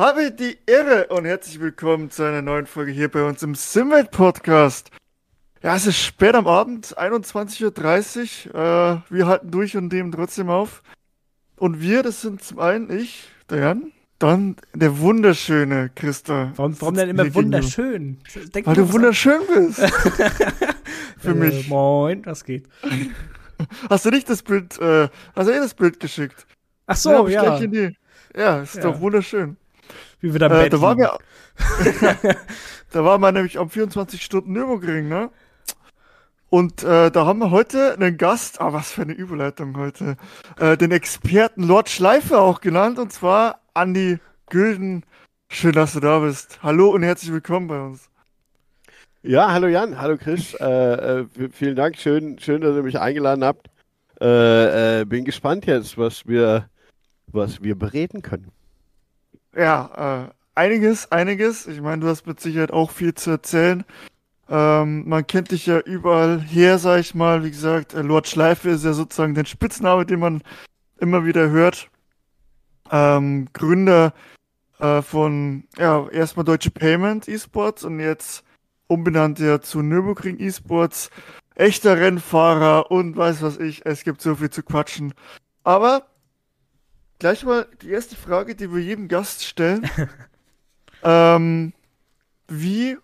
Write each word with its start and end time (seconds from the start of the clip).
Habe 0.00 0.30
die 0.32 0.56
Ehre 0.64 1.08
und 1.08 1.26
herzlich 1.26 1.60
willkommen 1.60 2.10
zu 2.10 2.22
einer 2.22 2.40
neuen 2.40 2.64
Folge 2.64 2.90
hier 2.90 3.10
bei 3.10 3.22
uns 3.22 3.42
im 3.42 3.54
Simwelt 3.54 4.10
Podcast. 4.10 4.90
Ja, 5.62 5.76
es 5.76 5.86
ist 5.86 5.98
spät 5.98 6.34
am 6.34 6.46
Abend, 6.46 6.96
21.30 6.96 8.46
Uhr. 8.46 9.02
Äh, 9.10 9.14
wir 9.14 9.26
halten 9.26 9.50
durch 9.50 9.76
und 9.76 9.92
nehmen 9.92 10.10
trotzdem 10.10 10.48
auf. 10.48 10.82
Und 11.56 11.82
wir, 11.82 12.02
das 12.02 12.22
sind 12.22 12.42
zum 12.42 12.60
einen 12.60 12.90
ich, 12.90 13.28
der 13.50 13.58
Jan, 13.58 13.92
dann 14.18 14.56
der 14.74 15.00
wunderschöne 15.00 15.90
Christa. 15.94 16.54
Warum, 16.56 16.80
warum 16.80 16.94
denn 16.94 17.10
immer 17.10 17.34
wunderschön? 17.34 18.20
Denk 18.54 18.66
Weil 18.66 18.76
du 18.76 18.90
wunderschön 18.94 19.42
bist. 19.54 19.80
Für 21.18 21.32
äh, 21.32 21.34
mich. 21.34 21.68
Moin, 21.68 22.24
was 22.24 22.44
geht? 22.44 22.66
Hast 23.90 24.06
du 24.06 24.08
nicht 24.08 24.30
das 24.30 24.42
Bild, 24.42 24.78
äh, 24.80 25.10
hast 25.36 25.46
du 25.46 25.52
eh 25.52 25.58
das 25.58 25.74
Bild 25.74 26.00
geschickt? 26.00 26.46
Ach 26.86 26.96
so, 26.96 27.28
ja. 27.28 27.44
ja. 27.44 27.58
Ja, 27.58 27.66
die, 27.66 27.96
ja 28.34 28.62
ist 28.62 28.76
Ja. 28.76 28.80
doch 28.84 28.98
wunderschön. 28.98 29.58
Wie 30.20 30.32
wir 30.32 30.38
da 30.38 30.64
Äh, 30.64 30.68
da 30.68 30.80
waren 30.80 30.98
wir, 30.98 31.18
da 32.92 33.04
waren 33.04 33.20
wir 33.20 33.32
nämlich 33.32 33.58
am 33.58 33.70
24 33.70 34.22
Stunden 34.22 34.52
Nürburgring, 34.52 35.08
ne? 35.08 35.30
Und 36.50 36.82
äh, 36.82 37.10
da 37.10 37.26
haben 37.26 37.38
wir 37.38 37.50
heute 37.52 37.94
einen 37.94 38.16
Gast, 38.16 38.60
ah, 38.60 38.72
was 38.72 38.90
für 38.90 39.02
eine 39.02 39.12
Überleitung 39.12 39.76
heute, 39.76 40.16
äh, 40.58 40.76
den 40.76 40.90
Experten 40.90 41.62
Lord 41.62 41.88
Schleife 41.88 42.40
auch 42.40 42.60
genannt, 42.60 42.98
und 42.98 43.12
zwar 43.12 43.60
Andi 43.72 44.18
Gülden. 44.48 45.04
Schön, 45.48 45.72
dass 45.72 45.92
du 45.92 46.00
da 46.00 46.18
bist. 46.18 46.58
Hallo 46.62 46.90
und 46.90 47.02
herzlich 47.04 47.32
willkommen 47.32 47.68
bei 47.68 47.80
uns. 47.80 48.10
Ja, 49.22 49.52
hallo 49.52 49.68
Jan, 49.68 50.00
hallo 50.00 50.16
Chris. 50.16 50.54
Äh, 50.54 51.20
äh, 51.20 51.26
vielen 51.52 51.76
Dank, 51.76 51.96
schön, 51.96 52.38
schön, 52.38 52.60
dass 52.60 52.74
ihr 52.74 52.82
mich 52.82 52.98
eingeladen 52.98 53.44
habt. 53.44 53.68
Äh, 54.20 55.00
äh, 55.00 55.04
bin 55.04 55.24
gespannt 55.24 55.66
jetzt, 55.66 55.96
was 55.96 56.26
wir, 56.26 56.68
was 57.28 57.62
wir 57.62 57.76
bereden 57.78 58.22
können. 58.22 58.50
Ja, 59.56 60.28
äh, 60.28 60.34
einiges, 60.54 61.10
einiges. 61.10 61.66
Ich 61.66 61.80
meine, 61.80 62.02
du 62.02 62.08
hast 62.08 62.26
mit 62.26 62.40
Sicherheit 62.40 62.70
auch 62.70 62.90
viel 62.90 63.14
zu 63.14 63.30
erzählen. 63.30 63.84
Ähm, 64.48 65.08
man 65.08 65.26
kennt 65.26 65.50
dich 65.52 65.66
ja 65.66 65.78
überall 65.80 66.40
her, 66.40 66.78
sag 66.78 67.00
ich 67.00 67.14
mal. 67.14 67.44
Wie 67.44 67.50
gesagt, 67.50 67.94
äh, 67.94 68.02
Lord 68.02 68.28
Schleife 68.28 68.70
ist 68.70 68.84
ja 68.84 68.92
sozusagen 68.92 69.34
der 69.34 69.44
Spitzname, 69.44 70.06
den 70.06 70.20
man 70.20 70.42
immer 70.98 71.24
wieder 71.24 71.50
hört. 71.50 71.88
Ähm, 72.90 73.48
Gründer 73.52 74.12
äh, 74.78 75.02
von, 75.02 75.64
ja, 75.78 76.08
erstmal 76.08 76.44
Deutsche 76.44 76.70
Payment 76.70 77.28
Esports 77.28 77.84
und 77.84 78.00
jetzt 78.00 78.44
umbenannt 78.88 79.38
ja 79.38 79.60
zu 79.60 79.82
Nürburgring 79.82 80.38
Esports. 80.40 81.10
Echter 81.54 81.98
Rennfahrer 81.98 82.90
und 82.90 83.16
weiß 83.16 83.42
was 83.42 83.58
ich. 83.58 83.84
Es 83.84 84.04
gibt 84.04 84.20
so 84.22 84.36
viel 84.36 84.50
zu 84.50 84.62
quatschen. 84.62 85.14
Aber 85.62 86.09
gleich 87.20 87.44
mal 87.44 87.66
die 87.82 87.90
erste 87.90 88.16
Frage, 88.16 88.56
die 88.56 88.72
wir 88.72 88.82
jedem 88.82 89.06
Gast 89.06 89.44
stellen. 89.44 89.88
ähm, 91.04 91.72
wie, 92.48 92.96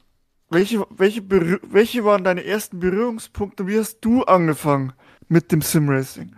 welche, 0.50 0.84
welche, 0.90 1.20
Berühr- 1.20 1.60
welche 1.62 2.04
waren 2.04 2.24
deine 2.24 2.44
ersten 2.44 2.80
Berührungspunkte? 2.80 3.68
Wie 3.68 3.78
hast 3.78 4.00
du 4.00 4.24
angefangen 4.24 4.92
mit 5.28 5.52
dem 5.52 5.62
Simracing? 5.62 6.34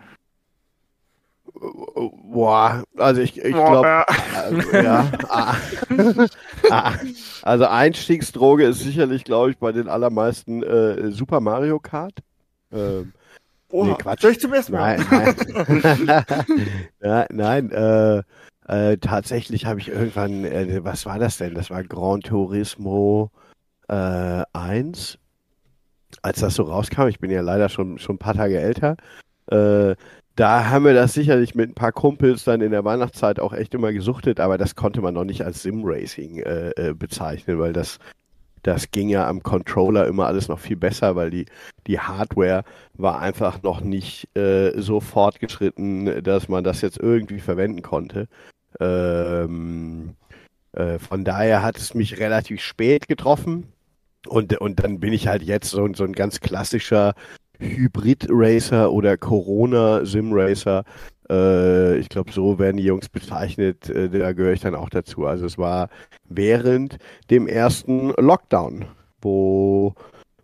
Boah, 1.55 2.85
also 2.99 3.21
ich, 3.21 3.37
ich 3.37 3.53
glaube, 3.53 4.07
also, 4.09 4.77
ja. 4.77 5.11
ah. 5.29 5.57
Ah. 6.71 6.95
Also 7.43 7.67
Einstiegsdroge 7.67 8.65
ist 8.67 8.81
sicherlich, 8.81 9.25
glaube 9.25 9.51
ich, 9.51 9.59
bei 9.59 9.73
den 9.73 9.89
allermeisten 9.89 10.63
äh, 10.63 11.11
Super 11.11 11.41
Mario 11.41 11.81
Kart. 11.81 12.19
Ähm, 12.71 13.13
Oha, 13.71 13.89
nee, 13.89 13.95
Quatsch. 13.95 14.23
soll 14.23 14.33
ich 14.33 14.41
zum 14.41 14.53
ersten 14.53 14.73
Mal? 14.73 14.99
Nein, 15.11 16.25
nein. 17.01 17.27
nein, 17.31 17.71
äh, 17.71 18.23
äh, 18.69 18.97
tatsächlich 18.99 19.67
habe 19.67 19.81
ich 19.81 19.89
irgendwann, 19.89 20.45
äh, 20.45 20.85
was 20.85 21.07
war 21.07 21.19
das 21.19 21.39
denn? 21.39 21.55
Das 21.55 21.71
war 21.71 21.83
Gran 21.85 22.21
Turismo 22.21 23.31
äh, 23.89 24.43
1. 24.53 25.19
Als 26.23 26.41
das 26.41 26.55
so 26.55 26.63
rauskam, 26.65 27.09
ich 27.09 27.19
bin 27.19 27.31
ja 27.31 27.43
leider 27.43 27.69
schon, 27.69 27.99
schon 27.99 28.17
ein 28.17 28.19
paar 28.19 28.35
Tage 28.35 28.59
älter, 28.59 28.97
äh, 29.51 29.95
da 30.37 30.71
haben 30.71 30.85
wir 30.85 30.95
das 30.95 31.15
sicherlich 31.15 31.57
mit 31.57 31.71
ein 31.71 31.75
paar 31.75 31.91
Kumpels 31.91 32.45
dann 32.45 32.61
in 32.61 32.71
der 32.71 32.85
Weihnachtszeit 32.85 33.41
auch 33.41 33.53
echt 33.53 33.75
immer 33.75 33.93
gesuchtet, 33.93 34.39
aber 34.39 34.57
das 34.57 34.77
konnte 34.77 35.01
man 35.01 35.15
noch 35.15 35.25
nicht 35.25 35.43
als 35.45 35.63
Sim-Racing 35.63 36.39
äh, 36.39 36.71
äh, 36.77 36.95
bezeichnen, 36.95 37.59
weil 37.59 37.73
das, 37.73 37.99
das 38.63 38.91
ging 38.91 39.09
ja 39.09 39.29
am 39.29 39.43
Controller 39.43 40.07
immer 40.07 40.27
alles 40.27 40.49
noch 40.49 40.59
viel 40.59 40.77
besser, 40.77 41.17
weil 41.17 41.31
die, 41.31 41.47
die 41.87 41.99
Hardware 41.99 42.65
war 42.95 43.21
einfach 43.21 43.63
noch 43.63 43.81
nicht 43.81 44.29
äh, 44.37 44.73
so 44.81 45.01
fortgeschritten, 45.01 46.23
dass 46.23 46.49
man 46.49 46.65
das 46.65 46.81
jetzt 46.81 46.99
irgendwie 46.99 47.41
verwenden 47.41 47.83
konnte. 47.83 48.29
Ähm, 48.81 50.15
äh, 50.73 50.99
von 50.99 51.25
daher 51.25 51.63
hat 51.63 51.77
es 51.77 51.95
mich 51.95 52.19
relativ 52.19 52.61
spät 52.61 53.09
getroffen. 53.09 53.73
Und, 54.27 54.57
und 54.59 54.83
dann 54.83 55.01
bin 55.01 55.13
ich 55.13 55.29
halt 55.29 55.43
jetzt 55.43 55.71
so, 55.71 55.89
so 55.95 56.05
ein 56.05 56.13
ganz 56.13 56.41
klassischer 56.41 57.15
Hybrid-Racer 57.59 58.93
oder 58.93 59.17
Corona-Sim-Racer. 59.17 60.85
Äh, 61.31 61.99
ich 61.99 62.09
glaube, 62.09 62.33
so 62.33 62.59
werden 62.59 62.77
die 62.77 62.85
Jungs 62.85 63.09
bezeichnet. 63.09 63.89
Äh, 63.91 64.09
da 64.09 64.33
gehöre 64.33 64.53
ich 64.53 64.61
dann 64.61 64.75
auch 64.75 64.89
dazu. 64.89 65.27
Also 65.27 65.47
es 65.47 65.59
war 65.59 65.89
während 66.29 66.99
dem 67.31 67.47
ersten 67.47 68.11
Lockdown, 68.17 68.87
wo 69.21 69.95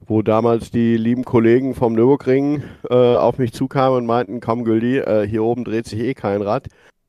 wo 0.07 0.23
damals 0.23 0.71
die 0.71 0.97
lieben 0.97 1.25
Kollegen 1.25 1.75
vom 1.75 1.95
Nürburgring 1.95 2.63
äh, 2.91 2.95
auf 2.95 3.39
mich 3.39 3.53
zukamen 3.53 3.99
und 3.99 4.07
meinten, 4.07 4.41
komm 4.41 4.65
Güldi, 4.65 4.99
äh, 4.99 5.27
hier 5.27 5.43
oben 5.43 5.65
dreht 5.65 5.87
sich 5.87 6.01
eh 6.01 6.15
kein 6.15 6.43
Rad, 6.43 6.69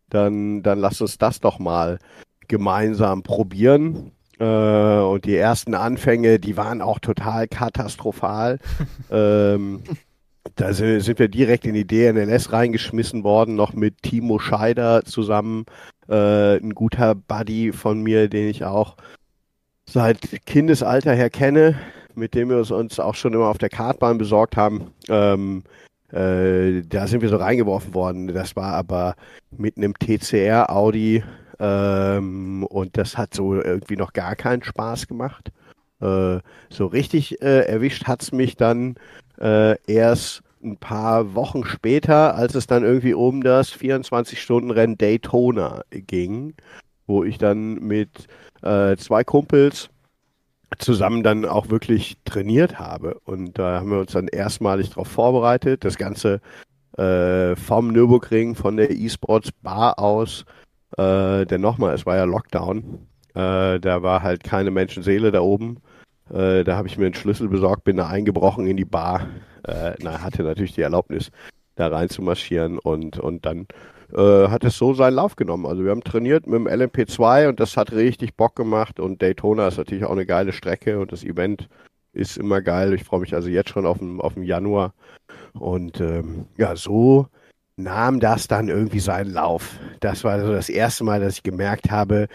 dann, 0.10 0.64
dann 0.64 0.80
lass 0.80 1.02
uns 1.02 1.18
das 1.18 1.40
doch 1.40 1.60
mal 1.60 2.00
gemeinsam 2.48 3.24
probieren. 3.24 4.12
Äh, 4.40 5.00
und 5.00 5.26
die 5.26 5.36
ersten 5.36 5.76
Anfänge, 5.76 6.40
die 6.40 6.58
waren 6.58 6.82
auch 6.82 7.00
total 7.00 7.48
katastrophal. 7.48 8.60
ähm, 9.12 9.84
da 10.56 10.74
sind, 10.74 11.20
wir 11.20 11.28
direkt 11.28 11.66
in 11.66 11.74
die 11.74 11.88
DNLS 11.88 12.52
reingeschmissen 12.52 13.24
worden, 13.24 13.56
noch 13.56 13.74
mit 13.74 14.02
Timo 14.04 14.40
Scheider 14.40 15.04
zusammen, 15.04 15.66
äh, 16.08 16.58
ein 16.58 16.74
guter 16.76 17.16
Buddy 17.16 17.72
von 17.72 18.02
mir, 18.02 18.30
den 18.30 18.48
ich 18.48 18.64
auch 18.64 18.96
seit 19.88 20.46
Kindesalter 20.46 21.14
her 21.14 21.30
kenne, 21.30 21.76
mit 22.14 22.34
dem 22.34 22.50
wir 22.50 22.58
es 22.58 22.72
uns 22.72 23.00
auch 23.00 23.16
schon 23.16 23.34
immer 23.34 23.48
auf 23.48 23.58
der 23.58 23.70
Kartbahn 23.70 24.18
besorgt 24.18 24.56
haben. 24.56 24.92
Ähm, 25.10 25.64
äh, 26.12 26.82
da 26.88 27.08
sind 27.08 27.22
wir 27.22 27.30
so 27.30 27.38
reingeworfen 27.38 27.94
worden. 27.94 28.28
Das 28.28 28.56
war 28.56 28.74
aber 28.74 29.16
mit 29.52 29.78
einem 29.78 29.94
TCR 29.94 30.70
Audi 30.70 31.24
ähm, 31.60 32.64
und 32.66 32.98
das 32.98 33.18
hat 33.18 33.34
so 33.34 33.56
irgendwie 33.56 33.98
noch 33.98 34.14
gar 34.14 34.36
keinen 34.36 34.64
Spaß 34.64 35.08
gemacht. 35.08 35.52
Äh, 36.02 36.40
so 36.70 36.86
richtig 36.88 37.42
äh, 37.42 37.62
erwischt 37.62 38.06
hat's 38.06 38.32
mich 38.32 38.56
dann 38.58 38.96
äh, 39.40 39.78
erst 39.92 40.42
ein 40.64 40.78
paar 40.78 41.36
Wochen 41.36 41.64
später, 41.64 42.36
als 42.36 42.56
es 42.56 42.68
dann 42.68 42.84
irgendwie 42.84 43.14
um 43.14 43.44
das 43.44 43.72
24-Stunden-Rennen 43.72 44.98
Daytona 44.98 45.84
ging, 45.92 46.56
wo 47.08 47.24
ich 47.24 47.38
dann 47.38 47.76
mit 47.76 48.28
äh, 48.64 48.96
zwei 48.98 49.24
Kumpels 49.24 49.90
zusammen 50.80 51.24
dann 51.24 51.46
auch 51.46 51.70
wirklich 51.70 52.18
trainiert 52.26 52.80
habe. 52.80 53.20
Und 53.26 53.58
da 53.60 53.80
haben 53.80 53.92
wir 53.92 54.00
uns 54.00 54.14
dann 54.14 54.28
erstmalig 54.28 54.90
darauf 54.90 55.08
vorbereitet. 55.08 55.86
Das 55.86 55.98
Ganze 55.98 56.42
äh, 56.98 57.56
vom 57.56 57.90
Nürburgring, 57.92 58.56
von 58.56 58.78
der 58.78 58.92
E-Sports 58.92 59.52
Bar 59.52 60.00
aus. 60.00 60.46
Äh, 60.98 61.46
denn 61.46 61.62
nochmal, 61.62 61.94
es 61.94 62.06
war 62.06 62.16
ja 62.16 62.24
Lockdown. 62.24 63.08
Äh, 63.36 63.80
da 63.80 64.02
war 64.02 64.24
halt 64.24 64.44
keine 64.44 64.72
Menschenseele 64.72 65.32
da 65.32 65.42
oben. 65.42 65.78
Äh, 66.30 66.64
da 66.64 66.78
habe 66.78 66.88
ich 66.88 66.98
mir 66.98 67.06
einen 67.06 67.14
Schlüssel 67.14 67.48
besorgt, 67.48 67.84
bin 67.84 67.98
da 67.98 68.08
eingebrochen 68.08 68.68
in 68.68 68.78
die 68.78 68.86
Bar. 68.86 69.28
Äh, 69.64 69.94
na, 70.02 70.22
hatte 70.22 70.44
natürlich 70.44 70.74
die 70.74 70.82
Erlaubnis, 70.82 71.32
da 71.76 71.88
rein 71.88 72.10
zu 72.10 72.22
marschieren 72.22 72.80
und, 72.80 73.20
und 73.20 73.46
dann 73.46 73.68
äh, 74.14 74.48
hat 74.48 74.64
es 74.64 74.78
so 74.78 74.94
seinen 74.94 75.16
Lauf 75.16 75.36
genommen. 75.36 75.66
Also 75.66 75.84
wir 75.84 75.92
haben 75.92 76.04
trainiert 76.04 76.48
mit 76.48 76.56
dem 76.56 76.68
LMP2 76.68 77.50
und 77.50 77.60
das 77.60 77.78
hat 77.78 77.92
richtig 77.92 78.36
Bock 78.36 78.56
gemacht 78.56 79.00
und 79.00 79.22
Daytona 79.22 79.68
ist 79.68 79.78
natürlich 79.78 80.06
auch 80.06 80.12
eine 80.12 80.26
geile 80.26 80.54
Strecke 80.54 81.00
und 81.00 81.12
das 81.12 81.24
Event 81.24 81.68
ist 82.14 82.38
immer 82.38 82.62
geil. 82.62 82.94
Ich 82.94 83.04
freue 83.04 83.20
mich 83.20 83.34
also 83.36 83.50
jetzt 83.50 83.70
schon 83.70 83.86
auf 83.86 84.00
den, 84.00 84.22
auf 84.22 84.36
den 84.36 84.44
Januar 84.44 84.94
und 85.54 86.00
ähm, 86.00 86.46
ja, 86.58 86.76
so 86.76 87.28
nahm 87.78 88.20
das 88.20 88.48
dann 88.48 88.70
irgendwie 88.70 89.00
seinen 89.00 89.34
Lauf. 89.34 89.80
Das 90.00 90.24
war 90.24 90.40
so 90.40 90.52
das 90.54 90.70
erste 90.70 91.04
Mal, 91.04 91.20
dass 91.20 91.36
ich 91.36 91.44
gemerkt 91.44 91.92
habe, 91.92 92.28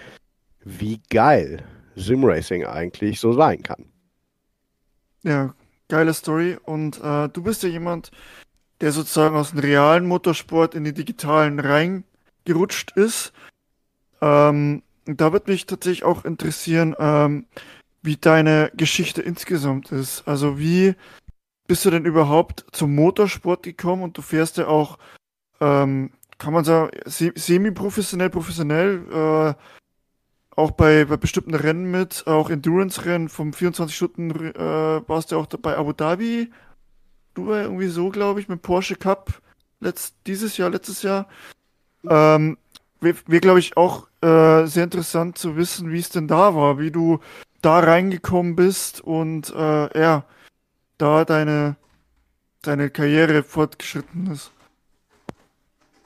wie 0.65 1.01
geil 1.09 1.65
Simracing 1.97 2.65
eigentlich 2.67 3.21
so 3.21 3.33
sein 3.33 3.63
kann. 3.63 3.87
Ja, 5.23 5.55
geile 5.89 6.15
Story. 6.15 6.57
Und 6.63 7.01
äh, 7.03 7.29
du 7.29 7.43
bist 7.43 7.63
ja 7.63 7.69
jemand, 7.69 8.11
der 8.81 8.93
sozusagen 8.93 9.37
aus 9.37 9.51
dem 9.51 9.59
realen 9.61 10.07
Motorsport 10.07 10.75
in 10.75 10.85
den 10.85 10.95
digitalen 10.95 11.61
reingerutscht 11.61 12.93
ist. 12.97 13.33
Ähm, 14.23 14.83
da 15.05 15.33
würde 15.33 15.51
mich 15.51 15.67
tatsächlich 15.67 16.05
auch 16.05 16.25
interessieren, 16.25 16.95
ähm, 16.99 17.47
wie 18.03 18.17
deine 18.17 18.71
Geschichte 18.75 19.21
insgesamt 19.21 19.93
ist. 19.93 20.27
Also 20.27 20.59
wie 20.59 20.95
bist 21.67 21.85
du 21.85 21.91
denn 21.91 22.05
überhaupt 22.07 22.65
zum 22.73 22.95
Motorsport 22.95 23.63
gekommen? 23.63 24.03
Und 24.03 24.17
du 24.17 24.23
fährst 24.23 24.57
ja 24.57 24.69
auch, 24.69 24.99
ähm, 25.61 26.13
kann 26.39 26.55
man 26.55 26.65
sagen, 26.65 26.91
se- 27.05 27.33
semi-professionell, 27.35 28.31
professionell. 28.31 29.05
Äh, 29.13 29.80
auch 30.57 30.73
bei, 30.73 31.05
bei 31.05 31.17
bestimmten 31.17 31.55
Rennen 31.55 31.91
mit, 31.91 32.27
auch 32.27 32.51
Endurance-Rennen 32.51 33.29
vom 33.29 33.53
24 33.53 33.97
Stunden 33.97 34.31
äh, 34.31 35.09
warst 35.09 35.33
du 35.33 35.39
auch 35.39 35.47
bei 35.47 35.77
Abu 35.77 35.93
Dhabi. 35.93 36.51
Du 37.35 37.47
war 37.47 37.63
irgendwie 37.63 37.89
so, 37.89 38.11
glaube 38.11 38.41
ich, 38.41 38.49
mit 38.49 38.63
Porsche 38.63 38.97
Cup 38.97 39.41
letzt, 39.81 40.15
dieses 40.27 40.57
Jahr, 40.57 40.71
letztes 40.71 41.03
Jahr. 41.03 41.29
Ähm, 42.09 42.59
Wäre, 43.01 43.17
wär, 43.27 43.41
glaube 43.41 43.61
ich, 43.61 43.77
auch 43.79 44.09
äh, 44.21 44.67
sehr 44.67 44.85
interessant 44.85 45.39
zu 45.39 45.57
wissen, 45.57 45.91
wie 45.91 46.01
es 46.01 46.11
denn 46.11 46.29
da 46.29 46.55
war, 46.55 46.79
wie 46.79 46.91
du 46.91 47.21
da 47.63 47.79
reingekommen 47.79 48.57
bist 48.57 49.01
und 49.01 49.51
äh, 49.55 49.99
ja, 49.99 50.25
da 50.99 51.25
deine, 51.25 51.77
deine 52.63 52.91
Karriere 52.91 53.43
fortgeschritten 53.43 54.31
ist. 54.31 54.53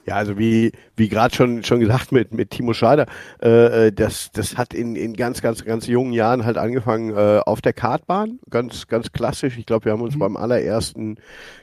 Ja, 0.05 0.17
also 0.17 0.37
wie, 0.37 0.71
wie 0.95 1.09
gerade 1.09 1.33
schon, 1.33 1.63
schon 1.63 1.79
gesagt 1.79 2.11
mit, 2.11 2.31
mit 2.31 2.51
Timo 2.51 2.73
Scheider, 2.73 3.07
äh, 3.41 3.87
äh, 3.87 3.91
das, 3.91 4.31
das 4.31 4.55
hat 4.55 4.75
in, 4.75 4.95
in 4.95 5.13
ganz, 5.15 5.41
ganz, 5.41 5.65
ganz 5.65 5.87
jungen 5.87 6.13
Jahren 6.13 6.45
halt 6.45 6.57
angefangen 6.57 7.15
äh, 7.15 7.39
auf 7.43 7.61
der 7.61 7.73
Kartbahn, 7.73 8.39
ganz, 8.51 8.85
ganz 8.87 9.11
klassisch. 9.11 9.57
Ich 9.57 9.65
glaube, 9.65 9.85
wir 9.85 9.93
haben 9.93 10.03
uns 10.03 10.15
mhm. 10.15 10.19
beim 10.19 10.37
allerersten 10.37 11.17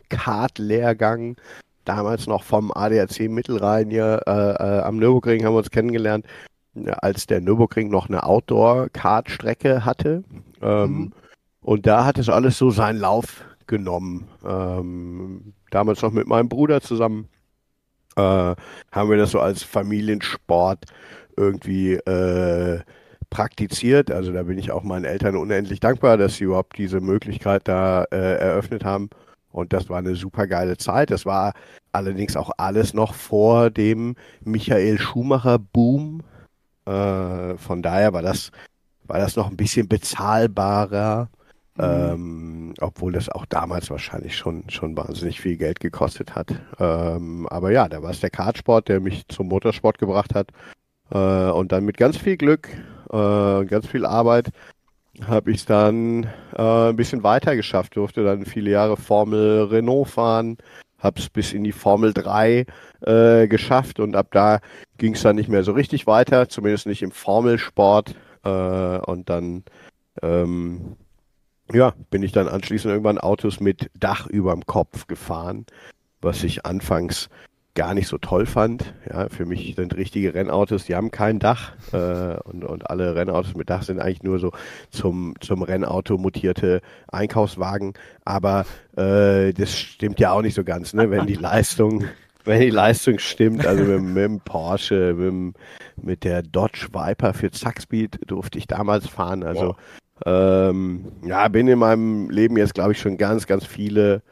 Kartlehrgang 0.08 1.36
damals 1.84 2.26
noch 2.26 2.42
vom 2.42 2.72
ADAC 2.72 3.28
Mittelrhein 3.28 3.90
hier 3.90 4.22
äh, 4.26 4.30
äh, 4.30 4.80
am 4.80 4.96
Nürburgring 4.96 5.44
haben 5.44 5.54
wir 5.54 5.58
uns 5.58 5.70
kennengelernt, 5.70 6.26
als 6.74 7.26
der 7.26 7.40
Nürburgring 7.40 7.90
noch 7.90 8.08
eine 8.08 8.24
Outdoor-Kartstrecke 8.24 9.84
hatte. 9.84 10.24
Ähm, 10.60 10.90
mhm. 10.90 11.12
Und 11.60 11.86
da 11.86 12.04
hat 12.04 12.18
es 12.18 12.28
alles 12.28 12.58
so 12.58 12.70
seinen 12.70 12.98
Lauf 12.98 13.44
genommen. 13.68 14.26
Ähm, 14.44 15.54
damals 15.70 16.02
noch 16.02 16.10
mit 16.10 16.26
meinem 16.26 16.48
Bruder 16.48 16.80
zusammen 16.80 17.28
äh, 18.16 18.54
haben 18.92 19.10
wir 19.10 19.16
das 19.16 19.30
so 19.30 19.40
als 19.40 19.62
Familiensport 19.62 20.84
irgendwie 21.36 21.94
äh, 21.94 22.80
praktiziert. 23.30 24.10
Also 24.10 24.32
da 24.32 24.42
bin 24.42 24.58
ich 24.58 24.70
auch 24.70 24.82
meinen 24.82 25.04
Eltern 25.04 25.36
unendlich 25.36 25.80
dankbar, 25.80 26.16
dass 26.16 26.36
sie 26.36 26.44
überhaupt 26.44 26.76
diese 26.78 27.00
Möglichkeit 27.00 27.66
da 27.66 28.04
äh, 28.10 28.38
eröffnet 28.38 28.84
haben. 28.84 29.08
Und 29.50 29.72
das 29.72 29.88
war 29.88 29.98
eine 29.98 30.16
super 30.16 30.46
geile 30.46 30.76
Zeit. 30.76 31.10
Das 31.10 31.26
war 31.26 31.52
allerdings 31.92 32.36
auch 32.36 32.50
alles 32.56 32.94
noch 32.94 33.14
vor 33.14 33.70
dem 33.70 34.16
Michael 34.44 34.98
Schumacher 34.98 35.58
Boom. 35.58 36.22
Äh, 36.86 37.56
von 37.56 37.82
daher 37.82 38.12
war 38.12 38.22
das, 38.22 38.50
war 39.04 39.18
das 39.18 39.36
noch 39.36 39.50
ein 39.50 39.56
bisschen 39.56 39.88
bezahlbarer. 39.88 41.28
Mhm. 41.76 41.84
Ähm, 41.84 42.74
obwohl 42.80 43.12
das 43.12 43.28
auch 43.28 43.46
damals 43.46 43.90
wahrscheinlich 43.90 44.36
schon, 44.36 44.68
schon 44.68 44.96
wahnsinnig 44.96 45.40
viel 45.40 45.56
Geld 45.56 45.80
gekostet 45.80 46.34
hat. 46.34 46.50
Ähm, 46.78 47.46
aber 47.48 47.70
ja, 47.72 47.88
da 47.88 48.02
war 48.02 48.10
es 48.10 48.20
der 48.20 48.30
Kartsport, 48.30 48.88
der 48.88 49.00
mich 49.00 49.26
zum 49.28 49.48
Motorsport 49.48 49.98
gebracht 49.98 50.34
hat. 50.34 50.50
Äh, 51.10 51.50
und 51.50 51.72
dann 51.72 51.84
mit 51.84 51.96
ganz 51.96 52.16
viel 52.18 52.36
Glück, 52.36 52.68
äh, 53.10 53.64
ganz 53.64 53.86
viel 53.86 54.04
Arbeit, 54.04 54.50
habe 55.26 55.50
ich 55.50 55.58
es 55.58 55.64
dann 55.66 56.24
äh, 56.56 56.90
ein 56.90 56.96
bisschen 56.96 57.22
weiter 57.22 57.56
geschafft. 57.56 57.96
Durfte 57.96 58.24
dann 58.24 58.44
viele 58.46 58.70
Jahre 58.70 58.96
Formel 58.96 59.64
Renault 59.64 60.08
fahren, 60.08 60.58
habe 60.98 61.20
es 61.20 61.28
bis 61.30 61.52
in 61.52 61.64
die 61.64 61.72
Formel 61.72 62.12
3 62.12 62.66
äh, 63.00 63.48
geschafft 63.48 64.00
und 64.00 64.16
ab 64.16 64.28
da 64.32 64.60
ging 64.98 65.14
es 65.14 65.22
dann 65.22 65.36
nicht 65.36 65.48
mehr 65.48 65.64
so 65.64 65.72
richtig 65.72 66.06
weiter, 66.06 66.48
zumindest 66.48 66.86
nicht 66.86 67.02
im 67.02 67.12
Formelsport. 67.12 68.14
Äh, 68.44 68.48
und 68.48 69.28
dann 69.28 69.64
ähm, 70.22 70.96
ja, 71.72 71.94
bin 72.10 72.22
ich 72.22 72.32
dann 72.32 72.48
anschließend 72.48 72.90
irgendwann 72.92 73.18
Autos 73.18 73.60
mit 73.60 73.90
Dach 73.98 74.26
überm 74.26 74.66
Kopf 74.66 75.06
gefahren, 75.06 75.66
was 76.20 76.42
ich 76.44 76.66
anfangs 76.66 77.28
gar 77.74 77.94
nicht 77.94 78.08
so 78.08 78.18
toll 78.18 78.46
fand. 78.46 78.94
Ja, 79.08 79.28
für 79.28 79.46
mich 79.46 79.74
sind 79.76 79.96
richtige 79.96 80.34
Rennautos, 80.34 80.84
die 80.84 80.94
haben 80.94 81.10
kein 81.10 81.38
Dach 81.38 81.72
äh, 81.92 82.38
und, 82.42 82.64
und 82.64 82.90
alle 82.90 83.14
Rennautos 83.14 83.54
mit 83.54 83.70
Dach 83.70 83.82
sind 83.82 83.98
eigentlich 83.98 84.22
nur 84.22 84.38
so 84.38 84.52
zum, 84.90 85.34
zum 85.40 85.62
Rennauto 85.62 86.18
mutierte 86.18 86.82
Einkaufswagen. 87.10 87.94
Aber 88.24 88.66
äh, 88.96 89.52
das 89.52 89.76
stimmt 89.76 90.20
ja 90.20 90.32
auch 90.32 90.42
nicht 90.42 90.54
so 90.54 90.64
ganz, 90.64 90.92
ne? 90.92 91.10
wenn 91.10 91.26
die 91.26 91.34
Leistung 91.34 92.04
wenn 92.44 92.60
die 92.60 92.70
Leistung 92.70 93.20
stimmt, 93.20 93.64
also 93.66 93.84
mit, 93.84 94.02
mit 94.02 94.24
dem 94.24 94.40
Porsche, 94.40 95.14
mit, 95.16 95.54
mit 95.96 96.24
der 96.24 96.42
Dodge 96.42 96.88
Viper 96.92 97.34
für 97.34 97.52
Zackspeed 97.52 98.18
durfte 98.26 98.58
ich 98.58 98.66
damals 98.66 99.06
fahren. 99.06 99.44
Also 99.44 99.76
ähm, 100.26 101.12
ja, 101.24 101.48
bin 101.48 101.68
in 101.68 101.78
meinem 101.78 102.30
Leben 102.30 102.56
jetzt, 102.56 102.74
glaube 102.74 102.92
ich, 102.92 103.00
schon 103.00 103.16
ganz, 103.16 103.46
ganz 103.46 103.64
viele 103.64 104.22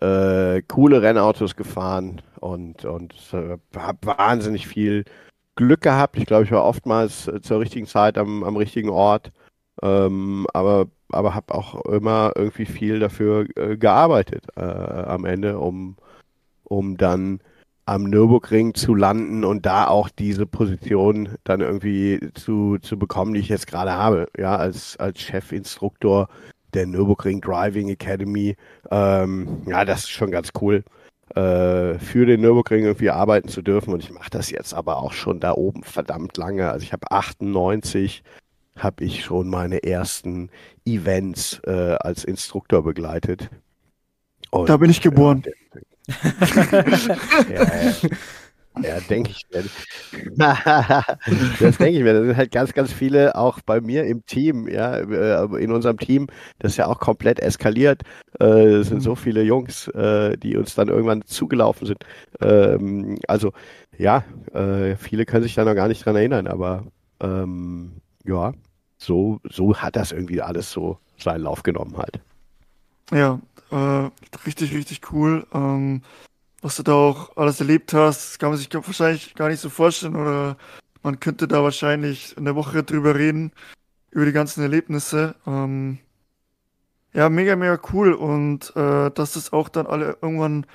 äh, 0.00 0.62
coole 0.62 1.02
Rennautos 1.02 1.56
gefahren 1.56 2.20
und, 2.40 2.84
und 2.84 3.14
äh, 3.32 3.56
habe 3.76 3.98
wahnsinnig 4.02 4.66
viel 4.66 5.04
Glück 5.54 5.80
gehabt. 5.80 6.16
Ich 6.16 6.26
glaube, 6.26 6.44
ich 6.44 6.52
war 6.52 6.64
oftmals 6.64 7.28
äh, 7.28 7.40
zur 7.40 7.60
richtigen 7.60 7.86
Zeit 7.86 8.18
am, 8.18 8.44
am 8.44 8.56
richtigen 8.56 8.90
Ort, 8.90 9.32
ähm, 9.82 10.46
aber, 10.52 10.86
aber 11.10 11.34
habe 11.34 11.54
auch 11.54 11.84
immer 11.86 12.32
irgendwie 12.34 12.66
viel 12.66 12.98
dafür 12.98 13.46
äh, 13.56 13.76
gearbeitet 13.76 14.44
äh, 14.56 14.60
am 14.60 15.24
Ende, 15.24 15.58
um, 15.58 15.96
um 16.64 16.96
dann 16.96 17.40
am 17.86 18.04
Nürburgring 18.04 18.74
zu 18.74 18.94
landen 18.94 19.44
und 19.44 19.64
da 19.64 19.86
auch 19.86 20.08
diese 20.08 20.44
Position 20.44 21.36
dann 21.44 21.60
irgendwie 21.60 22.20
zu, 22.34 22.78
zu 22.78 22.98
bekommen, 22.98 23.32
die 23.34 23.40
ich 23.40 23.48
jetzt 23.48 23.68
gerade 23.68 23.92
habe, 23.92 24.28
ja, 24.36 24.56
als, 24.56 24.96
als 24.98 25.20
Chefinstruktor 25.20 26.28
der 26.74 26.86
Nürburgring 26.86 27.40
Driving 27.40 27.88
Academy. 27.88 28.56
Ähm, 28.90 29.62
ja, 29.66 29.84
das 29.84 30.00
ist 30.00 30.10
schon 30.10 30.32
ganz 30.32 30.50
cool, 30.60 30.84
äh, 31.36 31.98
für 31.98 32.26
den 32.26 32.40
Nürburgring 32.40 32.84
irgendwie 32.84 33.10
arbeiten 33.10 33.48
zu 33.48 33.62
dürfen 33.62 33.94
und 33.94 34.02
ich 34.02 34.10
mache 34.10 34.30
das 34.30 34.50
jetzt 34.50 34.74
aber 34.74 34.98
auch 34.98 35.12
schon 35.12 35.38
da 35.38 35.52
oben 35.52 35.84
verdammt 35.84 36.36
lange. 36.36 36.70
Also 36.70 36.82
ich 36.82 36.92
habe 36.92 37.10
98 37.10 38.24
habe 38.76 39.04
ich 39.04 39.24
schon 39.24 39.48
meine 39.48 39.84
ersten 39.84 40.50
Events 40.84 41.60
äh, 41.64 41.96
als 42.00 42.24
Instruktor 42.24 42.82
begleitet. 42.82 43.48
Und, 44.50 44.68
da 44.68 44.76
bin 44.76 44.90
ich 44.90 45.00
geboren. 45.00 45.44
Äh, 45.44 45.80
ja, 47.50 48.82
ja. 48.82 49.00
denke 49.08 49.30
ich 49.30 49.42
mir. 49.52 49.64
das 51.60 51.78
denke 51.78 51.98
ich 51.98 52.02
mir. 52.02 52.12
Das 52.12 52.26
sind 52.26 52.36
halt 52.36 52.52
ganz, 52.52 52.72
ganz 52.72 52.92
viele 52.92 53.34
auch 53.34 53.60
bei 53.60 53.80
mir 53.80 54.04
im 54.04 54.24
Team, 54.26 54.68
ja, 54.68 54.96
äh, 54.96 55.62
in 55.62 55.72
unserem 55.72 55.98
Team, 55.98 56.28
das 56.58 56.72
ist 56.72 56.76
ja 56.78 56.86
auch 56.86 57.00
komplett 57.00 57.40
eskaliert. 57.40 58.02
Äh, 58.40 58.76
es 58.76 58.88
sind 58.88 59.00
so 59.00 59.12
mhm. 59.12 59.16
viele 59.16 59.42
Jungs, 59.42 59.88
äh, 59.88 60.36
die 60.36 60.56
uns 60.56 60.74
dann 60.74 60.88
irgendwann 60.88 61.22
zugelaufen 61.24 61.86
sind. 61.86 62.04
Ähm, 62.40 63.18
also, 63.28 63.52
ja, 63.98 64.24
viele 64.98 65.24
können 65.24 65.42
sich 65.42 65.54
da 65.54 65.64
noch 65.64 65.74
gar 65.74 65.88
nicht 65.88 66.04
dran 66.04 66.16
erinnern, 66.16 66.46
aber 66.48 66.84
ähm, 67.20 67.92
ja, 68.24 68.52
so, 68.98 69.40
so 69.44 69.76
hat 69.76 69.96
das 69.96 70.12
irgendwie 70.12 70.42
alles 70.42 70.70
so 70.70 70.98
seinen 71.18 71.42
Lauf 71.42 71.62
genommen 71.62 71.96
halt. 71.96 72.20
Ja, 73.12 73.40
äh, 73.70 74.10
richtig, 74.46 74.74
richtig 74.74 75.12
cool. 75.12 75.46
Ähm, 75.52 76.02
was 76.62 76.76
du 76.76 76.82
da 76.82 76.94
auch 76.94 77.36
alles 77.36 77.60
erlebt 77.60 77.92
hast, 77.92 78.38
kann 78.38 78.50
man 78.50 78.58
sich 78.58 78.72
wahrscheinlich 78.72 79.34
gar 79.34 79.48
nicht 79.48 79.60
so 79.60 79.70
vorstellen 79.70 80.16
oder 80.16 80.56
man 81.02 81.20
könnte 81.20 81.46
da 81.46 81.62
wahrscheinlich 81.62 82.36
in 82.36 82.44
der 82.44 82.56
Woche 82.56 82.82
drüber 82.82 83.14
reden, 83.14 83.52
über 84.10 84.24
die 84.24 84.32
ganzen 84.32 84.62
Erlebnisse. 84.62 85.36
Ähm, 85.46 85.98
ja, 87.12 87.28
mega, 87.28 87.56
mega 87.56 87.78
cool 87.92 88.12
und 88.12 88.74
äh, 88.76 89.10
dass 89.10 89.36
es 89.36 89.52
auch 89.52 89.68
dann 89.68 89.86
alle 89.86 90.18
irgendwann 90.20 90.66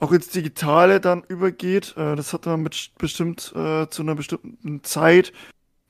auch 0.00 0.12
ins 0.12 0.28
Digitale 0.28 1.00
dann 1.00 1.24
übergeht, 1.28 1.94
äh, 1.96 2.16
das 2.16 2.32
hat 2.32 2.46
man 2.46 2.62
mit, 2.62 2.92
bestimmt 2.98 3.52
äh, 3.56 3.88
zu 3.88 4.02
einer 4.02 4.14
bestimmten 4.14 4.82
Zeit 4.84 5.32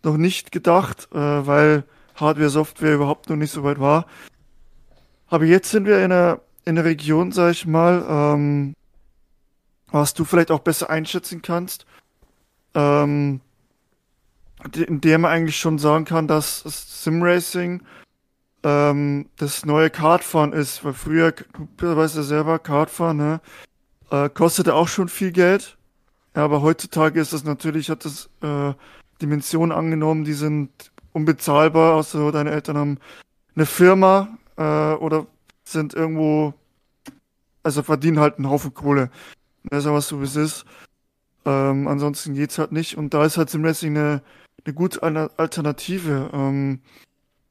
noch 0.02 0.16
nicht 0.16 0.52
gedacht, 0.52 1.08
äh, 1.12 1.16
weil 1.18 1.84
Hardware, 2.14 2.48
Software 2.48 2.94
überhaupt 2.94 3.28
noch 3.28 3.36
nicht 3.36 3.50
so 3.50 3.64
weit 3.64 3.80
war. 3.80 4.06
Aber 5.34 5.46
jetzt 5.46 5.72
sind 5.72 5.84
wir 5.84 5.98
in 5.98 6.12
einer, 6.12 6.38
in 6.64 6.78
einer 6.78 6.84
Region, 6.84 7.32
sag 7.32 7.50
ich 7.50 7.66
mal, 7.66 8.06
ähm, 8.08 8.76
was 9.90 10.14
du 10.14 10.24
vielleicht 10.24 10.52
auch 10.52 10.60
besser 10.60 10.90
einschätzen 10.90 11.42
kannst, 11.42 11.86
ähm, 12.74 13.40
in 14.72 15.00
der 15.00 15.18
man 15.18 15.32
eigentlich 15.32 15.56
schon 15.56 15.80
sagen 15.80 16.04
kann, 16.04 16.28
dass 16.28 16.60
Simracing 17.02 17.82
ähm, 18.62 19.28
das 19.36 19.66
neue 19.66 19.90
Kartfahren 19.90 20.52
ist, 20.52 20.84
weil 20.84 20.92
früher, 20.92 21.32
du 21.32 21.96
weißt 21.96 22.14
ja 22.14 22.22
selber, 22.22 22.60
Kartfahren, 22.60 23.16
ne, 23.16 23.40
äh, 24.12 24.28
kostete 24.28 24.72
auch 24.72 24.86
schon 24.86 25.08
viel 25.08 25.32
Geld. 25.32 25.76
Ja, 26.36 26.44
aber 26.44 26.62
heutzutage 26.62 27.20
ist 27.20 27.32
das 27.32 27.42
natürlich, 27.42 27.90
hat 27.90 28.04
das 28.04 28.30
äh, 28.40 28.72
Dimensionen 29.20 29.76
angenommen, 29.76 30.22
die 30.22 30.32
sind 30.32 30.92
unbezahlbar, 31.12 31.94
außer 31.94 32.30
deine 32.30 32.52
Eltern 32.52 32.78
haben 32.78 32.98
eine 33.56 33.66
Firma, 33.66 34.28
äh, 34.56 34.94
oder 34.94 35.26
sind 35.64 35.94
irgendwo, 35.94 36.54
also 37.62 37.82
verdienen 37.82 38.20
halt 38.20 38.36
einen 38.38 38.50
Haufen 38.50 38.74
Kohle. 38.74 39.10
Das 39.64 39.80
ist 39.80 39.84
ja 39.86 39.92
was 39.92 40.08
so 40.08 40.20
wie 40.20 40.24
es 40.24 40.36
ist. 40.36 40.64
Ähm, 41.44 41.88
ansonsten 41.88 42.34
geht's 42.34 42.58
halt 42.58 42.72
nicht. 42.72 42.96
Und 42.96 43.14
da 43.14 43.24
ist 43.24 43.36
halt 43.38 43.50
Simracing 43.50 43.96
eine, 43.96 44.22
eine 44.64 44.74
gute 44.74 45.02
Alternative. 45.02 46.30
Ähm, 46.32 46.80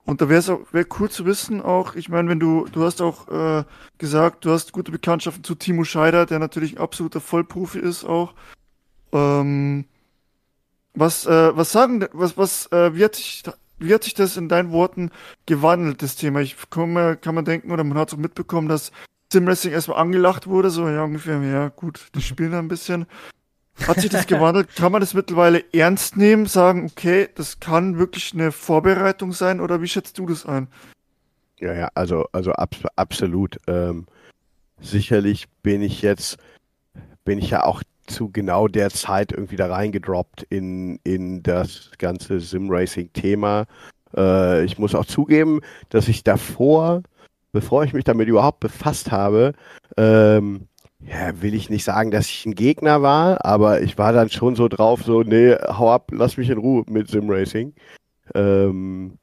und 0.06 0.22
da 0.22 0.30
wäre 0.30 0.40
es 0.40 0.50
auch 0.50 0.62
wär 0.74 0.86
cool 1.00 1.10
zu 1.10 1.26
wissen, 1.26 1.62
auch, 1.62 1.96
ich 1.96 2.10
meine, 2.10 2.30
wenn 2.30 2.40
du, 2.40 2.66
du 2.72 2.84
hast 2.84 3.02
auch 3.02 3.28
äh, 3.30 3.64
gesagt, 3.98 4.46
du 4.46 4.52
hast 4.52 4.74
gute 4.74 4.92
Bekanntschaften 4.92 5.44
zu 5.44 5.56
Timo 5.56 5.84
Scheider, 5.84 6.26
der 6.26 6.40
natürlich 6.40 6.74
ein 6.74 6.82
absoluter 6.82 7.22
Vollprofi 7.22 7.80
ist 7.80 8.04
auch. 8.04 8.34
Ähm, 9.14 9.86
Was, 10.96 11.26
äh, 11.26 11.58
was 11.58 11.72
sagen, 11.72 12.06
was, 12.14 12.38
was, 12.38 12.72
äh, 12.72 12.94
wie 12.94 13.04
hat 13.04 13.16
sich, 13.16 13.42
wie 13.84 13.94
hat 13.94 14.04
sich 14.04 14.14
das 14.14 14.38
in 14.38 14.50
deinen 14.50 14.72
Worten 14.72 15.12
gewandelt, 15.46 16.02
das 16.02 16.16
Thema? 16.16 16.42
Ich 16.42 16.56
komme, 16.70 17.18
kann 17.18 17.36
man 17.36 17.46
denken, 17.46 17.72
oder 17.72 17.84
man 17.84 17.98
hat 17.98 18.10
so 18.10 18.18
mitbekommen, 18.18 18.68
dass 18.68 18.92
Simracing 19.32 19.72
erstmal 19.72 20.00
angelacht 20.00 20.48
wurde, 20.48 20.70
so, 20.70 20.88
ja, 20.88 21.04
ungefähr, 21.04 21.42
ja, 21.42 21.70
gut, 21.70 22.08
die 22.16 22.22
spielen 22.24 22.52
da 22.52 22.60
ein 22.60 22.68
bisschen. 22.68 23.06
Hat 23.88 24.00
sich 24.00 24.12
das 24.12 24.28
gewandelt? 24.28 24.76
Kann 24.76 24.92
man 24.92 25.02
das 25.02 25.16
mittlerweile 25.16 25.64
ernst 25.74 26.16
nehmen, 26.16 26.46
sagen, 26.46 26.92
okay, 26.92 27.28
das 27.34 27.60
kann 27.60 27.98
wirklich 27.98 28.34
eine 28.34 28.52
Vorbereitung 28.52 29.34
sein, 29.34 29.60
oder 29.60 29.82
wie 29.82 29.88
schätzt 29.88 30.18
du 30.20 30.28
das 30.28 30.46
ein? 30.46 30.68
Ja, 31.60 31.74
ja, 31.74 31.90
also, 31.96 32.28
also 32.32 32.52
ab, 32.54 32.76
absolut. 32.96 33.58
Ähm, 33.68 34.06
sicherlich 34.80 35.48
bin 35.64 35.82
ich 35.82 36.02
jetzt, 36.02 36.38
bin 37.26 37.40
ich 37.40 37.50
ja 37.50 37.64
auch 37.64 37.82
zu 38.08 38.30
genau 38.32 38.68
der 38.68 38.90
Zeit 38.90 39.32
irgendwie 39.32 39.56
da 39.56 39.68
reingedroppt 39.68 40.44
in, 40.44 41.00
in 41.04 41.44
das 41.44 41.92
ganze 41.98 42.40
Sim-Racing-Thema. 42.40 43.66
Äh, 44.16 44.66
ich 44.66 44.78
muss 44.78 44.96
auch 44.96 45.06
zugeben, 45.06 45.62
dass 45.90 46.08
ich 46.08 46.24
davor, 46.24 47.04
bevor 47.52 47.84
ich 47.84 47.94
mich 47.94 48.04
damit 48.04 48.28
überhaupt 48.28 48.60
befasst 48.60 49.12
habe, 49.12 49.54
ähm, 49.98 50.68
ja, 51.00 51.42
will 51.42 51.54
ich 51.54 51.70
nicht 51.70 51.84
sagen, 51.84 52.12
dass 52.12 52.28
ich 52.28 52.46
ein 52.46 52.56
Gegner 52.56 53.02
war, 53.02 53.44
aber 53.46 53.82
ich 53.82 53.98
war 53.98 54.14
dann 54.14 54.30
schon 54.30 54.56
so 54.56 54.68
drauf, 54.68 55.04
so, 55.04 55.22
nee, 55.22 55.54
hau 55.54 55.92
ab, 55.92 56.12
lass 56.12 56.38
mich 56.38 56.50
in 56.50 56.58
Ruhe 56.58 56.84
mit 56.88 57.10
Sim-Racing. 57.10 57.74
Ähm, 58.36 59.18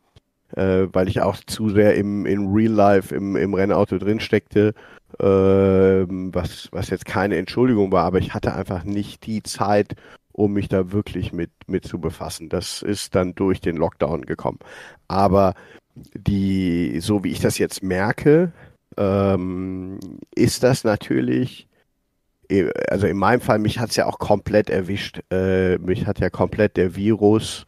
äh, 0.57 0.89
weil 0.93 1.09
ich 1.09 1.21
auch 1.21 1.37
zu 1.47 1.71
sehr 1.71 1.95
im 1.95 2.27
in 2.27 2.53
Real 2.53 2.73
Life 2.73 3.15
im, 3.15 3.37
im 3.37 3.55
Rennauto 3.55 3.99
drin 3.99 4.21
steckte, 4.21 4.75
was, 5.19 6.69
was 6.73 6.91
jetzt 6.91 7.05
keine 7.05 7.37
Entschuldigung 7.37 7.93
war, 7.93 8.05
aber 8.05 8.19
ich 8.19 8.35
hatte 8.35 8.55
einfach 8.55 8.85
nicht 8.85 9.27
die 9.27 9.43
Zeit, 9.43 9.95
um 10.33 10.53
mich 10.53 10.69
da 10.69 10.93
wirklich 10.93 11.33
mit, 11.33 11.51
mit 11.67 11.85
zu 11.85 12.01
befassen. 12.01 12.49
Das 12.49 12.83
ist 12.83 13.15
dann 13.15 13.35
durch 13.35 13.61
den 13.61 13.77
Lockdown 13.77 14.23
gekommen. 14.23 14.59
Aber 15.09 15.55
die, 15.95 17.01
so 17.01 17.25
wie 17.25 17.31
ich 17.33 17.41
das 17.41 17.59
jetzt 17.59 17.83
merke, 17.83 18.53
ähm, 18.97 19.99
ist 20.35 20.63
das 20.63 20.85
natürlich, 20.85 21.69
also 22.89 23.07
in 23.07 23.17
meinem 23.17 23.41
Fall, 23.41 23.59
mich 23.59 23.79
hat's 23.79 23.97
ja 23.97 24.07
auch 24.07 24.19
komplett 24.19 24.71
erwischt. 24.71 25.21
Äh, 25.31 25.79
mich 25.79 26.07
hat 26.07 26.21
ja 26.21 26.31
komplett 26.31 26.77
der 26.77 26.97
Virus 26.97 27.65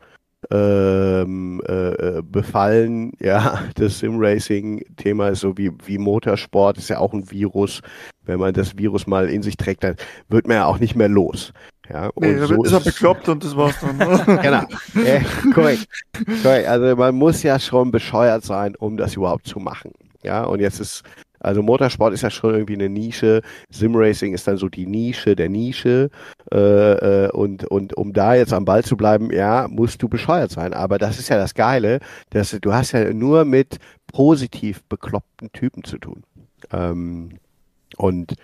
ähm, 0.51 1.63
äh, 1.67 2.19
äh, 2.19 2.23
befallen. 2.23 3.13
Ja, 3.23 3.63
das 3.77 4.01
Sim-Racing-Thema 4.01 5.29
ist 5.29 5.41
so 5.41 5.57
wie, 5.57 5.71
wie 5.85 5.99
Motorsport, 5.99 6.77
ist 6.77 6.89
ja 6.89 6.99
auch 6.99 7.13
ein 7.13 7.31
Virus. 7.31 7.81
Wenn 8.25 8.41
man 8.41 8.53
das 8.53 8.77
Virus 8.77 9.07
mal 9.07 9.29
in 9.29 9.43
sich 9.43 9.57
trägt, 9.57 9.85
dann 9.85 9.97
wird 10.29 10.49
man 10.49 10.57
ja 10.57 10.67
auch 10.67 10.81
nicht 10.81 10.97
mehr 10.97 11.09
los. 11.09 11.53
Ja, 11.89 12.09
und 12.15 12.27
nee, 12.27 12.39
so 12.45 12.63
ist 12.65 12.73
er 12.73 12.81
bekloppt 12.81 13.29
und 13.29 13.45
das 13.45 13.57
war's 13.57 13.77
dann. 13.81 13.97
Ne? 13.97 14.39
genau. 14.43 14.63
Äh, 15.05 15.21
korrekt. 15.53 15.87
korrekt. 16.43 16.69
Also 16.69 16.97
man 16.97 17.15
muss 17.15 17.43
ja 17.43 17.59
schon 17.61 17.91
bescheuert 17.91 18.45
sein, 18.45 18.75
um 18.77 18.97
das 18.97 19.15
überhaupt 19.15 19.47
zu 19.47 19.61
machen. 19.61 19.93
Ja, 20.23 20.45
und 20.45 20.61
jetzt 20.61 20.81
ist 20.81 21.03
also 21.43 21.63
Motorsport 21.63 22.15
ist 22.15 22.23
ja 22.23 22.31
schon 22.31 22.55
irgendwie 22.55 22.75
eine 22.75 22.89
Nische, 22.89 23.43
Simracing 23.71 24.35
ist 24.35 24.47
dann 24.47 24.57
so 24.57 24.69
die 24.69 24.87
Nische 24.87 25.37
der 25.37 25.49
Nische 25.49 26.11
äh, 26.53 27.27
äh, 27.27 27.31
und, 27.31 27.65
und 27.65 27.97
um 27.97 28.13
da 28.13 28.35
jetzt 28.35 28.53
am 28.53 28.65
Ball 28.65 28.85
zu 28.85 28.97
bleiben, 28.97 29.33
ja, 29.33 29.67
musst 29.69 30.03
du 30.03 30.09
bescheuert 30.09 30.51
sein. 30.51 30.73
Aber 30.73 30.99
das 30.99 31.19
ist 31.19 31.29
ja 31.29 31.37
das 31.37 31.55
Geile, 31.55 32.01
dass 32.31 32.57
du 32.61 32.73
hast 32.73 32.93
ja 32.93 33.13
nur 33.13 33.45
mit 33.45 33.79
positiv 34.13 34.83
bekloppten 34.85 35.53
Typen 35.53 35.85
zu 35.85 35.99
tun. 35.99 36.23
Ähm, 36.73 37.39
und 37.97 38.35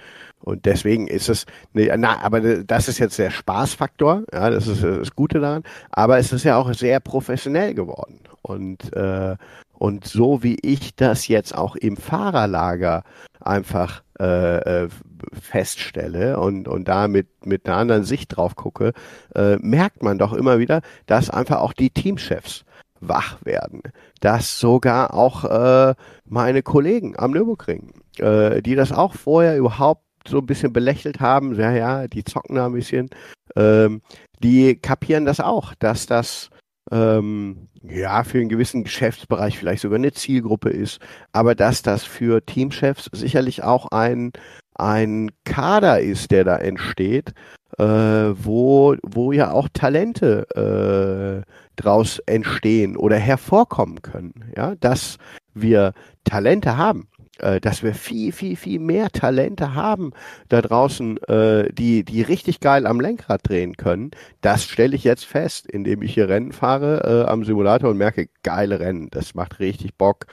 und 0.40 0.66
deswegen 0.66 1.08
ist 1.08 1.28
es, 1.28 1.46
ne, 1.72 1.92
na, 1.98 2.20
aber 2.22 2.40
das 2.40 2.88
ist 2.88 2.98
jetzt 2.98 3.18
der 3.18 3.30
Spaßfaktor, 3.30 4.22
ja, 4.32 4.50
das 4.50 4.66
ist 4.66 4.82
das 4.82 5.14
Gute 5.14 5.40
daran. 5.40 5.64
Aber 5.90 6.18
es 6.18 6.32
ist 6.32 6.44
ja 6.44 6.56
auch 6.56 6.72
sehr 6.72 7.00
professionell 7.00 7.74
geworden. 7.74 8.20
Und 8.42 8.92
äh, 8.94 9.36
und 9.78 10.04
so 10.04 10.42
wie 10.42 10.56
ich 10.62 10.94
das 10.96 11.28
jetzt 11.28 11.56
auch 11.56 11.76
im 11.76 11.96
Fahrerlager 11.96 13.04
einfach 13.40 14.02
äh, 14.18 14.84
äh, 14.84 14.88
feststelle 15.32 16.38
und, 16.38 16.68
und 16.68 16.88
da 16.88 17.08
mit, 17.08 17.46
mit 17.46 17.66
einer 17.66 17.76
anderen 17.76 18.04
Sicht 18.04 18.36
drauf 18.36 18.56
gucke, 18.56 18.92
äh, 19.34 19.56
merkt 19.56 20.02
man 20.02 20.18
doch 20.18 20.32
immer 20.32 20.58
wieder, 20.58 20.80
dass 21.06 21.30
einfach 21.30 21.60
auch 21.60 21.72
die 21.72 21.90
Teamchefs 21.90 22.64
wach 23.00 23.38
werden. 23.44 23.82
Dass 24.20 24.58
sogar 24.58 25.14
auch 25.14 25.44
äh, 25.44 25.94
meine 26.24 26.62
Kollegen 26.62 27.16
am 27.16 27.30
Nürburgring, 27.30 27.92
äh, 28.18 28.60
die 28.62 28.74
das 28.74 28.92
auch 28.92 29.14
vorher 29.14 29.56
überhaupt 29.56 30.02
so 30.26 30.38
ein 30.38 30.46
bisschen 30.46 30.72
belächelt 30.72 31.20
haben, 31.20 31.54
ja, 31.54 31.72
ja, 31.72 32.08
die 32.08 32.24
zocken 32.24 32.56
da 32.56 32.66
ein 32.66 32.72
bisschen, 32.72 33.08
ähm, 33.56 34.02
die 34.42 34.76
kapieren 34.76 35.24
das 35.24 35.40
auch, 35.40 35.74
dass 35.78 36.06
das 36.06 36.50
ähm, 36.90 37.68
ja, 37.82 38.24
für 38.24 38.38
einen 38.38 38.48
gewissen 38.48 38.84
Geschäftsbereich 38.84 39.58
vielleicht 39.58 39.82
sogar 39.82 39.98
eine 39.98 40.12
Zielgruppe 40.12 40.70
ist, 40.70 41.00
aber 41.32 41.54
dass 41.54 41.82
das 41.82 42.04
für 42.04 42.44
Teamchefs 42.44 43.10
sicherlich 43.12 43.62
auch 43.62 43.86
ein, 43.90 44.32
ein 44.74 45.30
Kader 45.44 46.00
ist, 46.00 46.30
der 46.30 46.44
da 46.44 46.56
entsteht, 46.56 47.32
äh, 47.78 47.84
wo, 47.84 48.96
wo 49.02 49.32
ja 49.32 49.52
auch 49.52 49.68
Talente 49.72 51.44
äh, 51.44 51.50
draus 51.76 52.18
entstehen 52.26 52.96
oder 52.96 53.16
hervorkommen 53.16 54.02
können. 54.02 54.52
Ja, 54.56 54.74
dass 54.76 55.18
wir 55.54 55.92
Talente 56.24 56.76
haben 56.76 57.08
äh, 57.40 57.60
dass 57.60 57.82
wir 57.82 57.94
viel, 57.94 58.32
viel, 58.32 58.56
viel 58.56 58.78
mehr 58.78 59.10
Talente 59.10 59.74
haben 59.74 60.12
da 60.48 60.62
draußen, 60.62 61.18
äh, 61.24 61.72
die, 61.72 62.04
die 62.04 62.22
richtig 62.22 62.60
geil 62.60 62.86
am 62.86 63.00
Lenkrad 63.00 63.48
drehen 63.48 63.76
können. 63.76 64.10
Das 64.40 64.64
stelle 64.64 64.96
ich 64.96 65.04
jetzt 65.04 65.24
fest, 65.24 65.66
indem 65.66 66.02
ich 66.02 66.14
hier 66.14 66.28
Rennen 66.28 66.52
fahre 66.52 67.24
äh, 67.26 67.30
am 67.30 67.44
Simulator 67.44 67.90
und 67.90 67.96
merke, 67.96 68.28
geile 68.42 68.80
Rennen. 68.80 69.08
Das 69.10 69.34
macht 69.34 69.60
richtig 69.60 69.96
Bock 69.96 70.26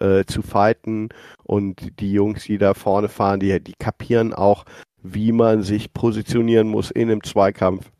äh, 0.00 0.24
zu 0.24 0.42
fighten 0.42 1.08
und 1.44 2.00
die 2.00 2.12
Jungs, 2.12 2.44
die 2.44 2.58
da 2.58 2.74
vorne 2.74 3.08
fahren, 3.08 3.40
die, 3.40 3.62
die 3.62 3.74
kapieren 3.78 4.32
auch, 4.32 4.64
wie 5.02 5.32
man 5.32 5.62
sich 5.62 5.92
positionieren 5.92 6.68
muss 6.68 6.90
in 6.90 7.10
einem 7.10 7.22
Zweikampf 7.22 7.90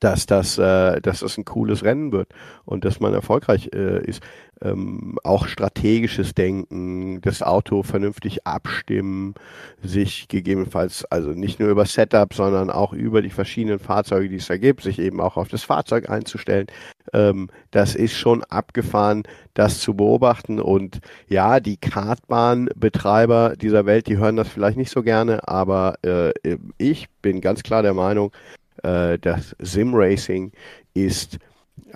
dass 0.00 0.26
das, 0.26 0.58
äh, 0.58 1.00
dass 1.00 1.20
das 1.20 1.38
ein 1.38 1.44
cooles 1.44 1.84
Rennen 1.84 2.12
wird 2.12 2.28
und 2.64 2.84
dass 2.84 3.00
man 3.00 3.14
erfolgreich 3.14 3.70
äh, 3.74 4.04
ist. 4.04 4.22
Ähm, 4.60 5.18
auch 5.22 5.46
strategisches 5.46 6.34
Denken, 6.34 7.20
das 7.20 7.42
Auto 7.42 7.84
vernünftig 7.84 8.44
abstimmen, 8.44 9.34
sich 9.82 10.26
gegebenenfalls, 10.26 11.04
also 11.04 11.30
nicht 11.30 11.60
nur 11.60 11.68
über 11.68 11.86
Setup, 11.86 12.34
sondern 12.34 12.68
auch 12.68 12.92
über 12.92 13.22
die 13.22 13.30
verschiedenen 13.30 13.78
Fahrzeuge, 13.78 14.28
die 14.28 14.36
es 14.36 14.48
da 14.48 14.56
gibt, 14.56 14.82
sich 14.82 14.98
eben 14.98 15.20
auch 15.20 15.36
auf 15.36 15.46
das 15.46 15.62
Fahrzeug 15.62 16.10
einzustellen. 16.10 16.66
Ähm, 17.12 17.50
das 17.70 17.94
ist 17.94 18.16
schon 18.16 18.42
abgefahren, 18.44 19.22
das 19.54 19.78
zu 19.80 19.94
beobachten. 19.94 20.60
Und 20.60 20.98
ja, 21.28 21.60
die 21.60 21.76
Kartbahnbetreiber 21.76 23.54
dieser 23.56 23.86
Welt, 23.86 24.08
die 24.08 24.18
hören 24.18 24.36
das 24.36 24.48
vielleicht 24.48 24.76
nicht 24.76 24.90
so 24.90 25.02
gerne, 25.02 25.46
aber 25.46 25.98
äh, 26.02 26.32
ich 26.78 27.08
bin 27.22 27.40
ganz 27.40 27.62
klar 27.62 27.82
der 27.82 27.94
Meinung, 27.94 28.32
das 28.82 29.56
Sim-Racing 29.58 30.52
ist 30.94 31.38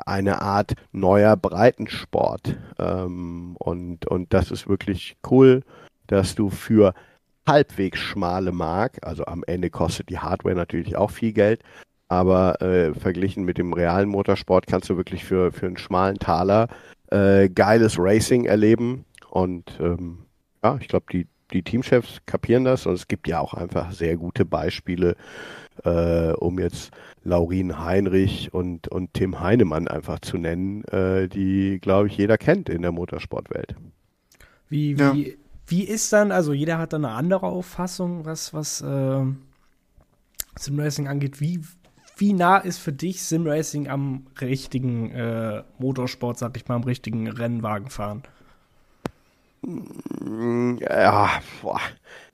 eine 0.06 0.42
Art 0.42 0.74
neuer 0.92 1.36
Breitensport. 1.36 2.56
Ähm, 2.78 3.56
und, 3.58 4.06
und 4.06 4.32
das 4.32 4.50
ist 4.50 4.68
wirklich 4.68 5.16
cool, 5.30 5.62
dass 6.06 6.34
du 6.34 6.50
für 6.50 6.94
halbwegs 7.46 7.98
schmale 7.98 8.52
Mark, 8.52 8.98
also 9.02 9.24
am 9.24 9.42
Ende 9.46 9.70
kostet 9.70 10.08
die 10.08 10.18
Hardware 10.18 10.54
natürlich 10.54 10.96
auch 10.96 11.10
viel 11.10 11.32
Geld, 11.32 11.62
aber 12.08 12.60
äh, 12.62 12.94
verglichen 12.94 13.44
mit 13.44 13.58
dem 13.58 13.72
realen 13.72 14.08
Motorsport 14.08 14.66
kannst 14.66 14.90
du 14.90 14.96
wirklich 14.96 15.24
für, 15.24 15.50
für 15.50 15.66
einen 15.66 15.78
schmalen 15.78 16.18
Taler 16.18 16.68
äh, 17.10 17.48
geiles 17.48 17.96
Racing 17.98 18.44
erleben. 18.44 19.04
Und 19.30 19.78
ähm, 19.80 20.26
ja, 20.62 20.76
ich 20.80 20.88
glaube, 20.88 21.06
die, 21.10 21.26
die 21.52 21.62
Teamchefs 21.62 22.20
kapieren 22.26 22.64
das 22.64 22.86
und 22.86 22.94
es 22.94 23.08
gibt 23.08 23.26
ja 23.26 23.40
auch 23.40 23.54
einfach 23.54 23.92
sehr 23.92 24.16
gute 24.16 24.44
Beispiele 24.44 25.16
äh, 25.84 26.32
um 26.32 26.58
jetzt 26.58 26.90
Laurin 27.24 27.78
Heinrich 27.78 28.52
und, 28.52 28.88
und 28.88 29.14
Tim 29.14 29.40
Heinemann 29.40 29.88
einfach 29.88 30.20
zu 30.20 30.38
nennen, 30.38 30.84
äh, 30.84 31.28
die, 31.28 31.78
glaube 31.80 32.08
ich, 32.08 32.16
jeder 32.16 32.38
kennt 32.38 32.68
in 32.68 32.82
der 32.82 32.92
Motorsportwelt. 32.92 33.74
Wie, 34.68 34.98
wie, 34.98 35.28
ja. 35.28 35.34
wie 35.66 35.84
ist 35.84 36.12
dann, 36.12 36.32
also 36.32 36.52
jeder 36.52 36.78
hat 36.78 36.92
dann 36.92 37.04
eine 37.04 37.14
andere 37.14 37.46
Auffassung, 37.46 38.24
was, 38.24 38.54
was 38.54 38.80
äh, 38.80 39.24
Simracing 40.58 41.08
angeht. 41.08 41.40
Wie, 41.40 41.60
wie 42.16 42.32
nah 42.32 42.58
ist 42.58 42.78
für 42.78 42.92
dich 42.92 43.22
Simracing 43.22 43.88
am 43.88 44.26
richtigen 44.40 45.10
äh, 45.10 45.62
Motorsport, 45.78 46.38
sag 46.38 46.56
ich 46.56 46.66
mal, 46.68 46.76
am 46.76 46.84
richtigen 46.84 47.28
Rennwagen 47.28 47.90
fahren? 47.90 48.22
Ja, 50.80 51.30
boah. 51.60 51.80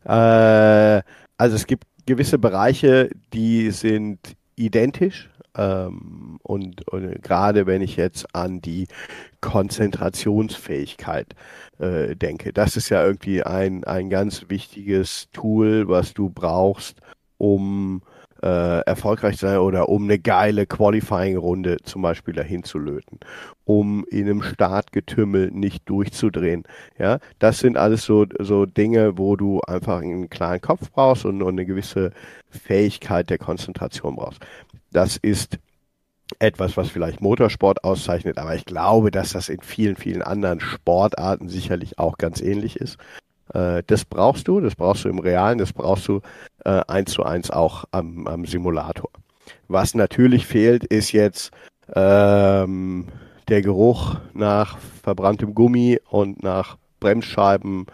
Äh, 0.05 1.03
also 1.37 1.57
es 1.57 1.67
gibt 1.67 1.85
gewisse 2.09 2.39
Bereiche, 2.39 3.11
die 3.35 3.71
sind 3.71 4.19
identisch. 4.57 5.29
Ähm, 5.57 6.39
und, 6.43 6.89
und 6.89 7.23
gerade 7.23 7.67
wenn 7.67 7.83
ich 7.83 7.97
jetzt 7.97 8.35
an 8.35 8.61
die 8.61 8.87
Konzentrationsfähigkeit 9.41 11.35
äh, 11.79 12.17
denke, 12.17 12.53
das 12.53 12.77
ist 12.77 12.89
ja 12.89 13.05
irgendwie 13.05 13.43
ein, 13.43 13.85
ein 13.85 14.09
ganz 14.09 14.47
wichtiges 14.49 15.29
Tool, 15.33 15.89
was 15.89 16.15
du 16.15 16.31
brauchst, 16.31 17.01
um 17.37 18.03
äh, 18.43 18.81
erfolgreich 18.81 19.37
sein 19.37 19.59
oder 19.59 19.89
um 19.89 20.05
eine 20.05 20.19
geile 20.19 20.67
Qualifying-Runde 20.67 21.79
zum 21.83 22.03
Beispiel 22.03 22.35
dahin 22.35 22.63
zu 22.63 22.79
löten, 22.79 23.19
um 23.65 24.05
in 24.11 24.27
einem 24.27 24.43
Startgetümmel 24.43 25.51
nicht 25.51 25.89
durchzudrehen. 25.89 26.65
Ja, 26.99 27.19
das 27.39 27.59
sind 27.59 27.77
alles 27.77 28.05
so, 28.05 28.27
so 28.39 28.67
Dinge, 28.67 29.19
wo 29.19 29.37
du 29.37 29.61
einfach 29.63 30.01
einen 30.01 30.31
klaren 30.31 30.61
Kopf 30.61 30.91
brauchst 30.93 31.25
und, 31.25 31.43
und 31.43 31.55
eine 31.55 31.67
gewisse 31.67 32.13
Fähigkeit 32.51 33.31
der 33.31 33.39
Konzentration 33.39 34.17
brauchst. 34.17 34.41
Das 34.93 35.17
ist 35.17 35.59
etwas, 36.39 36.77
was 36.77 36.91
vielleicht 36.91 37.21
Motorsport 37.21 37.85
auszeichnet, 37.85 38.39
aber 38.39 38.55
ich 38.55 38.65
glaube, 38.65 39.11
dass 39.11 39.33
das 39.33 39.49
in 39.49 39.61
vielen, 39.61 39.97
vielen 39.97 40.23
anderen 40.23 40.61
Sportarten 40.61 41.49
sicherlich 41.49 41.99
auch 41.99 42.19
ganz 42.19 42.41
ähnlich 42.41 42.77
ist. 42.77 42.99
Äh, 43.55 43.83
das 43.87 44.05
brauchst 44.05 44.49
du, 44.49 44.61
das 44.61 44.75
brauchst 44.75 45.05
du 45.05 45.09
im 45.09 45.19
Realen, 45.19 45.59
das 45.59 45.73
brauchst 45.73 46.09
du 46.09 46.21
äh, 46.65 46.83
eins 46.89 47.13
zu 47.13 47.25
eins 47.25 47.51
auch 47.51 47.85
am, 47.91 48.27
am 48.27 48.45
Simulator. 48.45 49.11
Was 49.69 49.95
natürlich 49.95 50.47
fehlt, 50.47 50.85
ist 50.85 51.13
jetzt 51.13 51.51
ähm, 51.95 53.07
der 53.49 53.63
Geruch 53.63 54.17
nach 54.35 54.79
verbranntem 55.03 55.55
Gummi 55.55 55.99
und 56.11 56.43
nach 56.43 56.77
Bremsscheiben. 57.01 57.87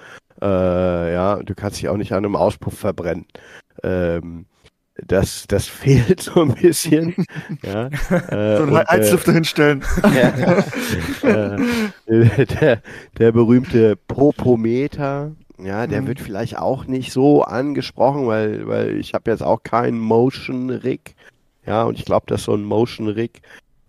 Äh, 0.42 1.14
ja, 1.14 1.37
du 1.37 1.54
kannst 1.54 1.78
dich 1.78 1.88
auch 1.88 1.96
nicht 1.96 2.12
an 2.12 2.25
einem 2.25 2.37
Auspuff 2.37 2.78
verbrennen. 2.78 3.26
Ähm, 3.82 4.46
das, 4.96 5.46
das 5.49 5.66
fehlt 5.68 6.23
so 6.23 6.42
ein 6.42 6.54
bisschen. 6.54 7.14
ja, 7.62 7.87
äh, 7.87 8.56
so 8.56 8.62
einen 8.64 8.76
Heizlüfter 8.76 9.30
äh, 9.32 9.34
hinstellen. 9.34 9.84
Ja, 10.14 11.56
äh, 12.06 12.46
der, 12.46 12.82
der 13.18 13.32
berühmte 13.32 13.96
Popometer, 13.96 15.32
ja, 15.58 15.87
der 15.87 16.02
mhm. 16.02 16.06
wird 16.08 16.20
vielleicht 16.20 16.58
auch 16.58 16.87
nicht 16.87 17.12
so 17.12 17.42
angesprochen, 17.42 18.26
weil, 18.26 18.66
weil 18.66 18.99
ich 18.99 19.14
habe 19.14 19.30
jetzt 19.30 19.42
auch 19.42 19.62
keinen 19.62 19.99
Motion 19.99 20.70
Rig. 20.70 21.14
Ja, 21.66 21.84
und 21.84 21.99
ich 21.99 22.04
glaube, 22.04 22.26
dass 22.26 22.44
so 22.44 22.54
ein 22.54 22.64
Motion 22.64 23.08
Rig 23.08 23.40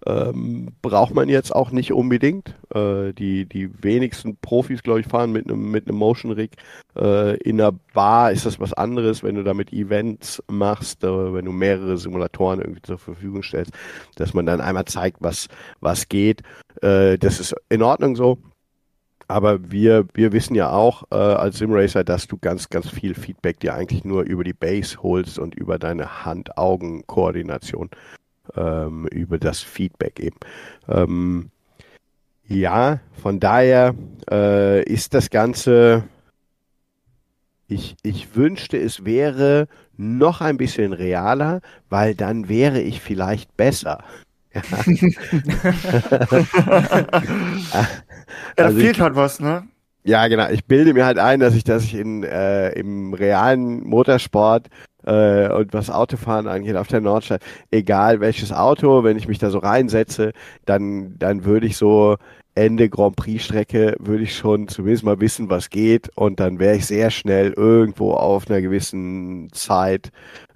ähm, 0.06 0.68
braucht 0.82 1.16
man 1.16 1.30
jetzt 1.30 1.54
auch 1.54 1.72
nicht 1.72 1.92
unbedingt. 1.92 2.56
Äh, 2.74 3.14
die, 3.14 3.46
die 3.46 3.72
wenigsten 3.84 4.38
Profis, 4.38 4.84
glaube 4.84 5.00
ich, 5.00 5.08
fahren 5.08 5.32
mit 5.32 5.50
einem 5.50 5.72
mit 5.72 5.88
einem 5.88 5.98
Motion 5.98 6.32
Rig. 6.32 6.52
Äh, 6.96 7.38
in 7.38 7.60
einer 7.60 7.72
Bar 7.94 8.32
ist 8.32 8.46
das 8.46 8.60
was 8.60 8.74
anderes, 8.74 9.24
wenn 9.24 9.36
du 9.36 9.44
damit 9.44 9.74
Events 9.74 10.44
machst, 10.48 11.04
äh, 11.04 11.34
wenn 11.34 11.46
du 11.46 11.52
mehrere 11.52 11.98
Simulatoren 11.98 12.62
irgendwie 12.62 12.84
zur 12.84 13.00
Verfügung 13.00 13.42
stellst, 13.42 13.72
dass 14.16 14.34
man 14.34 14.46
dann 14.46 14.62
einmal 14.62 14.86
zeigt, 14.86 15.18
was, 15.22 15.48
was 15.80 16.08
geht. 16.08 16.44
Äh, 16.82 17.18
das 17.18 17.40
ist 17.40 17.56
in 17.70 17.82
Ordnung 17.82 18.16
so. 18.16 18.38
Aber 19.28 19.72
wir, 19.72 20.06
wir 20.14 20.32
wissen 20.34 20.56
ja 20.56 20.72
auch 20.72 21.04
äh, 21.12 21.16
als 21.16 21.58
Simracer, 21.58 22.04
dass 22.04 22.28
du 22.28 22.38
ganz, 22.38 22.70
ganz 22.70 22.90
viel 22.90 23.16
Feedback 23.16 23.60
dir 23.60 23.74
eigentlich 23.74 24.06
nur 24.06 24.24
über 24.24 24.44
die 24.44 24.54
Base 24.54 25.02
holst 25.02 25.40
und 25.40 25.56
über 25.56 25.80
deine 25.80 26.26
Hand-Augen-Koordination, 26.26 27.90
ähm, 28.56 29.08
über 29.08 29.40
das 29.40 29.62
Feedback 29.62 30.20
eben. 30.20 30.38
Ähm, 30.88 31.50
ja, 32.48 33.00
von 33.22 33.40
daher 33.40 33.96
äh, 34.30 34.84
ist 34.84 35.16
das 35.16 35.32
Ganze, 35.32 36.04
ich, 37.68 37.96
ich 38.04 38.36
wünschte, 38.36 38.78
es 38.78 39.06
wäre 39.06 39.68
noch 39.98 40.42
ein 40.42 40.58
bisschen 40.58 40.94
realer, 40.94 41.62
weil 41.90 42.14
dann 42.14 42.48
wäre 42.48 42.82
ich 42.82 43.02
vielleicht 43.02 43.58
besser. 43.58 44.04
Ja. 44.56 44.62
Ja, 47.74 47.88
da 48.56 48.66
also 48.66 48.80
fehlt 48.80 48.96
ich, 48.96 49.02
halt 49.02 49.16
was, 49.16 49.40
ne? 49.40 49.68
Ja, 50.04 50.28
genau. 50.28 50.50
Ich 50.50 50.66
bilde 50.66 50.94
mir 50.94 51.06
halt 51.06 51.18
ein, 51.18 51.40
dass 51.40 51.56
ich, 51.56 51.64
dass 51.64 51.84
ich 51.84 51.96
in, 51.96 52.24
äh, 52.24 52.70
im 52.72 53.14
realen 53.14 53.84
Motorsport 53.84 54.68
äh, 55.04 55.50
und 55.50 55.74
was 55.74 55.90
Autofahren 55.90 56.48
angeht 56.48 56.76
auf 56.76 56.88
der 56.88 57.02
Nordstadt, 57.02 57.42
egal 57.72 58.20
welches 58.20 58.52
Auto, 58.52 59.04
wenn 59.04 59.18
ich 59.18 59.28
mich 59.28 59.40
da 59.40 59.50
so 59.50 59.60
reinsetze, 59.60 60.32
dann, 60.66 61.18
dann 61.18 61.44
würde 61.46 61.68
ich 61.68 61.78
so 61.78 62.18
Ende 62.56 62.90
Grand 62.90 63.18
Prix 63.18 63.44
Strecke 63.44 63.96
würde 64.00 64.24
ich 64.24 64.36
schon 64.36 64.70
zumindest 64.70 65.04
mal 65.04 65.20
wissen, 65.20 65.50
was 65.50 65.70
geht 65.70 66.10
und 66.16 66.40
dann 66.40 66.58
wäre 66.58 66.78
ich 66.78 66.86
sehr 66.86 67.12
schnell 67.12 67.52
irgendwo 67.52 68.14
auf 68.14 68.50
einer 68.50 68.62
gewissen 68.62 69.50
Zeit 69.52 70.12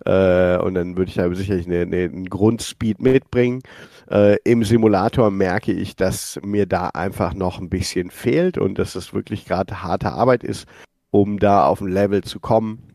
äh, 0.05 0.57
und 0.57 0.75
dann 0.75 0.95
würde 0.95 1.09
ich 1.09 1.15
da 1.15 1.33
sicherlich 1.35 1.67
eine, 1.67 1.81
eine, 1.81 2.03
einen 2.03 2.29
Grundspeed 2.29 3.01
mitbringen. 3.01 3.61
Äh, 4.09 4.37
Im 4.45 4.63
Simulator 4.63 5.29
merke 5.29 5.73
ich, 5.73 5.97
dass 5.97 6.39
mir 6.41 6.65
da 6.65 6.87
einfach 6.87 7.33
noch 7.33 7.59
ein 7.59 7.69
bisschen 7.69 8.11
fehlt 8.11 8.57
und 8.57 8.79
dass 8.79 8.95
es 8.95 9.13
wirklich 9.13 9.45
gerade 9.45 9.83
harte 9.83 10.13
Arbeit 10.13 10.45
ist, 10.45 10.67
um 11.11 11.37
da 11.37 11.65
auf 11.65 11.81
ein 11.81 11.91
Level 11.91 12.23
zu 12.23 12.39
kommen. 12.39 12.89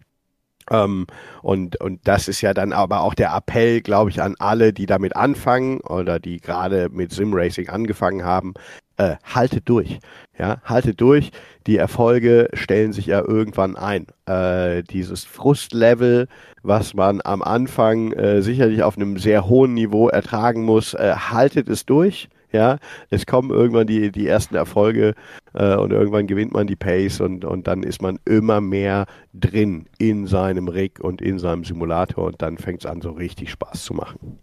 Ähm, 0.70 1.06
und, 1.42 1.78
und 1.80 2.08
das 2.08 2.26
ist 2.26 2.40
ja 2.40 2.54
dann 2.54 2.72
aber 2.72 3.02
auch 3.02 3.14
der 3.14 3.34
Appell, 3.34 3.82
glaube 3.82 4.10
ich, 4.10 4.22
an 4.22 4.34
alle, 4.38 4.72
die 4.72 4.86
damit 4.86 5.14
anfangen 5.14 5.80
oder 5.80 6.18
die 6.18 6.40
gerade 6.40 6.88
mit 6.90 7.12
Simracing 7.12 7.68
angefangen 7.68 8.24
haben, 8.24 8.54
äh, 8.96 9.16
haltet 9.24 9.68
durch. 9.68 9.98
Ja, 10.38 10.60
haltet 10.64 11.00
durch. 11.00 11.30
Die 11.66 11.76
Erfolge 11.76 12.48
stellen 12.54 12.92
sich 12.92 13.06
ja 13.06 13.20
irgendwann 13.20 13.76
ein. 13.76 14.06
Äh, 14.26 14.82
dieses 14.82 15.24
Frustlevel, 15.24 16.28
was 16.62 16.94
man 16.94 17.20
am 17.24 17.42
Anfang 17.42 18.12
äh, 18.12 18.42
sicherlich 18.42 18.82
auf 18.82 18.96
einem 18.96 19.18
sehr 19.18 19.48
hohen 19.48 19.74
Niveau 19.74 20.08
ertragen 20.08 20.64
muss, 20.64 20.94
äh, 20.94 21.14
haltet 21.14 21.68
es 21.68 21.86
durch. 21.86 22.28
Ja, 22.54 22.78
es 23.10 23.26
kommen 23.26 23.50
irgendwann 23.50 23.88
die, 23.88 24.12
die 24.12 24.28
ersten 24.28 24.54
Erfolge 24.54 25.14
äh, 25.54 25.74
und 25.74 25.92
irgendwann 25.92 26.28
gewinnt 26.28 26.52
man 26.52 26.68
die 26.68 26.76
Pace 26.76 27.20
und, 27.20 27.44
und 27.44 27.66
dann 27.66 27.82
ist 27.82 28.00
man 28.00 28.20
immer 28.24 28.60
mehr 28.60 29.06
drin 29.32 29.86
in 29.98 30.28
seinem 30.28 30.68
Rig 30.68 31.00
und 31.00 31.20
in 31.20 31.40
seinem 31.40 31.64
Simulator 31.64 32.26
und 32.26 32.40
dann 32.42 32.56
fängt 32.56 32.84
es 32.84 32.86
an, 32.88 33.00
so 33.00 33.10
richtig 33.10 33.50
Spaß 33.50 33.82
zu 33.82 33.94
machen. 33.94 34.38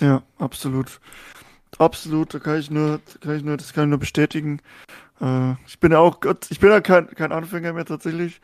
Ja, 0.00 0.22
absolut. 0.38 1.00
Absolut, 1.78 2.34
da 2.34 2.38
kann 2.38 2.58
ich 2.58 2.70
nur, 2.70 3.00
kann 3.20 3.36
ich 3.36 3.42
nur, 3.42 3.56
das 3.56 3.72
kann 3.72 3.84
ich 3.84 3.90
nur 3.90 3.98
bestätigen. 3.98 4.60
Äh, 5.20 5.52
ich 5.66 5.78
bin 5.80 5.92
ja 5.92 5.98
auch, 5.98 6.18
ich 6.50 6.60
bin 6.60 6.70
ja 6.70 6.80
kein, 6.80 7.08
kein 7.08 7.32
Anfänger 7.32 7.72
mehr 7.72 7.84
tatsächlich. 7.84 8.40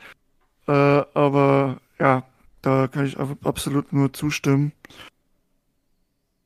Äh, 0.67 0.73
aber 0.73 1.81
ja, 1.99 2.25
da 2.63 2.89
kann 2.89 3.07
ich 3.07 3.19
absolut 3.19 3.93
nur 3.93 4.13
zustimmen. 4.13 4.73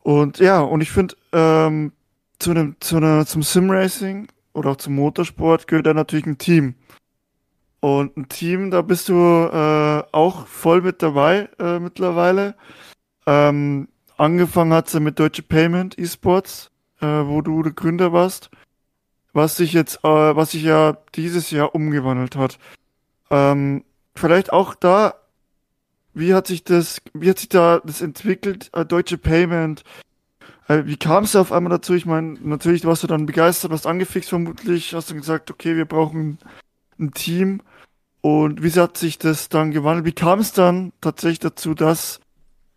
Und 0.03 0.39
ja, 0.39 0.61
und 0.61 0.81
ich 0.81 0.91
finde, 0.91 1.17
ähm, 1.33 1.93
zu 2.39 2.51
einem, 2.51 2.77
zu 2.81 2.97
einer, 2.97 3.25
zum 3.25 3.43
Simracing 3.43 4.27
oder 4.53 4.71
auch 4.71 4.77
zum 4.77 4.95
Motorsport 4.97 5.69
gehört 5.69 5.87
da 5.87 5.95
natürlich 5.95 6.27
ein 6.27 6.39
Team. 6.39 6.75
Und 7.81 8.17
ein 8.17 8.29
Team, 8.29 8.71
da 8.71 8.83
bist 8.83 9.09
du 9.09 9.15
äh, 9.15 10.03
auch 10.13 10.47
voll 10.47 10.83
mit 10.83 11.03
dabei 11.03 11.49
äh, 11.59 11.79
mittlerweile. 11.79 12.55
Ähm, 13.27 13.89
angefangen 14.17 14.73
hat 14.73 14.89
sie 14.89 15.01
mit 15.01 15.19
Deutsche 15.19 15.43
Payment 15.43 15.99
Esports 15.99 16.72
äh, 17.03 17.27
wo 17.27 17.43
du 17.43 17.63
der 17.63 17.73
Gründer 17.73 18.13
warst, 18.13 18.51
was 19.33 19.57
sich 19.57 19.73
jetzt, 19.73 20.05
äh, 20.05 20.37
was 20.37 20.53
sich 20.53 20.63
ja 20.63 20.97
dieses 21.15 21.51
Jahr 21.51 21.75
umgewandelt 21.75 22.37
hat. 22.37 22.59
Ähm, 23.31 23.85
vielleicht 24.15 24.53
auch 24.53 24.75
da, 24.75 25.15
wie 26.15 26.35
hat 26.35 26.47
sich 26.47 26.65
das, 26.65 27.03
wie 27.13 27.31
hat 27.31 27.39
sich 27.39 27.49
da 27.49 27.81
das 27.85 28.01
entwickelt, 28.01 28.71
äh, 28.73 28.85
Deutsche 28.85 29.19
Payment? 29.19 29.83
Äh, 30.69 30.85
wie 30.87 30.97
kam 30.97 31.25
es 31.25 31.35
auf 31.35 31.53
einmal 31.53 31.71
dazu? 31.71 31.95
Ich 31.95 32.07
meine, 32.07 32.39
natürlich 32.41 32.85
warst 32.85 33.03
du 33.03 33.07
dann 33.07 33.27
begeistert, 33.27 33.73
hast 33.73 33.87
angefixt 33.87 34.29
vermutlich, 34.31 34.95
hast 34.95 35.11
dann 35.11 35.19
gesagt, 35.19 35.51
okay, 35.51 35.77
wir 35.77 35.87
brauchen 35.87 36.39
ein 36.99 37.13
Team. 37.13 37.63
Und 38.21 38.63
wie 38.63 38.71
hat 38.79 38.97
sich 38.97 39.19
das 39.19 39.49
dann 39.49 39.73
gewandelt? 39.73 40.07
Wie 40.07 40.13
kam 40.13 40.39
es 40.39 40.53
dann 40.53 40.93
tatsächlich 41.01 41.41
dazu, 41.41 41.75
dass 41.75 42.21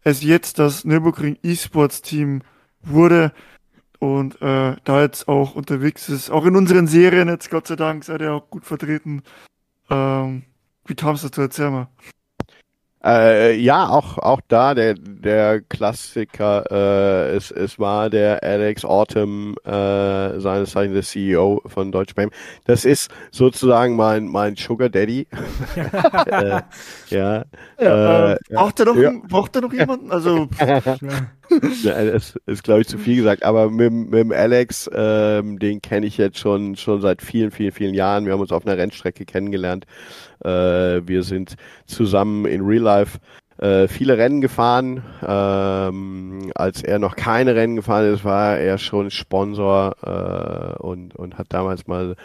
es 0.04 0.24
jetzt 0.24 0.58
das 0.58 0.86
Nürburgring 0.86 1.38
E-Sports 1.44 2.02
Team 2.02 2.42
wurde? 2.82 3.32
Und 4.00 4.42
äh, 4.42 4.76
da 4.84 5.02
jetzt 5.02 5.28
auch 5.28 5.56
unterwegs 5.56 6.10
ist. 6.10 6.30
Auch 6.30 6.46
in 6.46 6.56
unseren 6.56 6.88
Serien 6.88 7.28
jetzt, 7.28 7.50
Gott 7.50 7.68
sei 7.68 7.76
Dank, 7.76 8.04
seid 8.04 8.22
ihr 8.22 8.34
auch 8.34 8.50
gut 8.50 8.66
vertreten. 8.66 9.24
Ähm, 9.90 10.44
wie 10.86 10.96
kam 10.96 11.16
es 11.16 11.22
dazu? 11.22 11.42
Erzähl 11.42 11.72
mal. 11.72 11.88
Äh, 13.06 13.56
ja, 13.58 13.88
auch, 13.88 14.18
auch 14.18 14.42
da 14.48 14.74
der, 14.74 14.96
der 14.96 15.62
Klassiker, 15.62 16.64
äh, 16.72 17.36
es, 17.36 17.52
es 17.52 17.78
war 17.78 18.10
der 18.10 18.42
Alex 18.42 18.84
Autumn, 18.84 19.56
äh, 19.64 20.40
seines 20.40 20.72
Zeichens 20.72 20.94
der 20.96 21.04
CEO 21.04 21.62
von 21.68 21.92
Deutsche 21.92 22.16
Bank. 22.16 22.34
Das 22.64 22.84
ist 22.84 23.12
sozusagen 23.30 23.96
mein, 23.96 24.26
mein 24.26 24.56
Sugar 24.56 24.90
Daddy. 24.90 25.28
äh, 25.76 26.62
ja. 27.10 27.46
ja 27.80 28.34
äh, 28.34 28.38
braucht, 28.50 28.80
er 28.80 28.86
noch, 28.88 28.96
ja. 28.96 29.12
braucht 29.28 29.56
er 29.56 29.62
noch 29.62 29.74
jemanden? 29.74 30.12
Also. 30.12 30.48
ja, 31.84 32.04
das 32.06 32.36
ist, 32.46 32.64
glaube 32.64 32.82
ich, 32.82 32.88
zu 32.88 32.98
viel 32.98 33.18
gesagt. 33.18 33.44
Aber 33.44 33.70
mit, 33.70 33.92
mit 33.92 34.14
dem 34.14 34.32
Alex, 34.32 34.90
ähm, 34.94 35.60
den 35.60 35.82
kenne 35.82 36.06
ich 36.06 36.18
jetzt 36.18 36.40
schon, 36.40 36.76
schon 36.76 37.02
seit 37.02 37.22
vielen, 37.22 37.52
vielen, 37.52 37.72
vielen 37.72 37.94
Jahren. 37.94 38.26
Wir 38.26 38.34
haben 38.34 38.42
uns 38.42 38.52
auf 38.52 38.66
einer 38.66 38.78
Rennstrecke 38.78 39.26
kennengelernt. 39.26 39.86
Äh, 40.44 40.50
wir 41.06 41.24
sind 41.24 41.56
zusammen 41.86 42.46
in 42.46 42.62
Real 42.62 42.84
Life 42.84 43.20
äh, 43.58 43.88
viele 43.88 44.18
Rennen 44.18 44.42
gefahren. 44.42 45.04
Ähm, 45.26 46.52
als 46.56 46.84
er 46.84 47.00
noch 47.00 47.16
keine 47.16 47.56
Rennen 47.56 47.78
gefahren 47.78 48.14
ist, 48.14 48.26
war 48.26 48.58
er 48.58 48.78
schon 48.78 49.12
Sponsor 49.12 49.96
äh, 50.04 50.82
und, 50.82 51.16
und 51.16 51.38
hat 51.38 51.48
damals 51.50 51.88
mal 51.88 52.16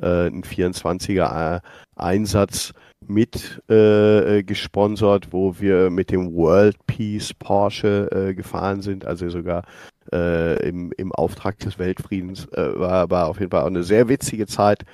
äh, 0.00 0.26
einen 0.26 0.42
24er 0.42 1.56
äh, 1.56 1.60
Einsatz 1.96 2.72
mit 3.10 3.62
äh, 3.68 4.42
gesponsert, 4.42 5.32
wo 5.32 5.58
wir 5.58 5.90
mit 5.90 6.10
dem 6.10 6.32
World 6.34 6.76
Peace 6.86 7.34
Porsche 7.34 8.08
äh, 8.12 8.34
gefahren 8.34 8.80
sind, 8.82 9.04
also 9.04 9.28
sogar 9.28 9.64
äh, 10.12 10.68
im, 10.68 10.92
im 10.96 11.12
Auftrag 11.12 11.58
des 11.58 11.78
Weltfriedens. 11.78 12.46
Äh, 12.52 12.78
war, 12.78 13.10
war 13.10 13.28
auf 13.28 13.40
jeden 13.40 13.50
Fall 13.50 13.62
auch 13.62 13.66
eine 13.66 13.82
sehr 13.82 14.08
witzige 14.08 14.46
Zeit. 14.46 14.84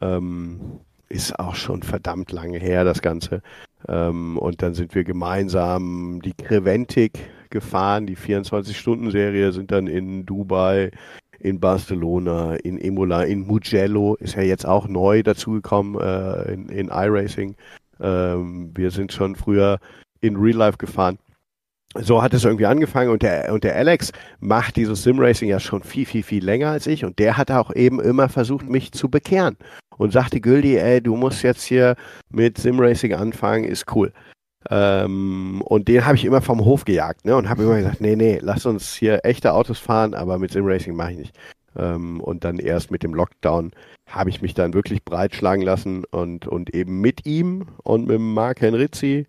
Ähm, 0.00 0.80
ist 1.08 1.38
auch 1.38 1.54
schon 1.54 1.82
verdammt 1.82 2.32
lange 2.32 2.58
her, 2.58 2.84
das 2.84 3.02
Ganze. 3.02 3.42
Ähm, 3.88 4.38
und 4.38 4.62
dann 4.62 4.74
sind 4.74 4.94
wir 4.94 5.04
gemeinsam 5.04 6.20
die 6.22 6.34
Creventic 6.34 7.18
gefahren, 7.50 8.06
die 8.06 8.16
24-Stunden-Serie, 8.16 9.52
sind 9.52 9.70
dann 9.70 9.86
in 9.86 10.24
Dubai, 10.24 10.90
in 11.42 11.58
Barcelona, 11.58 12.54
in 12.54 12.78
Imola, 12.78 13.24
in 13.24 13.46
Mugello, 13.46 14.14
ist 14.20 14.36
ja 14.36 14.42
jetzt 14.42 14.66
auch 14.66 14.86
neu 14.86 15.22
dazugekommen 15.22 16.00
äh, 16.00 16.52
in, 16.52 16.68
in 16.68 16.88
iRacing. 16.88 17.56
Ähm, 18.00 18.70
wir 18.74 18.90
sind 18.90 19.12
schon 19.12 19.34
früher 19.34 19.78
in 20.20 20.36
Real 20.36 20.56
Life 20.56 20.78
gefahren. 20.78 21.18
So 21.94 22.22
hat 22.22 22.32
es 22.32 22.44
irgendwie 22.44 22.64
angefangen 22.64 23.10
und 23.10 23.22
der, 23.22 23.52
und 23.52 23.64
der 23.64 23.76
Alex 23.76 24.12
macht 24.40 24.76
dieses 24.76 25.02
Simracing 25.02 25.48
ja 25.48 25.60
schon 25.60 25.82
viel, 25.82 26.06
viel, 26.06 26.22
viel 26.22 26.42
länger 26.42 26.70
als 26.70 26.86
ich 26.86 27.04
und 27.04 27.18
der 27.18 27.36
hat 27.36 27.50
auch 27.50 27.74
eben 27.74 28.00
immer 28.00 28.30
versucht, 28.30 28.66
mich 28.66 28.92
zu 28.92 29.10
bekehren 29.10 29.58
und 29.98 30.10
sagte 30.10 30.40
Güldi, 30.40 30.78
ey, 30.78 31.02
du 31.02 31.16
musst 31.16 31.42
jetzt 31.42 31.64
hier 31.64 31.96
mit 32.30 32.56
Simracing 32.56 33.12
anfangen, 33.12 33.64
ist 33.64 33.94
cool. 33.94 34.10
Ähm, 34.70 35.62
und 35.64 35.88
den 35.88 36.04
habe 36.06 36.16
ich 36.16 36.24
immer 36.24 36.40
vom 36.40 36.64
Hof 36.64 36.84
gejagt, 36.84 37.24
ne? 37.24 37.36
Und 37.36 37.48
habe 37.48 37.64
immer 37.64 37.76
gesagt, 37.76 38.00
nee, 38.00 38.16
nee, 38.16 38.38
lass 38.40 38.66
uns 38.66 38.94
hier 38.94 39.20
echte 39.24 39.52
Autos 39.52 39.78
fahren, 39.78 40.14
aber 40.14 40.38
mit 40.38 40.52
Simracing 40.52 40.94
mache 40.94 41.12
ich 41.12 41.18
nicht. 41.18 41.38
Ähm, 41.76 42.20
und 42.20 42.44
dann 42.44 42.58
erst 42.58 42.90
mit 42.90 43.02
dem 43.02 43.14
Lockdown 43.14 43.72
habe 44.08 44.30
ich 44.30 44.42
mich 44.42 44.54
dann 44.54 44.74
wirklich 44.74 45.04
breitschlagen 45.04 45.64
lassen 45.64 46.04
und, 46.10 46.46
und 46.46 46.74
eben 46.74 47.00
mit 47.00 47.26
ihm 47.26 47.66
und 47.82 48.06
mit 48.06 48.20
Mark 48.20 48.60
Henrizzi 48.60 49.26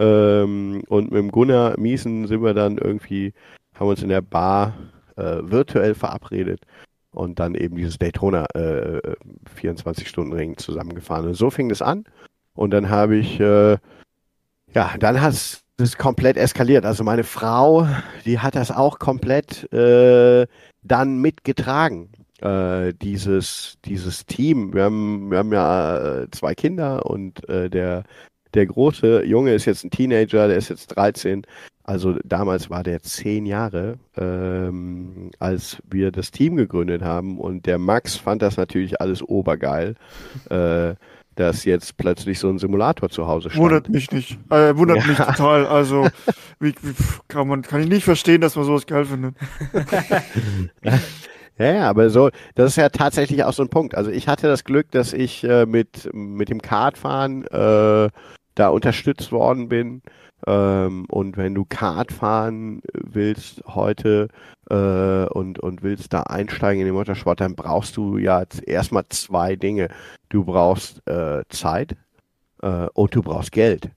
ähm, 0.00 0.82
und 0.88 1.10
mit 1.10 1.32
Gunnar 1.32 1.78
Miesen 1.78 2.26
sind 2.26 2.42
wir 2.42 2.54
dann 2.54 2.78
irgendwie, 2.78 3.32
haben 3.74 3.88
uns 3.88 4.02
in 4.02 4.08
der 4.08 4.22
Bar 4.22 4.74
äh, 5.16 5.38
virtuell 5.42 5.94
verabredet 5.94 6.62
und 7.12 7.38
dann 7.38 7.54
eben 7.54 7.76
dieses 7.76 7.98
Daytona 7.98 8.46
äh, 8.54 9.00
24-Stunden-Ring 9.60 10.56
zusammengefahren. 10.56 11.26
Und 11.26 11.34
so 11.34 11.50
fing 11.50 11.68
das 11.68 11.82
an. 11.82 12.04
Und 12.54 12.70
dann 12.70 12.88
habe 12.88 13.16
ich 13.16 13.38
äh, 13.40 13.76
ja, 14.74 14.94
dann 14.98 15.20
hat 15.20 15.34
es 15.78 15.98
komplett 15.98 16.36
eskaliert. 16.36 16.84
Also 16.84 17.04
meine 17.04 17.24
Frau, 17.24 17.86
die 18.24 18.38
hat 18.38 18.54
das 18.54 18.70
auch 18.70 18.98
komplett 18.98 19.72
äh, 19.72 20.46
dann 20.82 21.18
mitgetragen. 21.18 22.10
Äh, 22.42 22.94
dieses, 22.94 23.78
dieses 23.84 24.26
Team. 24.26 24.74
Wir 24.74 24.84
haben, 24.84 25.30
wir 25.30 25.38
haben 25.38 25.52
ja 25.52 26.22
äh, 26.22 26.30
zwei 26.32 26.56
Kinder 26.56 27.06
und 27.06 27.48
äh, 27.48 27.70
der, 27.70 28.02
der 28.54 28.66
große 28.66 29.24
Junge 29.24 29.54
ist 29.54 29.66
jetzt 29.66 29.84
ein 29.84 29.92
Teenager, 29.92 30.48
der 30.48 30.56
ist 30.56 30.68
jetzt 30.68 30.88
13. 30.88 31.46
Also 31.84 32.16
damals 32.24 32.68
war 32.68 32.82
der 32.82 33.00
zehn 33.00 33.46
Jahre, 33.46 33.98
ähm, 34.16 35.30
als 35.38 35.78
wir 35.88 36.10
das 36.10 36.32
Team 36.32 36.56
gegründet 36.56 37.02
haben. 37.02 37.38
Und 37.38 37.66
der 37.66 37.78
Max 37.78 38.16
fand 38.16 38.42
das 38.42 38.56
natürlich 38.56 39.00
alles 39.00 39.22
obergeil. 39.22 39.94
Äh, 40.50 40.94
dass 41.34 41.64
jetzt 41.64 41.96
plötzlich 41.96 42.38
so 42.38 42.48
ein 42.48 42.58
Simulator 42.58 43.08
zu 43.08 43.26
Hause 43.26 43.50
steht. 43.50 43.60
Wundert 43.60 43.88
mich 43.88 44.10
nicht. 44.10 44.38
Äh, 44.50 44.76
wundert 44.76 44.98
ja. 44.98 45.06
mich 45.06 45.16
total. 45.16 45.66
Also, 45.66 46.08
wie, 46.60 46.74
wie, 46.82 46.94
kann 47.28 47.48
man, 47.48 47.62
kann 47.62 47.80
ich 47.80 47.88
nicht 47.88 48.04
verstehen, 48.04 48.40
dass 48.40 48.56
man 48.56 48.64
sowas 48.64 48.86
geil 48.86 49.04
findet. 49.04 49.34
Ja, 51.58 51.74
ja, 51.74 51.90
aber 51.90 52.08
so, 52.08 52.30
das 52.54 52.70
ist 52.70 52.76
ja 52.76 52.88
tatsächlich 52.88 53.44
auch 53.44 53.52
so 53.52 53.62
ein 53.62 53.68
Punkt. 53.68 53.94
Also 53.94 54.10
ich 54.10 54.26
hatte 54.26 54.48
das 54.48 54.64
Glück, 54.64 54.90
dass 54.90 55.12
ich 55.12 55.44
äh, 55.44 55.66
mit, 55.66 56.08
mit 56.12 56.48
dem 56.48 56.62
Kartfahren 56.62 57.46
äh, 57.46 58.08
da 58.54 58.68
unterstützt 58.68 59.32
worden 59.32 59.68
bin. 59.68 60.02
Ähm, 60.46 61.06
und 61.08 61.36
wenn 61.36 61.54
du 61.54 61.64
Kart 61.64 62.12
fahren 62.12 62.82
willst 62.92 63.62
heute 63.66 64.28
äh, 64.70 65.24
und, 65.26 65.58
und 65.60 65.82
willst 65.82 66.12
da 66.12 66.22
einsteigen 66.22 66.80
in 66.80 66.86
den 66.86 66.94
Motorsport, 66.94 67.40
dann 67.40 67.54
brauchst 67.54 67.96
du 67.96 68.18
ja 68.18 68.44
erstmal 68.66 69.04
zwei 69.08 69.56
Dinge. 69.56 69.88
Du 70.28 70.44
brauchst 70.44 71.06
äh, 71.08 71.42
Zeit 71.48 71.96
äh, 72.62 72.86
und 72.94 73.14
du 73.14 73.22
brauchst 73.22 73.52
Geld. 73.52 73.90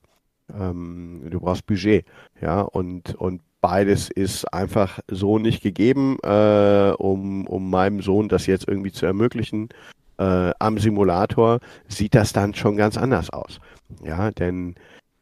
Ähm, 0.54 1.22
du 1.30 1.40
brauchst 1.40 1.66
Budget. 1.66 2.06
Ja, 2.42 2.62
und, 2.62 3.16
und 3.16 3.42
beides 3.62 4.12
ist 4.12 4.46
einfach 4.54 5.00
so 5.08 5.40
nicht 5.40 5.64
gegeben, 5.64 6.18
äh, 6.22 6.92
um, 6.98 7.48
um 7.48 7.70
meinem 7.72 8.02
Sohn 8.02 8.30
das 8.30 8.46
jetzt 8.46 8.68
irgendwie 8.68 8.92
zu 8.92 9.08
ermöglichen. 9.08 9.70
Äh, 10.18 10.52
am 10.60 10.78
Simulator 10.78 11.60
sieht 11.88 12.14
das 12.14 12.32
dann 12.32 12.54
schon 12.54 12.78
ganz 12.78 12.98
anders 12.98 13.32
aus. 13.32 13.60
Ja, 14.04 14.30
denn 14.30 14.76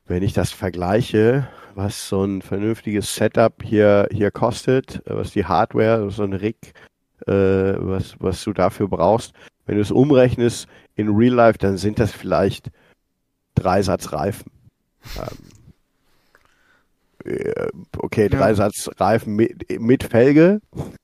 wenn 0.06 0.24
ich 0.24 0.34
das 0.34 0.52
vergleiche, 0.52 1.48
was 1.76 2.10
so 2.10 2.24
ein 2.24 2.42
vernünftiges 2.42 3.16
Setup 3.16 3.63
hier, 3.63 4.08
hier 4.12 4.32
kostet, 4.32 5.02
was 5.06 5.32
die 5.32 5.46
Hardware, 5.46 6.10
so 6.12 6.24
ein 6.24 6.34
Rig, 6.34 6.74
äh, 7.26 7.32
was, 7.32 8.16
was 8.20 8.44
du 8.44 8.54
dafür 8.54 8.88
brauchst, 8.88 9.34
wenn 9.66 9.76
du 9.76 9.82
es 9.82 9.92
umrechnest 9.92 10.68
in 10.96 11.10
Real 11.10 11.34
Life, 11.34 11.58
dann 11.58 11.78
sind 11.78 12.00
das 12.00 12.12
vielleicht 12.12 12.70
drei 13.56 13.82
Satz 13.82 14.12
Reifen. 14.12 14.52
Ähm, 15.18 15.38
äh, 17.26 17.68
okay, 17.98 18.28
drei 18.30 18.50
ja. 18.50 18.56
Satz 18.56 18.89
Reifen 18.98 19.36
mit, 19.36 19.80
mit 19.80 20.04
Felge. 20.04 20.62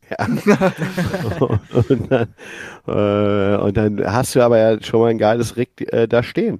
Ja. 0.10 0.26
und, 1.90 2.12
dann, 2.12 2.34
äh, 2.88 3.58
und 3.58 3.78
dann 3.78 4.04
hast 4.06 4.36
du 4.36 4.42
aber 4.42 4.58
ja 4.58 4.82
schon 4.82 5.00
mal 5.02 5.08
ein 5.08 5.18
geiles 5.18 5.56
Rig 5.56 5.92
äh, 5.94 6.08
da 6.08 6.22
stehen. 6.24 6.60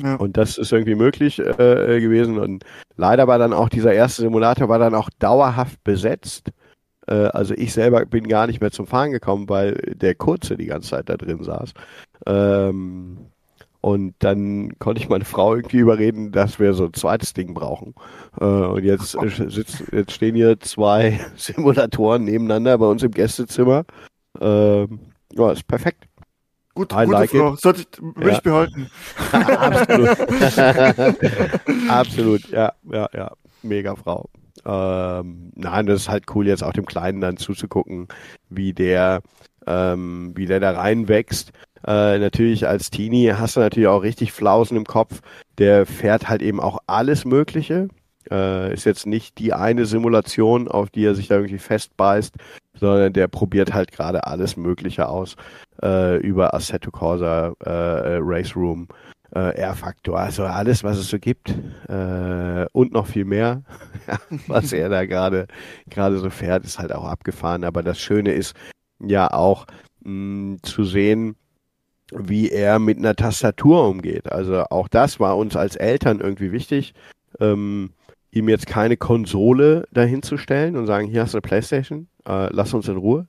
Ja. 0.00 0.16
Und 0.16 0.36
das 0.36 0.58
ist 0.58 0.72
irgendwie 0.72 0.94
möglich 0.94 1.38
äh, 1.38 2.00
gewesen. 2.00 2.38
Und 2.38 2.64
leider 2.96 3.26
war 3.26 3.38
dann 3.38 3.52
auch 3.52 3.68
dieser 3.68 3.92
erste 3.92 4.22
Simulator 4.22 4.68
war 4.68 4.78
dann 4.78 4.94
auch 4.94 5.10
dauerhaft 5.18 5.82
besetzt. 5.84 6.50
Äh, 7.06 7.14
also 7.14 7.54
ich 7.54 7.72
selber 7.72 8.04
bin 8.06 8.28
gar 8.28 8.46
nicht 8.46 8.60
mehr 8.60 8.70
zum 8.70 8.86
Fahren 8.86 9.10
gekommen, 9.12 9.48
weil 9.48 9.74
der 9.94 10.14
Kurze 10.14 10.56
die 10.56 10.66
ganze 10.66 10.90
Zeit 10.90 11.08
da 11.08 11.16
drin 11.16 11.42
saß. 11.42 11.72
Ähm, 12.26 13.18
und 13.82 14.14
dann 14.20 14.78
konnte 14.78 15.00
ich 15.00 15.08
meine 15.08 15.24
Frau 15.24 15.56
irgendwie 15.56 15.78
überreden, 15.78 16.30
dass 16.30 16.60
wir 16.60 16.72
so 16.72 16.84
ein 16.84 16.94
zweites 16.94 17.34
Ding 17.34 17.52
brauchen. 17.52 17.94
Äh, 18.40 18.44
und 18.44 18.84
jetzt, 18.84 19.14
äh, 19.22 19.50
sitzt, 19.50 19.82
jetzt 19.92 20.12
stehen 20.12 20.36
hier 20.36 20.58
zwei 20.60 21.20
Simulatoren 21.36 22.24
nebeneinander 22.24 22.78
bei 22.78 22.86
uns 22.86 23.02
im 23.02 23.10
Gästezimmer. 23.10 23.84
Ähm, 24.40 25.00
ja, 25.34 25.50
ist 25.50 25.66
perfekt. 25.66 26.04
Gut, 26.74 26.92
I 26.92 27.04
gute 27.04 27.12
like 27.12 27.30
Frau. 27.30 27.54
Sollte 27.56 27.82
ich, 27.82 28.26
ja. 28.26 28.40
behalten. 28.40 28.90
Absolut. 29.32 30.18
Absolut, 31.90 32.48
ja, 32.48 32.72
ja, 32.90 33.08
ja. 33.12 33.32
Mega 33.62 33.94
Frau. 33.94 34.28
Ähm, 34.64 35.52
nein, 35.54 35.86
das 35.86 36.02
ist 36.02 36.08
halt 36.08 36.24
cool, 36.34 36.46
jetzt 36.46 36.62
auch 36.62 36.72
dem 36.72 36.86
Kleinen 36.86 37.20
dann 37.20 37.36
zuzugucken, 37.36 38.08
wie 38.48 38.72
der, 38.72 39.20
ähm, 39.66 40.32
wie 40.34 40.46
der 40.46 40.60
da 40.60 40.70
reinwächst. 40.72 41.52
Äh, 41.86 42.18
natürlich 42.18 42.66
als 42.68 42.90
Teenie 42.90 43.32
hast 43.32 43.56
du 43.56 43.60
natürlich 43.60 43.88
auch 43.88 44.02
richtig 44.02 44.32
Flausen 44.32 44.76
im 44.76 44.84
Kopf. 44.84 45.20
Der 45.58 45.84
fährt 45.84 46.28
halt 46.28 46.42
eben 46.42 46.60
auch 46.60 46.78
alles 46.86 47.24
Mögliche. 47.24 47.88
Äh, 48.30 48.72
ist 48.72 48.84
jetzt 48.84 49.06
nicht 49.06 49.38
die 49.38 49.52
eine 49.52 49.84
Simulation, 49.84 50.68
auf 50.68 50.90
die 50.90 51.04
er 51.04 51.14
sich 51.14 51.28
da 51.28 51.34
irgendwie 51.34 51.58
festbeißt, 51.58 52.34
sondern 52.74 53.12
der 53.12 53.28
probiert 53.28 53.74
halt 53.74 53.90
gerade 53.90 54.26
alles 54.26 54.56
Mögliche 54.56 55.08
aus 55.08 55.36
äh, 55.82 56.16
über 56.18 56.54
Assetto 56.54 56.90
Corsa, 56.90 57.54
äh, 57.64 58.18
Race 58.20 58.56
Room, 58.56 58.88
äh, 59.34 59.56
R-Faktor, 59.56 60.18
also 60.18 60.44
alles, 60.44 60.84
was 60.84 60.98
es 60.98 61.08
so 61.08 61.18
gibt 61.18 61.50
äh, 61.88 62.66
und 62.72 62.92
noch 62.92 63.06
viel 63.06 63.24
mehr, 63.24 63.62
was 64.46 64.72
er 64.72 64.88
da 64.88 65.06
gerade 65.06 65.46
gerade 65.88 66.18
so 66.18 66.30
fährt, 66.30 66.64
ist 66.64 66.78
halt 66.78 66.92
auch 66.92 67.04
abgefahren. 67.04 67.64
Aber 67.64 67.82
das 67.82 67.98
Schöne 67.98 68.32
ist 68.32 68.54
ja 69.00 69.32
auch 69.32 69.66
mh, 70.04 70.58
zu 70.62 70.84
sehen, 70.84 71.36
wie 72.14 72.50
er 72.50 72.78
mit 72.78 72.98
einer 72.98 73.16
Tastatur 73.16 73.88
umgeht. 73.88 74.30
Also 74.30 74.64
auch 74.64 74.88
das 74.88 75.18
war 75.18 75.36
uns 75.36 75.56
als 75.56 75.76
Eltern 75.76 76.20
irgendwie 76.20 76.52
wichtig. 76.52 76.92
Ähm, 77.40 77.92
ihm 78.32 78.48
jetzt 78.48 78.66
keine 78.66 78.96
Konsole 78.96 79.86
dahinzustellen 79.92 80.76
und 80.76 80.86
sagen, 80.86 81.06
hier 81.06 81.22
hast 81.22 81.34
du 81.34 81.38
eine 81.38 81.42
Playstation, 81.42 82.08
äh, 82.26 82.48
lass 82.52 82.74
uns 82.74 82.88
in 82.88 82.96
Ruhe, 82.96 83.26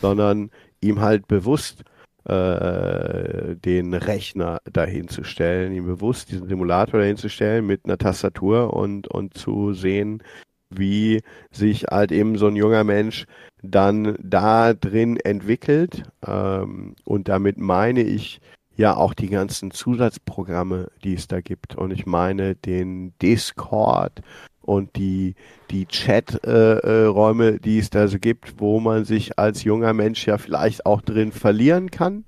sondern 0.00 0.50
ihm 0.80 1.00
halt 1.00 1.28
bewusst 1.28 1.84
äh, 2.24 3.56
den 3.56 3.94
Rechner 3.94 4.60
dahinzustellen, 4.70 5.72
ihm 5.72 5.86
bewusst 5.86 6.30
diesen 6.30 6.48
Simulator 6.48 7.00
dahinzustellen 7.00 7.66
mit 7.66 7.84
einer 7.84 7.98
Tastatur 7.98 8.74
und, 8.74 9.08
und 9.08 9.34
zu 9.34 9.72
sehen, 9.72 10.22
wie 10.70 11.22
sich 11.50 11.84
halt 11.84 12.12
eben 12.12 12.36
so 12.36 12.46
ein 12.48 12.56
junger 12.56 12.84
Mensch 12.84 13.24
dann 13.62 14.16
da 14.22 14.74
drin 14.74 15.16
entwickelt. 15.16 16.02
Ähm, 16.26 16.94
und 17.04 17.28
damit 17.28 17.58
meine 17.58 18.02
ich 18.02 18.40
ja 18.76 18.96
auch 18.96 19.14
die 19.14 19.28
ganzen 19.28 19.70
Zusatzprogramme, 19.70 20.90
die 21.02 21.14
es 21.14 21.28
da 21.28 21.40
gibt. 21.40 21.76
Und 21.76 21.90
ich 21.90 22.06
meine 22.06 22.54
den 22.54 23.12
Discord 23.20 24.20
und 24.68 24.96
die, 24.96 25.34
die 25.70 25.86
Chat-Räume, 25.86 27.44
äh, 27.44 27.54
äh, 27.54 27.58
die 27.58 27.78
es 27.78 27.88
da 27.88 28.06
so 28.06 28.18
gibt, 28.18 28.60
wo 28.60 28.80
man 28.80 29.06
sich 29.06 29.38
als 29.38 29.64
junger 29.64 29.94
Mensch 29.94 30.26
ja 30.26 30.36
vielleicht 30.36 30.84
auch 30.84 31.00
drin 31.00 31.32
verlieren 31.32 31.90
kann. 31.90 32.24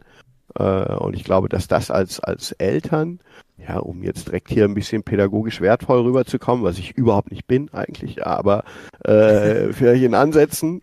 Äh, 0.59 0.95
und 0.95 1.15
ich 1.15 1.23
glaube, 1.23 1.51
dass 1.51 1.69
das 1.69 1.91
als, 1.91 2.19
als 2.19 2.53
Eltern, 2.53 3.21
ja, 3.59 3.77
um 3.77 4.03
jetzt 4.03 4.29
direkt 4.29 4.49
hier 4.49 4.65
ein 4.65 4.73
bisschen 4.73 5.03
pädagogisch 5.03 5.61
wertvoll 5.61 6.01
rüberzukommen, 6.01 6.65
was 6.65 6.79
ich 6.79 6.97
überhaupt 6.97 7.31
nicht 7.31 7.47
bin 7.47 7.69
eigentlich, 7.75 8.27
aber 8.27 8.65
äh, 9.05 9.75
vielleicht 9.75 10.03
in 10.03 10.15
Ansätzen, 10.15 10.81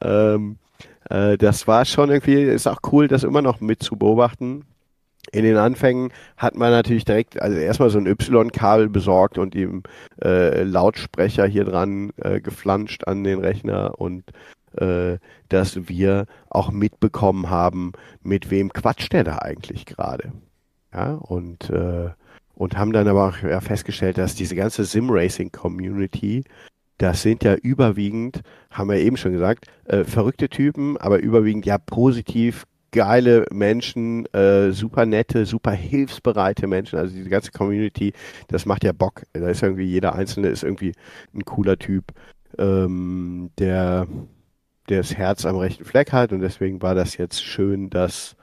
ähm, 0.00 0.58
äh, 1.10 1.38
das 1.38 1.66
war 1.66 1.84
schon 1.84 2.08
irgendwie, 2.08 2.44
ist 2.44 2.68
auch 2.68 2.78
cool, 2.92 3.08
das 3.08 3.24
immer 3.24 3.42
noch 3.42 3.60
mit 3.60 3.82
zu 3.82 3.96
beobachten 3.96 4.64
in 5.32 5.44
den 5.44 5.56
Anfängen 5.56 6.12
hat 6.36 6.56
man 6.56 6.70
natürlich 6.70 7.04
direkt, 7.04 7.40
also 7.40 7.56
erstmal 7.56 7.90
so 7.90 7.98
ein 7.98 8.06
Y-Kabel 8.06 8.88
besorgt 8.88 9.38
und 9.38 9.54
ihm 9.54 9.82
äh, 10.22 10.62
Lautsprecher 10.62 11.46
hier 11.46 11.64
dran 11.64 12.12
äh, 12.16 12.40
geflanscht 12.40 13.06
an 13.06 13.24
den 13.24 13.38
Rechner 13.38 14.00
und 14.00 14.24
äh, 14.76 15.18
dass 15.48 15.88
wir 15.88 16.26
auch 16.48 16.70
mitbekommen 16.70 17.50
haben, 17.50 17.92
mit 18.22 18.50
wem 18.50 18.72
quatscht 18.72 19.12
der 19.12 19.24
da 19.24 19.38
eigentlich 19.38 19.86
gerade. 19.86 20.32
Ja, 20.92 21.14
und, 21.14 21.70
äh, 21.70 22.10
und 22.54 22.76
haben 22.76 22.92
dann 22.92 23.08
aber 23.08 23.28
auch 23.28 23.62
festgestellt, 23.62 24.18
dass 24.18 24.34
diese 24.34 24.56
ganze 24.56 24.84
Sim-Racing-Community, 24.84 26.44
das 26.98 27.22
sind 27.22 27.44
ja 27.44 27.54
überwiegend, 27.54 28.42
haben 28.70 28.90
wir 28.90 28.98
eben 28.98 29.16
schon 29.16 29.32
gesagt, 29.32 29.66
äh, 29.84 30.04
verrückte 30.04 30.48
Typen, 30.48 30.96
aber 30.96 31.20
überwiegend 31.20 31.66
ja 31.66 31.78
positiv 31.78 32.64
geile 32.92 33.46
Menschen, 33.52 34.26
äh, 34.34 34.72
super 34.72 35.06
nette, 35.06 35.46
super 35.46 35.72
hilfsbereite 35.72 36.66
Menschen. 36.66 36.98
Also 36.98 37.14
diese 37.14 37.30
ganze 37.30 37.52
Community, 37.52 38.12
das 38.48 38.66
macht 38.66 38.84
ja 38.84 38.92
Bock. 38.92 39.22
Da 39.32 39.48
ist 39.48 39.62
irgendwie 39.62 39.84
jeder 39.84 40.14
Einzelne 40.14 40.48
ist 40.48 40.62
irgendwie 40.62 40.92
ein 41.34 41.44
cooler 41.44 41.78
Typ, 41.78 42.12
ähm, 42.58 43.50
der, 43.58 44.06
der 44.88 44.98
das 44.98 45.14
Herz 45.14 45.46
am 45.46 45.56
rechten 45.56 45.84
Fleck 45.84 46.12
hat. 46.12 46.32
Und 46.32 46.40
deswegen 46.40 46.82
war 46.82 46.94
das 46.94 47.16
jetzt 47.16 47.44
schön, 47.44 47.90
das 47.90 48.36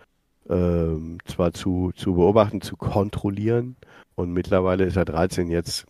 ähm, 0.50 1.18
zwar 1.26 1.54
zu, 1.54 1.92
zu 1.96 2.16
beobachten, 2.16 2.62
zu 2.62 2.78
kontrollieren. 2.78 3.76
Und 4.16 4.34
mittlerweile 4.34 4.86
ist 4.86 4.96
er 4.96 5.06
13. 5.06 5.50
Jetzt 5.50 5.86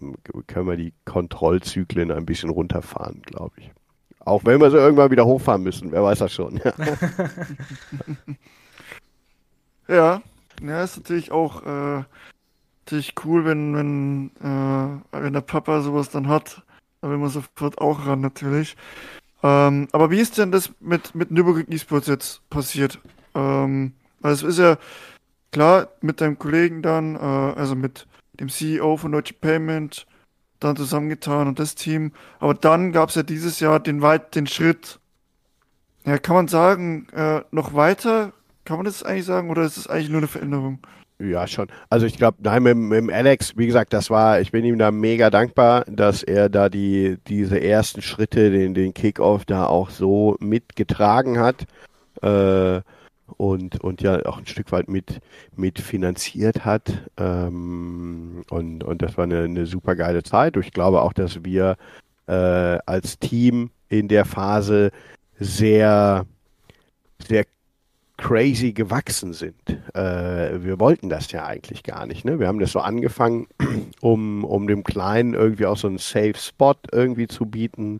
können 0.48 0.68
wir 0.68 0.76
die 0.76 0.94
Kontrollzyklen 1.06 2.12
ein 2.12 2.26
bisschen 2.26 2.50
runterfahren, 2.50 3.22
glaube 3.22 3.56
ich. 3.58 3.72
Auch 4.28 4.44
wenn 4.44 4.60
wir 4.60 4.70
sie 4.70 4.78
irgendwann 4.78 5.10
wieder 5.10 5.26
hochfahren 5.26 5.64
müssen, 5.64 5.92
wer 5.94 6.04
weiß 6.04 6.20
das 6.20 6.34
schon. 6.34 6.60
ja, 9.88 10.22
ja, 10.62 10.84
ist 10.84 10.98
natürlich 10.98 11.32
auch 11.32 11.66
äh, 11.66 12.04
natürlich 12.86 13.14
cool, 13.24 13.46
wenn, 13.46 13.74
wenn, 13.74 14.32
äh, 14.42 15.22
wenn 15.24 15.32
der 15.32 15.42
Papa 15.42 15.80
sowas 15.80 16.10
dann 16.10 16.28
hat. 16.28 16.62
Da 17.00 17.10
will 17.10 17.18
man 17.18 17.30
sofort 17.30 17.78
auch 17.78 18.06
ran, 18.06 18.20
natürlich. 18.20 18.76
Ähm, 19.44 19.88
aber 19.94 20.12
wie 20.12 20.20
ist 20.20 20.38
denn 20.38 20.52
das 20.52 20.72
mit, 20.82 21.16
mit 21.16 21.32
Nürburgring 21.32 21.70
Esports 21.70 22.08
jetzt 22.08 22.50
passiert? 22.50 23.00
Ähm, 23.34 23.94
also 24.22 24.48
es 24.48 24.56
ist 24.56 24.60
ja 24.60 24.78
klar, 25.54 25.88
mit 26.02 26.20
deinem 26.20 26.38
Kollegen 26.38 26.82
dann, 26.82 27.16
äh, 27.16 27.20
also 27.20 27.76
mit 27.76 28.08
dem 28.42 28.50
CEO 28.50 28.98
von 28.98 29.14
Deutsche 29.14 29.36
Payment, 29.36 30.06
dann 30.60 30.76
zusammengetan 30.76 31.48
und 31.48 31.60
das 31.60 31.76
Team. 31.76 32.12
Aber 32.40 32.54
dann 32.54 32.92
gab 32.92 33.10
es 33.10 33.16
ja 33.16 33.24
dieses 33.24 33.60
Jahr 33.60 33.80
den 33.80 34.02
weit 34.02 34.36
den 34.36 34.48
Schritt. 34.48 35.00
Ja, 36.06 36.18
kann 36.18 36.36
man 36.36 36.48
sagen, 36.48 37.08
äh, 37.14 37.42
noch 37.52 37.74
weiter? 37.74 38.34
Kann 38.66 38.78
man 38.78 38.86
das 38.86 39.04
eigentlich 39.04 39.26
sagen 39.26 39.50
oder 39.50 39.64
ist 39.64 39.78
es 39.78 39.88
eigentlich 39.88 40.10
nur 40.10 40.20
eine 40.20 40.28
Veränderung? 40.28 40.80
Ja, 41.20 41.48
schon. 41.48 41.68
Also 41.90 42.06
ich 42.06 42.18
glaube, 42.18 42.38
nein, 42.42 42.62
mit, 42.62 42.78
mit 42.78 43.12
Alex, 43.12 43.58
wie 43.58 43.66
gesagt, 43.66 43.92
das 43.92 44.10
war, 44.12 44.40
ich 44.40 44.52
bin 44.52 44.64
ihm 44.64 44.78
da 44.78 44.92
mega 44.92 45.32
dankbar, 45.32 45.84
dass 45.88 46.22
er 46.22 46.48
da 46.48 46.70
die, 46.70 47.18
diese 47.28 47.60
ersten 47.60 48.04
Schritte, 48.04 48.52
den, 48.52 48.76
den 48.76 48.94
Kickoff 48.94 49.44
da 49.46 49.66
auch 49.66 49.90
so 49.90 50.38
mitgetragen 50.40 51.40
hat. 51.40 51.66
Äh, 52.22 52.82
und, 53.36 53.82
und 53.82 54.02
ja 54.02 54.26
auch 54.26 54.38
ein 54.38 54.48
Stück 54.48 54.72
weit 54.72 54.88
mit, 54.88 55.20
mit 55.56 55.80
finanziert 55.80 56.66
hat. 56.66 57.10
Ähm, 57.18 58.44
und, 58.50 58.84
und 58.84 59.02
das 59.02 59.18
war 59.18 59.26
eine, 59.26 59.44
eine 59.44 59.66
super 59.66 59.96
geile 59.96 60.24
Zeit. 60.24 60.56
Und 60.56 60.66
ich 60.66 60.72
glaube 60.72 61.02
auch, 61.02 61.14
dass 61.14 61.44
wir 61.44 61.76
äh, 62.28 62.32
als 62.86 63.20
Team 63.20 63.72
in 63.90 64.08
der 64.08 64.26
Phase 64.26 64.92
sehr, 65.40 66.26
sehr 67.28 67.46
crazy 68.18 68.74
gewachsen 68.74 69.34
sind. 69.34 69.56
Äh, 69.94 70.64
wir 70.64 70.80
wollten 70.80 71.10
das 71.10 71.32
ja 71.32 71.46
eigentlich 71.46 71.84
gar 71.84 72.08
nicht. 72.08 72.26
Ne? 72.26 72.40
Wir 72.40 72.48
haben 72.48 72.60
das 72.60 72.72
so 72.72 72.80
angefangen, 72.80 73.48
um, 74.02 74.44
um 74.44 74.68
dem 74.68 74.84
Kleinen 74.84 75.34
irgendwie 75.34 75.68
auch 75.68 75.78
so 75.78 75.88
einen 75.88 76.00
Safe 76.00 76.34
Spot 76.36 76.76
irgendwie 76.92 77.28
zu 77.28 77.46
bieten, 77.46 78.00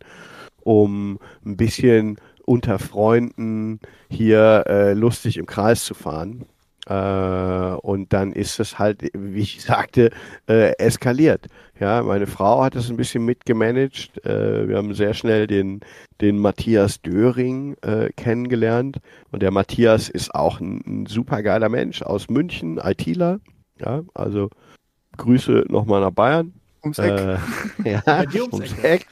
um 0.62 1.18
ein 1.46 1.56
bisschen 1.56 2.18
unter 2.48 2.78
Freunden 2.78 3.80
hier 4.10 4.64
äh, 4.66 4.92
lustig 4.94 5.36
im 5.36 5.46
Kreis 5.46 5.84
zu 5.84 5.94
fahren. 5.94 6.46
Äh, 6.86 7.74
und 7.82 8.14
dann 8.14 8.32
ist 8.32 8.58
es 8.60 8.78
halt, 8.78 9.02
wie 9.12 9.40
ich 9.40 9.62
sagte, 9.62 10.10
äh, 10.48 10.72
eskaliert. 10.78 11.46
Ja, 11.78 12.02
meine 12.02 12.26
Frau 12.26 12.64
hat 12.64 12.74
es 12.74 12.88
ein 12.88 12.96
bisschen 12.96 13.26
mitgemanagt. 13.26 14.24
Äh, 14.24 14.68
wir 14.68 14.78
haben 14.78 14.94
sehr 14.94 15.12
schnell 15.12 15.46
den, 15.46 15.80
den 16.22 16.38
Matthias 16.38 17.02
Döring 17.02 17.76
äh, 17.82 18.08
kennengelernt. 18.16 18.98
Und 19.30 19.42
der 19.42 19.50
Matthias 19.50 20.08
ist 20.08 20.34
auch 20.34 20.60
ein, 20.60 20.80
ein 20.86 21.06
super 21.06 21.42
geiler 21.42 21.68
Mensch 21.68 22.00
aus 22.00 22.30
München, 22.30 22.78
ITler. 22.82 23.40
Ja, 23.78 24.02
also 24.14 24.48
Grüße 25.18 25.66
nochmal 25.68 26.00
nach 26.00 26.12
Bayern. 26.12 26.54
Ums 26.82 26.98
Eck. 26.98 27.12
Äh, 27.12 27.38
ja, 27.90 28.02
ums, 28.18 28.52
ums 28.52 28.78
Eck. 28.82 29.06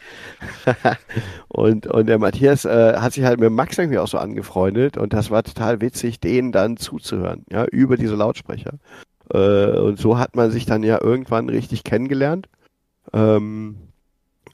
und, 1.48 1.86
und 1.86 2.06
der 2.06 2.18
Matthias 2.18 2.64
äh, 2.64 2.94
hat 2.96 3.12
sich 3.12 3.24
halt 3.24 3.40
mit 3.40 3.50
Max 3.50 3.78
irgendwie 3.78 3.98
auch 3.98 4.08
so 4.08 4.18
angefreundet 4.18 4.96
und 4.96 5.12
das 5.12 5.30
war 5.30 5.42
total 5.42 5.80
witzig, 5.80 6.20
denen 6.20 6.52
dann 6.52 6.76
zuzuhören, 6.76 7.44
ja, 7.50 7.64
über 7.66 7.96
diese 7.96 8.14
Lautsprecher. 8.14 8.74
Äh, 9.32 9.78
und 9.78 9.98
so 9.98 10.18
hat 10.18 10.36
man 10.36 10.50
sich 10.50 10.66
dann 10.66 10.82
ja 10.82 11.00
irgendwann 11.02 11.48
richtig 11.48 11.84
kennengelernt. 11.84 12.48
Ähm, 13.12 13.76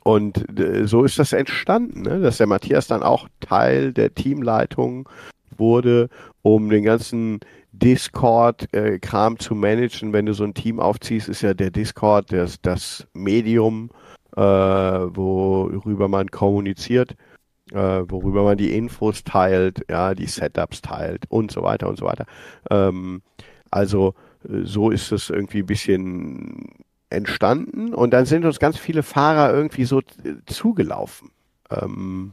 und 0.05 0.59
äh, 0.59 0.87
so 0.87 1.05
ist 1.05 1.19
das 1.19 1.33
entstanden, 1.33 2.03
ne? 2.03 2.21
dass 2.21 2.39
der 2.39 2.47
Matthias 2.47 2.87
dann 2.87 3.03
auch 3.03 3.29
Teil 3.41 3.93
der 3.93 4.15
Teamleitung 4.15 5.09
wurde, 5.57 6.09
um 6.43 6.71
den 6.71 6.83
ganzen 6.83 7.41
Discord-Kram 7.73 9.35
äh, 9.35 9.39
zu 9.39 9.55
managen. 9.55 10.13
Wenn 10.13 10.27
du 10.27 10.35
so 10.35 10.45
ein 10.45 10.55
Team 10.55 10.81
aufziehst, 10.81 11.29
ist 11.29 11.43
ja 11.43 11.55
der 11.55 11.71
Discord 11.71 12.33
das, 12.33 12.61
das 12.61 13.07
Medium, 13.15 13.91
äh, 14.37 14.41
worüber 14.41 16.09
man 16.09 16.31
kommuniziert, 16.31 17.17
äh, 17.73 17.77
worüber 17.77 18.45
man 18.45 18.59
die 18.59 18.77
Infos 18.77 19.25
teilt, 19.25 19.85
ja, 19.91 20.15
die 20.15 20.27
Setups 20.27 20.83
teilt 20.83 21.25
und 21.29 21.51
so 21.51 21.63
weiter 21.63 21.89
und 21.89 21.99
so 21.99 22.07
weiter. 22.07 22.27
Ähm, 22.71 23.23
also 23.71 24.15
äh, 24.45 24.65
so 24.65 24.91
ist 24.91 25.13
es 25.13 25.31
irgendwie 25.31 25.61
ein 25.61 25.67
bisschen 25.67 26.85
entstanden 27.11 27.95
und 27.95 28.13
dann 28.13 28.25
sind 28.25 28.45
uns 28.45 28.59
ganz 28.59 28.79
viele 28.79 29.03
Fahrer 29.03 29.53
irgendwie 29.53 29.85
so 29.85 30.01
zugelaufen. 30.47 31.31
Ähm, 31.71 32.33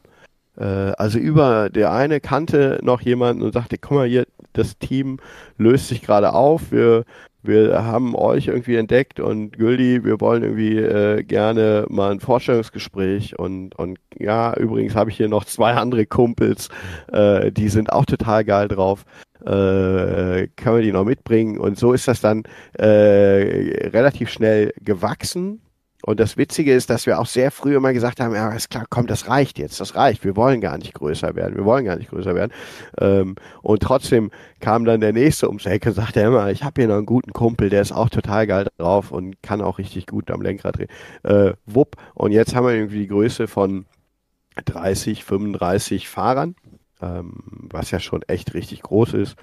äh, 0.58 0.64
also 0.64 1.20
über 1.20 1.70
der 1.70 1.92
eine 1.92 2.20
kannte 2.20 2.80
noch 2.84 3.02
jemanden 3.02 3.44
und 3.44 3.54
sagte, 3.54 3.78
komm 3.78 3.98
mal 3.98 4.08
hier, 4.08 4.26
das 4.54 4.78
Team 4.78 5.18
löst 5.58 5.88
sich 5.88 6.02
gerade 6.02 6.34
auf, 6.34 6.72
wir, 6.72 7.06
wir 7.44 7.84
haben 7.84 8.16
euch 8.16 8.48
irgendwie 8.48 8.76
entdeckt 8.76 9.20
und 9.20 9.58
Güldi, 9.58 10.04
wir 10.04 10.20
wollen 10.20 10.44
irgendwie 10.44 10.78
äh, 10.78 11.24
gerne 11.24 11.86
mal 11.90 12.12
ein 12.12 12.20
Vorstellungsgespräch 12.20 13.40
und, 13.40 13.76
und 13.76 14.00
ja, 14.18 14.56
übrigens 14.56 14.96
habe 14.96 15.10
ich 15.10 15.18
hier 15.18 15.30
noch 15.30 15.46
zwei 15.46 15.74
andere 15.74 16.06
Kumpels, 16.06 16.70
äh, 17.12 17.52
die 17.52 17.70
sind 17.70 17.92
auch 17.92 18.06
total 18.06 18.44
geil 18.44 18.68
drauf. 18.68 19.06
Äh, 19.42 20.50
können 20.58 20.76
wir 20.76 20.82
die 20.82 20.92
noch 20.92 21.06
mitbringen? 21.06 21.58
Und 21.60 21.80
so 21.80 21.94
ist 21.94 22.10
das 22.10 22.20
dann 22.20 22.44
äh, 22.74 23.88
relativ 23.88 24.30
schnell 24.30 24.74
gewachsen 24.82 25.62
und 26.04 26.20
das 26.20 26.38
Witzige 26.38 26.74
ist, 26.74 26.90
dass 26.90 27.06
wir 27.06 27.20
auch 27.20 27.26
sehr 27.26 27.52
früh 27.52 27.76
immer 27.76 27.92
gesagt 27.92 28.20
haben, 28.20 28.34
ja, 28.34 28.52
ist 28.54 28.70
klar, 28.70 28.86
komm, 28.90 29.08
das 29.08 29.28
reicht 29.28 29.60
jetzt, 29.60 29.80
das 29.80 29.96
reicht, 29.96 30.24
wir 30.24 30.36
wollen 30.36 30.62
gar 30.62 30.78
nicht 30.78 30.94
größer 30.94 31.36
werden, 31.36 31.58
wir 31.58 31.66
wollen 31.66 31.86
gar 31.86 31.98
nicht 31.98 32.10
größer 32.10 32.36
werden. 32.36 32.52
Ähm, 33.00 33.36
und 33.62 33.82
trotzdem 33.82 34.32
kam 34.60 34.86
dann 34.86 35.02
der 35.02 35.14
Nächste 35.14 35.48
ums 35.48 35.66
Eck 35.66 35.86
und 35.86 35.94
sagte 35.94 36.22
immer, 36.22 36.50
ich 36.52 36.64
habe 36.64 36.82
hier 36.82 36.88
noch 36.88 36.98
einen 36.98 37.06
guten 37.06 37.34
Kumpel, 37.34 37.70
der 37.70 37.82
ist 37.82 37.92
auch 37.92 38.10
total 38.10 38.48
geil 38.48 38.68
drauf 38.78 39.12
und 39.12 39.42
kann 39.44 39.62
auch 39.62 39.78
richtig 39.78 40.08
gut 40.08 40.32
am 40.32 40.42
Lenkrad 40.42 40.78
drehen. 40.78 40.90
Äh, 41.24 41.54
wupp, 41.66 41.98
und 42.14 42.32
jetzt 42.32 42.56
haben 42.56 42.66
wir 42.66 42.74
irgendwie 42.74 43.00
die 43.00 43.08
Größe 43.08 43.48
von 43.48 43.86
30, 44.66 45.24
35 45.24 46.08
Fahrern 46.08 46.56
ähm, 47.02 47.34
was 47.72 47.92
ja 47.92 48.00
schon 48.00 48.24
echt 48.24 48.54
richtig 48.54 48.82
groß 48.82 49.14
ist. 49.14 49.36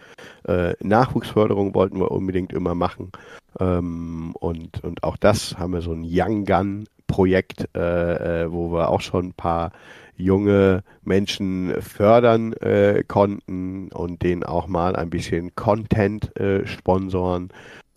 Äh, 0.46 0.74
Nachwuchsförderung 0.80 1.74
wollten 1.74 1.98
wir 1.98 2.10
unbedingt 2.10 2.52
immer 2.52 2.74
machen. 2.74 3.12
Ähm, 3.58 4.34
und, 4.38 4.82
und 4.84 5.02
auch 5.02 5.16
das 5.16 5.58
haben 5.58 5.72
wir 5.72 5.80
so 5.80 5.92
ein 5.92 6.04
Young 6.04 6.44
Gun 6.44 6.86
Projekt, 7.06 7.68
äh, 7.76 8.42
äh, 8.44 8.52
wo 8.52 8.72
wir 8.72 8.88
auch 8.88 9.00
schon 9.00 9.26
ein 9.26 9.34
paar 9.34 9.72
junge 10.16 10.82
Menschen 11.02 11.80
fördern 11.80 12.52
äh, 12.54 13.04
konnten 13.06 13.92
und 13.92 14.22
denen 14.22 14.42
auch 14.42 14.66
mal 14.66 14.96
ein 14.96 15.10
bisschen 15.10 15.54
Content 15.54 16.34
äh, 16.36 16.66
sponsoren 16.66 17.50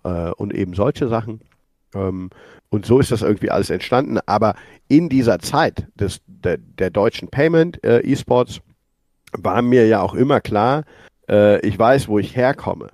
äh, 0.04 0.32
und 0.32 0.54
eben 0.54 0.74
solche 0.74 1.08
Sachen. 1.08 1.42
Ähm, 1.96 2.30
und 2.70 2.86
so 2.86 3.00
ist 3.00 3.12
das 3.12 3.22
irgendwie 3.22 3.50
alles 3.50 3.70
entstanden. 3.70 4.20
Aber 4.26 4.56
in 4.88 5.10
dieser 5.10 5.40
Zeit 5.40 5.88
des, 5.96 6.22
der, 6.28 6.58
der 6.58 6.90
deutschen 6.90 7.30
Payment 7.30 7.84
äh, 7.84 8.02
E-Sports 8.02 8.62
war 9.38 9.62
mir 9.62 9.88
ja 9.88 10.02
auch 10.02 10.14
immer 10.14 10.40
klar, 10.42 10.84
äh, 11.30 11.66
ich 11.66 11.80
weiß, 11.80 12.08
wo 12.08 12.20
ich 12.20 12.36
herkomme 12.36 12.90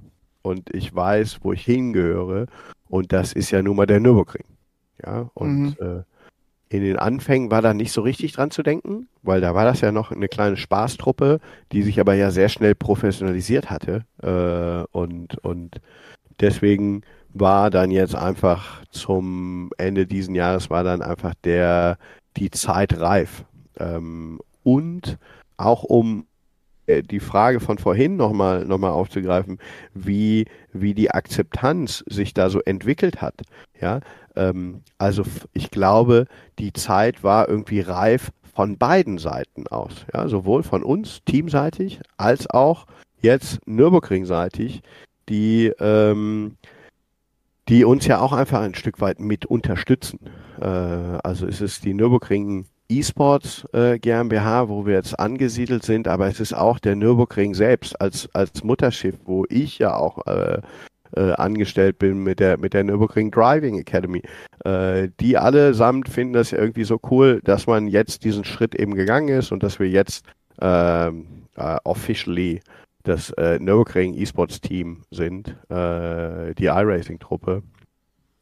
und 0.45 0.73
ich 0.73 0.95
weiß, 0.95 1.39
wo 1.41 1.53
ich 1.53 1.65
hingehöre. 1.65 2.45
Und 2.88 3.12
das 3.12 3.34
ist 3.34 3.49
ja 3.49 3.62
nun 3.63 3.75
mal 3.75 3.88
der 3.88 3.99
Nürburgring. 3.99 4.45
Ja, 5.03 5.29
und 5.34 5.79
mhm. 5.79 5.86
äh, 5.86 6.03
in 6.69 6.84
den 6.84 6.97
Anfängen 6.97 7.51
war 7.51 7.62
da 7.62 7.73
nicht 7.73 7.91
so 7.91 8.01
richtig 8.01 8.34
dran 8.34 8.51
zu 8.51 8.62
denken, 8.62 9.08
weil 9.23 9.41
da 9.41 9.55
war 9.55 9.65
das 9.65 9.81
ja 9.81 9.91
noch 9.91 10.12
eine 10.12 10.27
kleine 10.27 10.55
Spaßtruppe, 10.55 11.39
die 11.71 11.81
sich 11.81 11.99
aber 11.99 12.13
ja 12.13 12.29
sehr 12.29 12.49
schnell 12.49 12.75
professionalisiert 12.75 13.69
hatte. 13.71 14.05
Äh, 14.21 14.86
und, 14.95 15.38
und 15.43 15.81
deswegen 16.39 17.01
war 17.34 17.71
dann 17.71 17.89
jetzt 17.89 18.15
einfach 18.15 18.84
zum 18.91 19.71
Ende 19.77 20.05
diesen 20.05 20.36
Jahres 20.36 20.69
war 20.69 20.84
dann 20.84 21.01
einfach 21.01 21.34
der 21.43 21.97
die 22.38 22.51
Zeit 22.51 22.99
reif. 22.99 23.45
Ähm, 23.79 24.39
und 24.63 25.17
auch 25.58 25.84
um 25.84 26.27
die 26.87 27.19
Frage 27.19 27.59
von 27.59 27.77
vorhin 27.77 28.15
nochmal 28.15 28.65
noch 28.65 28.77
mal 28.77 28.91
aufzugreifen, 28.91 29.59
wie, 29.93 30.45
wie 30.73 30.93
die 30.93 31.11
Akzeptanz 31.11 32.03
sich 32.07 32.33
da 32.33 32.49
so 32.49 32.61
entwickelt 32.61 33.21
hat. 33.21 33.41
Ja, 33.81 33.99
ähm, 34.35 34.81
also 34.97 35.23
ich 35.53 35.71
glaube, 35.71 36.27
die 36.59 36.73
Zeit 36.73 37.23
war 37.23 37.49
irgendwie 37.49 37.81
reif 37.81 38.31
von 38.53 38.77
beiden 38.77 39.17
Seiten 39.17 39.67
aus. 39.67 40.05
Ja, 40.13 40.27
sowohl 40.27 40.63
von 40.63 40.83
uns 40.83 41.21
teamseitig 41.25 41.99
als 42.17 42.49
auch 42.49 42.85
jetzt 43.21 43.59
Nürburgring-seitig, 43.67 44.81
die, 45.27 45.73
ähm, 45.79 46.57
die 47.67 47.83
uns 47.83 48.05
ja 48.05 48.19
auch 48.21 48.31
einfach 48.31 48.61
ein 48.61 48.75
Stück 48.75 49.01
weit 49.01 49.19
mit 49.19 49.45
unterstützen. 49.45 50.19
Äh, 50.61 50.65
also 50.65 51.47
es 51.47 51.61
ist 51.61 51.83
die 51.83 51.93
Nürburgring 51.93 52.65
E-Sports 52.89 53.67
äh, 53.73 53.97
GmbH, 53.99 54.69
wo 54.69 54.85
wir 54.85 54.93
jetzt 54.93 55.19
angesiedelt 55.19 55.83
sind, 55.83 56.07
aber 56.07 56.27
es 56.27 56.39
ist 56.39 56.53
auch 56.53 56.79
der 56.79 56.95
Nürburgring 56.95 57.53
selbst 57.53 57.99
als, 57.99 58.29
als 58.33 58.63
Mutterschiff, 58.63 59.15
wo 59.25 59.45
ich 59.49 59.79
ja 59.79 59.95
auch 59.95 60.25
äh, 60.27 60.61
äh, 61.15 61.31
angestellt 61.33 61.97
bin 61.97 62.23
mit 62.23 62.39
der, 62.39 62.57
mit 62.57 62.73
der 62.73 62.83
Nürburgring 62.83 63.31
Driving 63.31 63.79
Academy. 63.79 64.21
Äh, 64.63 65.09
die 65.19 65.37
allesamt 65.37 66.09
finden 66.09 66.33
das 66.33 66.51
irgendwie 66.51 66.83
so 66.83 66.99
cool, 67.09 67.41
dass 67.43 67.67
man 67.67 67.87
jetzt 67.87 68.23
diesen 68.23 68.43
Schritt 68.43 68.75
eben 68.75 68.93
gegangen 68.93 69.29
ist 69.29 69.51
und 69.51 69.63
dass 69.63 69.79
wir 69.79 69.89
jetzt 69.89 70.25
ähm, 70.61 71.45
äh, 71.55 71.77
officially 71.83 72.61
das 73.03 73.29
äh, 73.31 73.59
Nürburgring 73.59 74.13
E-Sports 74.15 74.61
Team 74.61 75.03
sind, 75.11 75.49
äh, 75.69 76.53
die 76.55 76.65
iRacing-Truppe. 76.65 77.63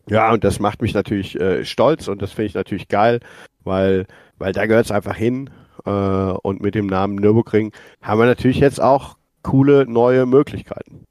Ja, 0.09 0.33
und 0.33 0.43
das 0.43 0.59
macht 0.59 0.81
mich 0.81 0.93
natürlich 0.93 1.39
äh, 1.39 1.63
stolz 1.63 2.07
und 2.07 2.21
das 2.21 2.31
finde 2.31 2.47
ich 2.47 2.53
natürlich 2.55 2.87
geil, 2.87 3.19
weil 3.63 4.05
weil 4.37 4.53
da 4.53 4.65
gehört 4.65 4.85
es 4.85 4.91
einfach 4.91 5.15
hin. 5.15 5.49
Äh, 5.85 5.89
und 5.89 6.61
mit 6.61 6.75
dem 6.75 6.87
Namen 6.87 7.15
Nürburgring 7.15 7.71
haben 8.01 8.19
wir 8.19 8.25
natürlich 8.25 8.59
jetzt 8.59 8.81
auch 8.81 9.17
coole 9.41 9.85
neue 9.85 10.25
Möglichkeiten. 10.25 11.05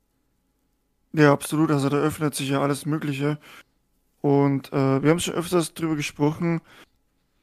Ja, 1.12 1.32
absolut. 1.32 1.70
Also 1.70 1.88
da 1.88 1.98
öffnet 1.98 2.34
sich 2.34 2.50
ja 2.50 2.62
alles 2.62 2.86
Mögliche. 2.86 3.38
Und 4.20 4.72
äh, 4.72 5.02
wir 5.02 5.10
haben 5.10 5.20
schon 5.20 5.34
öfters 5.34 5.74
darüber 5.74 5.96
gesprochen, 5.96 6.60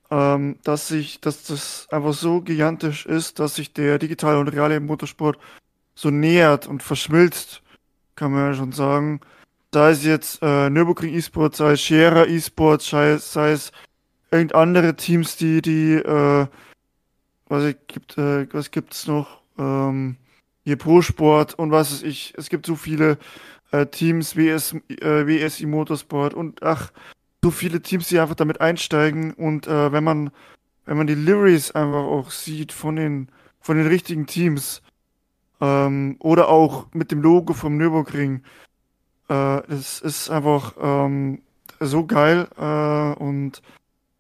ähm, 0.10 0.58
dass 0.64 0.88
sich, 0.88 1.22
dass 1.22 1.44
das 1.44 1.88
einfach 1.92 2.14
so 2.14 2.42
gigantisch 2.42 3.06
ist, 3.06 3.40
dass 3.40 3.56
sich 3.56 3.74
der 3.74 4.00
digitale 4.00 4.40
und 4.40 4.48
reale 4.48 4.80
Motorsport 4.80 5.38
so 5.94 6.10
nähert 6.10 6.68
und 6.68 6.82
verschmilzt, 6.82 7.62
kann 8.16 8.32
man 8.32 8.52
ja 8.52 8.54
schon 8.54 8.72
sagen. 8.72 9.20
Sei 9.72 9.92
es 9.92 10.04
jetzt 10.04 10.42
äh, 10.42 10.70
Nürburgring 10.70 11.14
E-Sport, 11.14 11.56
sei 11.56 11.74
es 11.74 11.82
Scherer 11.82 12.28
E-Sport, 12.28 12.82
sei, 12.82 13.18
sei 13.18 13.52
es 13.52 13.72
irgend 14.32 14.56
andere 14.56 14.96
Teams, 14.96 15.38
die, 15.38 15.62
die, 15.62 15.94
äh, 15.94 16.48
was 17.48 17.64
ich, 17.66 17.78
gibt, 17.88 18.18
äh, 18.18 18.52
was 18.54 18.72
gibt's 18.72 19.08
noch? 19.08 19.42
Ähm, 19.58 20.18
hier 20.64 20.78
Pro 20.78 21.02
Sport 21.02 21.56
und 21.56 21.72
was 21.72 21.92
weiß 21.92 22.04
ich. 22.04 22.34
Es 22.38 22.50
gibt 22.50 22.66
so 22.66 22.76
viele 22.76 23.18
äh, 23.72 23.86
Teams, 23.86 24.36
WS, 24.36 24.76
äh, 24.90 25.26
WSI 25.26 25.66
Motorsport 25.66 26.34
und 26.34 26.64
ach, 26.64 26.92
so 27.44 27.52
viele 27.52 27.82
Teams, 27.82 28.08
die 28.10 28.20
einfach 28.20 28.36
damit 28.36 28.62
einsteigen 28.62 29.34
und 29.34 29.68
äh, 29.68 29.92
wenn 29.92 30.04
man, 30.04 30.32
wenn 30.86 30.98
man 30.98 31.08
die 31.08 31.16
Liveries 31.16 31.72
einfach 31.72 32.04
auch 32.04 32.32
sieht 32.32 32.72
von 32.72 32.98
den, 32.98 33.30
von 33.62 33.78
den 33.78 33.88
richtigen 33.88 34.28
Teams, 34.28 34.82
ähm, 35.62 36.16
oder 36.20 36.50
auch 36.50 36.88
mit 36.94 37.12
dem 37.12 37.22
Logo 37.22 37.54
vom 37.54 37.78
Nürburgring, 37.78 38.44
äh, 39.30 39.64
es 39.72 40.02
ist 40.02 40.30
einfach 40.30 40.74
ähm, 40.82 41.42
so 41.80 42.06
geil 42.06 42.48
äh, 42.58 43.20
und 43.22 43.62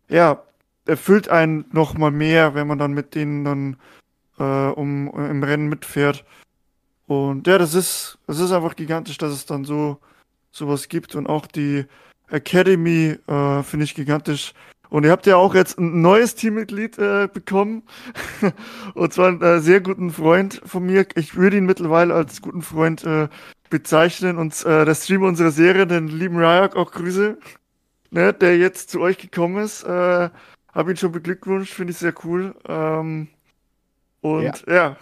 ja, 0.09 0.43
erfüllt 0.85 1.29
einen 1.29 1.65
noch 1.71 1.97
mal 1.97 2.11
mehr, 2.11 2.55
wenn 2.55 2.67
man 2.67 2.79
dann 2.79 2.93
mit 2.93 3.15
denen 3.15 3.45
dann 3.45 3.77
äh, 4.39 4.71
um 4.71 5.07
im 5.07 5.43
Rennen 5.43 5.69
mitfährt. 5.69 6.25
Und 7.07 7.47
ja, 7.47 7.57
das 7.57 7.73
ist, 7.73 8.17
das 8.27 8.39
ist 8.39 8.51
einfach 8.51 8.75
gigantisch, 8.75 9.17
dass 9.17 9.31
es 9.31 9.45
dann 9.45 9.65
so 9.65 9.99
sowas 10.51 10.89
gibt 10.89 11.15
und 11.15 11.27
auch 11.27 11.45
die 11.45 11.85
Academy 12.29 13.17
äh, 13.27 13.63
finde 13.63 13.83
ich 13.83 13.95
gigantisch. 13.95 14.53
Und 14.89 15.03
ihr 15.03 15.11
habt 15.11 15.27
ja 15.27 15.35
auch 15.35 15.53
jetzt 15.53 15.77
ein 15.77 16.01
neues 16.01 16.33
Teammitglied 16.33 16.97
äh, 16.97 17.27
bekommen. 17.31 17.83
und 18.95 19.13
zwar 19.13 19.27
einen 19.27 19.41
äh, 19.41 19.59
sehr 19.59 19.81
guten 19.81 20.09
Freund 20.11 20.61
von 20.65 20.83
mir. 20.83 21.05
Ich 21.15 21.35
würde 21.35 21.57
ihn 21.57 21.65
mittlerweile 21.65 22.15
als 22.15 22.41
guten 22.41 22.63
Freund 22.63 23.03
äh, 23.03 23.27
bezeichnen. 23.69 24.37
Und 24.37 24.65
äh, 24.65 24.85
der 24.85 24.95
Streamer 24.95 25.27
unserer 25.27 25.51
Serie, 25.51 25.85
den 25.85 26.07
lieben 26.07 26.37
Ryak, 26.37 26.75
auch 26.75 26.91
Grüße 26.91 27.37
ne, 28.11 28.33
der 28.33 28.57
jetzt 28.57 28.89
zu 28.89 29.01
euch 29.01 29.17
gekommen 29.17 29.63
ist. 29.63 29.83
Äh, 29.83 30.29
Habe 30.73 30.91
ihn 30.91 30.97
schon 30.97 31.11
beglückwünscht, 31.11 31.73
finde 31.73 31.91
ich 31.91 31.97
sehr 31.97 32.13
cool. 32.23 32.55
Ähm, 32.67 33.27
und 34.21 34.43
ja. 34.43 34.53
ja. 34.67 34.97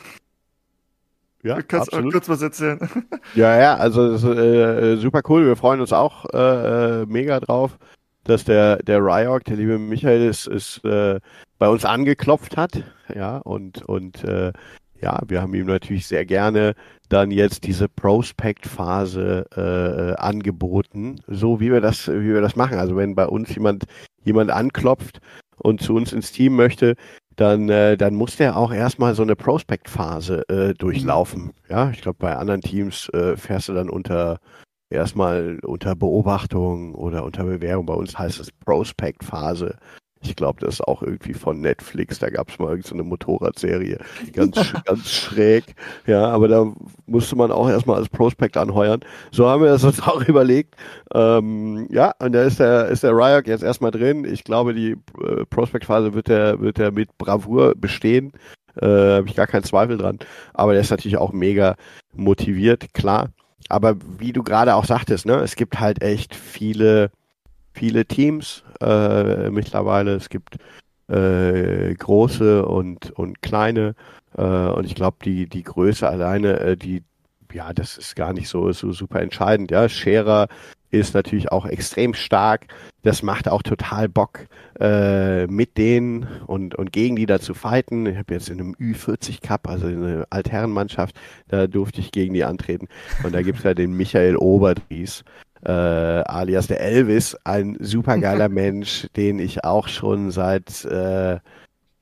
Ja, 1.43 1.55
du 1.55 1.63
kannst 1.63 1.93
absolut. 1.93 2.13
kurz 2.13 2.29
was 2.29 2.41
erzählen. 2.41 2.79
Ja, 3.35 3.57
ja, 3.59 3.75
also 3.75 4.11
ist, 4.13 4.23
äh, 4.23 4.97
super 4.97 5.21
cool. 5.29 5.45
Wir 5.45 5.55
freuen 5.55 5.79
uns 5.79 5.93
auch 5.93 6.25
äh, 6.33 7.01
äh, 7.01 7.05
mega 7.05 7.39
drauf, 7.39 7.77
dass 8.23 8.43
der 8.43 8.77
der 8.77 8.99
Ryok, 8.99 9.43
der 9.43 9.57
liebe 9.57 9.77
Michael, 9.77 10.27
ist, 10.27 10.47
ist 10.47 10.83
äh, 10.83 11.19
bei 11.59 11.69
uns 11.69 11.85
angeklopft 11.85 12.57
hat. 12.57 12.83
Ja, 13.13 13.37
und 13.37 13.83
und 13.83 14.23
äh, 14.23 14.51
ja, 15.01 15.21
wir 15.27 15.41
haben 15.41 15.53
ihm 15.53 15.67
natürlich 15.67 16.07
sehr 16.07 16.25
gerne 16.25 16.73
dann 17.09 17.31
jetzt 17.31 17.65
diese 17.65 17.87
Prospect-Phase 17.87 19.45
äh, 19.55 20.21
angeboten, 20.21 21.21
so 21.27 21.59
wie 21.59 21.71
wir 21.71 21.81
das, 21.81 22.07
wie 22.07 22.33
wir 22.33 22.41
das 22.41 22.55
machen. 22.55 22.77
Also 22.77 22.95
wenn 22.97 23.15
bei 23.15 23.27
uns 23.27 23.53
jemand 23.53 23.85
jemand 24.23 24.51
anklopft 24.51 25.19
und 25.57 25.81
zu 25.81 25.95
uns 25.95 26.11
ins 26.11 26.31
Team 26.31 26.55
möchte, 26.55 26.95
dann 27.37 27.69
äh, 27.69 27.95
dann 27.97 28.15
muss 28.15 28.35
der 28.35 28.57
auch 28.57 28.73
erstmal 28.73 29.15
so 29.15 29.23
eine 29.23 29.35
Prospect-Phase 29.35 30.43
äh, 30.49 30.73
durchlaufen. 30.73 31.51
Ja, 31.69 31.91
ich 31.91 32.01
glaube 32.01 32.17
bei 32.19 32.35
anderen 32.35 32.61
Teams 32.61 33.09
äh, 33.09 33.37
fährst 33.37 33.69
du 33.69 33.73
dann 33.73 33.89
unter 33.89 34.39
erstmal 34.89 35.59
unter 35.63 35.95
Beobachtung 35.95 36.95
oder 36.95 37.23
unter 37.23 37.43
Bewerbung. 37.43 37.85
Bei 37.85 37.93
uns 37.93 38.17
heißt 38.17 38.39
es 38.39 38.51
Prospect-Phase. 38.51 39.77
Ich 40.27 40.35
glaube, 40.35 40.59
das 40.59 40.75
ist 40.75 40.81
auch 40.81 41.01
irgendwie 41.01 41.33
von 41.33 41.61
Netflix. 41.61 42.19
Da 42.19 42.29
gab 42.29 42.49
es 42.49 42.59
mal 42.59 42.69
irgendeine 42.69 43.03
so 43.03 43.09
Motorradserie. 43.09 43.97
Ganz, 44.33 44.73
ganz 44.85 45.09
schräg. 45.09 45.75
Ja, 46.05 46.27
aber 46.27 46.47
da 46.47 46.73
musste 47.05 47.35
man 47.35 47.51
auch 47.51 47.69
erstmal 47.69 47.97
als 47.97 48.09
Prospect 48.09 48.57
anheuern. 48.57 49.01
So 49.31 49.47
haben 49.47 49.63
wir 49.63 49.69
das 49.69 49.83
uns 49.83 50.01
auch 50.07 50.21
überlegt. 50.27 50.75
Ähm, 51.13 51.87
ja, 51.91 52.13
und 52.19 52.33
da 52.33 52.43
ist 52.43 52.59
der, 52.59 52.87
ist 52.87 53.03
der 53.03 53.11
Ryok 53.11 53.47
jetzt 53.47 53.63
erstmal 53.63 53.91
drin. 53.91 54.25
Ich 54.25 54.43
glaube, 54.43 54.73
die 54.73 54.91
äh, 55.21 55.45
Prospect-Phase 55.49 56.13
wird 56.13 56.29
er, 56.29 56.59
wird 56.59 56.79
er 56.79 56.91
mit 56.91 57.17
Bravour 57.17 57.73
bestehen. 57.75 58.33
Äh, 58.75 58.85
Habe 58.85 59.27
ich 59.27 59.35
gar 59.35 59.47
keinen 59.47 59.63
Zweifel 59.63 59.97
dran. 59.97 60.19
Aber 60.53 60.73
der 60.73 60.81
ist 60.81 60.91
natürlich 60.91 61.17
auch 61.17 61.31
mega 61.31 61.75
motiviert, 62.13 62.93
klar. 62.93 63.29
Aber 63.69 63.95
wie 64.17 64.33
du 64.33 64.43
gerade 64.43 64.75
auch 64.75 64.85
sagtest, 64.85 65.25
ne, 65.25 65.35
es 65.35 65.55
gibt 65.55 65.79
halt 65.79 66.01
echt 66.01 66.35
viele 66.35 67.11
viele 67.77 68.05
Teams 68.05 68.63
äh, 68.81 69.49
mittlerweile. 69.49 70.15
Es 70.15 70.29
gibt 70.29 70.57
äh, 71.07 71.93
große 71.95 72.65
und, 72.65 73.11
und 73.11 73.41
kleine. 73.41 73.95
Äh, 74.37 74.41
und 74.41 74.85
ich 74.85 74.95
glaube, 74.95 75.17
die, 75.23 75.47
die 75.47 75.63
Größe 75.63 76.07
alleine, 76.07 76.59
äh, 76.59 76.77
die, 76.77 77.03
ja, 77.51 77.73
das 77.73 77.97
ist 77.97 78.15
gar 78.15 78.33
nicht 78.33 78.49
so, 78.49 78.71
so 78.71 78.91
super 78.91 79.21
entscheidend. 79.21 79.71
Ja, 79.71 79.87
Scherer 79.89 80.47
ist 80.89 81.13
natürlich 81.13 81.51
auch 81.51 81.65
extrem 81.65 82.13
stark. 82.13 82.67
Das 83.03 83.23
macht 83.23 83.47
auch 83.47 83.61
total 83.61 84.09
Bock, 84.09 84.47
äh, 84.79 85.47
mit 85.47 85.77
denen 85.77 86.27
und, 86.45 86.75
und 86.75 86.91
gegen 86.91 87.15
die 87.15 87.25
da 87.25 87.39
zu 87.39 87.53
fighten. 87.53 88.05
Ich 88.05 88.17
habe 88.17 88.33
jetzt 88.33 88.49
in 88.49 88.59
einem 88.59 88.75
Ü40 88.75 89.41
Cup, 89.41 89.67
also 89.67 89.87
in 89.87 90.03
einer 90.03 90.27
Altherrenmannschaft, 90.29 91.15
da 91.47 91.67
durfte 91.67 92.01
ich 92.01 92.11
gegen 92.11 92.33
die 92.33 92.43
antreten. 92.43 92.87
Und 93.23 93.33
da 93.33 93.41
gibt's 93.41 93.63
ja 93.63 93.73
den 93.73 93.93
Michael 93.93 94.37
Oberdries. 94.37 95.23
Äh, 95.65 95.71
alias 95.71 96.67
der 96.67 96.81
Elvis, 96.81 97.35
ein 97.43 97.77
supergeiler 97.79 98.49
Mensch, 98.49 99.07
den 99.15 99.39
ich 99.39 99.63
auch 99.63 99.87
schon 99.87 100.29
seit, 100.31 100.85
äh, 100.85 101.39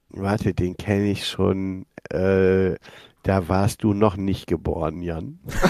warte, 0.09 0.53
den 0.53 0.75
kenne 0.77 1.11
ich 1.11 1.27
schon, 1.27 1.85
äh, 2.09 2.75
da 3.23 3.49
warst 3.49 3.83
du 3.83 3.93
noch 3.93 4.17
nicht 4.17 4.45
geboren, 4.45 5.01
Jan. 5.01 5.39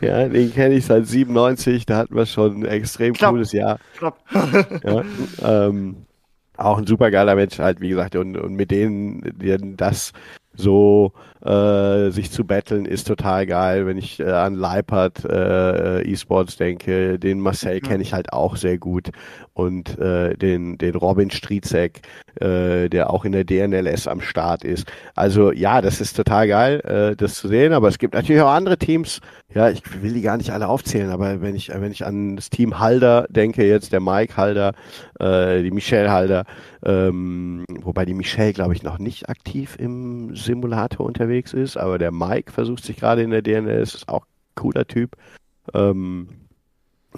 ja, 0.00 0.28
den 0.28 0.52
kenne 0.52 0.74
ich 0.76 0.86
seit 0.86 1.08
97, 1.08 1.86
da 1.86 1.96
hatten 1.96 2.14
wir 2.14 2.26
schon 2.26 2.62
ein 2.62 2.66
extrem 2.66 3.14
Knapp. 3.14 3.30
cooles 3.30 3.50
Jahr. 3.50 3.80
Knapp. 3.96 4.16
ja, 4.84 5.02
ähm, 5.42 6.06
auch 6.56 6.78
ein 6.78 6.86
supergeiler 6.86 7.34
Mensch 7.34 7.58
halt, 7.58 7.80
wie 7.80 7.88
gesagt, 7.88 8.14
und, 8.14 8.36
und 8.36 8.54
mit 8.54 8.70
denen, 8.70 9.22
denen 9.38 9.76
das 9.76 10.12
so 10.54 11.12
äh, 11.44 12.10
sich 12.10 12.30
zu 12.30 12.44
battlen 12.44 12.84
ist 12.84 13.06
total 13.06 13.46
geil. 13.46 13.86
Wenn 13.86 13.96
ich 13.96 14.20
äh, 14.20 14.24
an 14.24 14.54
Leipert 14.54 15.24
äh, 15.24 16.02
E-Sports 16.02 16.56
denke, 16.56 17.18
den 17.18 17.40
Marcel 17.40 17.80
kenne 17.80 18.02
ich 18.02 18.12
halt 18.12 18.32
auch 18.32 18.56
sehr 18.56 18.78
gut 18.78 19.10
und 19.54 19.98
äh, 19.98 20.36
den, 20.36 20.78
den 20.78 20.94
Robin 20.94 21.30
Striezek, 21.30 22.00
äh, 22.40 22.88
der 22.88 23.10
auch 23.10 23.24
in 23.24 23.32
der 23.32 23.44
DNLS 23.44 24.08
am 24.08 24.20
Start 24.20 24.64
ist. 24.64 24.90
Also 25.14 25.52
ja, 25.52 25.80
das 25.80 26.00
ist 26.00 26.16
total 26.16 26.48
geil, 26.48 26.80
äh, 26.80 27.16
das 27.16 27.34
zu 27.34 27.48
sehen, 27.48 27.72
aber 27.72 27.88
es 27.88 27.98
gibt 27.98 28.14
natürlich 28.14 28.42
auch 28.42 28.50
andere 28.50 28.78
Teams. 28.78 29.20
Ja, 29.54 29.70
ich 29.70 29.82
will 30.02 30.12
die 30.12 30.22
gar 30.22 30.36
nicht 30.36 30.50
alle 30.50 30.68
aufzählen, 30.68 31.10
aber 31.10 31.40
wenn 31.40 31.54
ich, 31.54 31.70
wenn 31.70 31.90
ich 31.90 32.04
an 32.04 32.36
das 32.36 32.50
Team 32.50 32.78
Halder 32.78 33.26
denke, 33.30 33.66
jetzt 33.66 33.92
der 33.92 34.00
Mike 34.00 34.36
Halder, 34.36 34.72
äh, 35.18 35.62
die 35.62 35.70
Michelle 35.70 36.10
Halder, 36.10 36.44
ähm, 36.84 37.64
wobei 37.80 38.04
die 38.04 38.14
Michelle, 38.14 38.52
glaube 38.52 38.74
ich, 38.74 38.82
noch 38.82 38.98
nicht 38.98 39.28
aktiv 39.28 39.76
im 39.78 40.36
Simulator 40.36 41.06
unterwegs 41.06 41.27
ist, 41.54 41.76
aber 41.76 41.98
der 41.98 42.12
Mike 42.12 42.52
versucht 42.52 42.84
sich 42.84 42.96
gerade 42.96 43.22
in 43.22 43.30
der 43.30 43.42
DNLS, 43.42 43.94
ist 43.94 44.08
auch 44.08 44.24
cooler 44.54 44.86
Typ. 44.86 45.16
Ähm, 45.74 46.28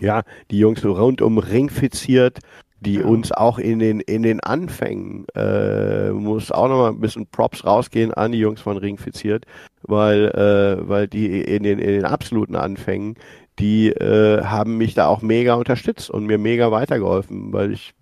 ja, 0.01 0.23
die 0.51 0.59
Jungs 0.59 0.81
so 0.81 0.93
rundum 0.93 1.39
ringfiziert, 1.39 2.39
die 2.81 2.95
ja. 2.95 3.05
uns 3.05 3.33
auch 3.33 3.59
in 3.59 3.79
den, 3.79 4.01
in 4.01 4.23
den 4.23 4.41
Anfängen, 4.41 5.27
äh, 5.35 6.11
muss 6.11 6.51
auch 6.51 6.69
nochmal 6.69 6.93
ein 6.93 7.01
bisschen 7.01 7.27
Props 7.27 7.65
rausgehen 7.65 8.13
an 8.15 8.33
die 8.33 8.39
Jungs 8.39 8.61
von 8.61 8.77
Ringfiziert, 8.77 9.45
weil, 9.83 10.29
äh, 10.29 10.89
weil 10.89 11.07
die 11.07 11.43
in 11.43 11.63
den, 11.63 11.79
in 11.79 11.89
den 11.89 12.05
absoluten 12.05 12.57
Anfängen, 12.57 13.17
die 13.59 13.91
äh, 13.91 14.43
haben 14.45 14.79
mich 14.79 14.95
da 14.95 15.07
auch 15.07 15.21
mega 15.21 15.55
unterstützt 15.55 16.11
und 16.11 16.25
mir 16.27 16.39
mega 16.39 16.71
weitergeholfen, 16.73 17.53
weil 17.53 17.73
ich 17.73 17.95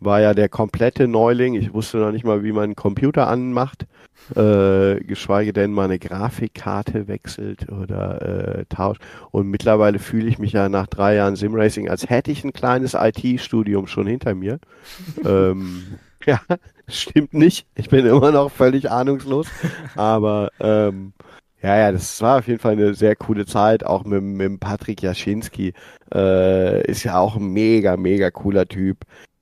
war 0.00 0.20
ja 0.20 0.34
der 0.34 0.48
komplette 0.48 1.08
Neuling. 1.08 1.54
Ich 1.54 1.72
wusste 1.72 1.98
noch 1.98 2.12
nicht 2.12 2.24
mal, 2.24 2.44
wie 2.44 2.52
man 2.52 2.64
einen 2.64 2.76
Computer 2.76 3.28
anmacht, 3.28 3.86
äh, 4.34 4.96
geschweige 5.00 5.52
denn 5.52 5.72
mal 5.72 5.84
eine 5.84 5.98
Grafikkarte 5.98 7.08
wechselt 7.08 7.70
oder 7.70 8.58
äh, 8.58 8.64
tauscht. 8.68 9.00
Und 9.30 9.48
mittlerweile 9.48 9.98
fühle 9.98 10.28
ich 10.28 10.38
mich 10.38 10.52
ja 10.52 10.68
nach 10.68 10.86
drei 10.86 11.14
Jahren 11.14 11.36
Simracing, 11.36 11.88
als 11.88 12.08
hätte 12.08 12.30
ich 12.30 12.44
ein 12.44 12.52
kleines 12.52 12.94
IT-Studium 12.94 13.86
schon 13.86 14.06
hinter 14.06 14.34
mir. 14.34 14.58
ähm, 15.24 15.84
ja, 16.26 16.40
stimmt 16.88 17.34
nicht. 17.34 17.66
Ich 17.74 17.88
bin 17.88 18.04
immer 18.06 18.32
noch 18.32 18.50
völlig 18.50 18.90
ahnungslos. 18.90 19.46
Aber 19.94 20.50
ähm, 20.60 21.12
ja, 21.62 21.76
ja, 21.76 21.92
das 21.92 22.20
war 22.20 22.38
auf 22.38 22.48
jeden 22.48 22.60
Fall 22.60 22.72
eine 22.72 22.94
sehr 22.94 23.16
coole 23.16 23.46
Zeit, 23.46 23.84
auch 23.84 24.04
mit, 24.04 24.22
mit 24.22 24.60
Patrick 24.60 25.02
Jaschinski. 25.02 25.72
Äh, 26.14 26.86
ist 26.88 27.04
ja 27.04 27.18
auch 27.18 27.36
ein 27.36 27.52
mega, 27.52 27.96
mega 27.96 28.30
cooler 28.30 28.66
Typ 28.66 28.98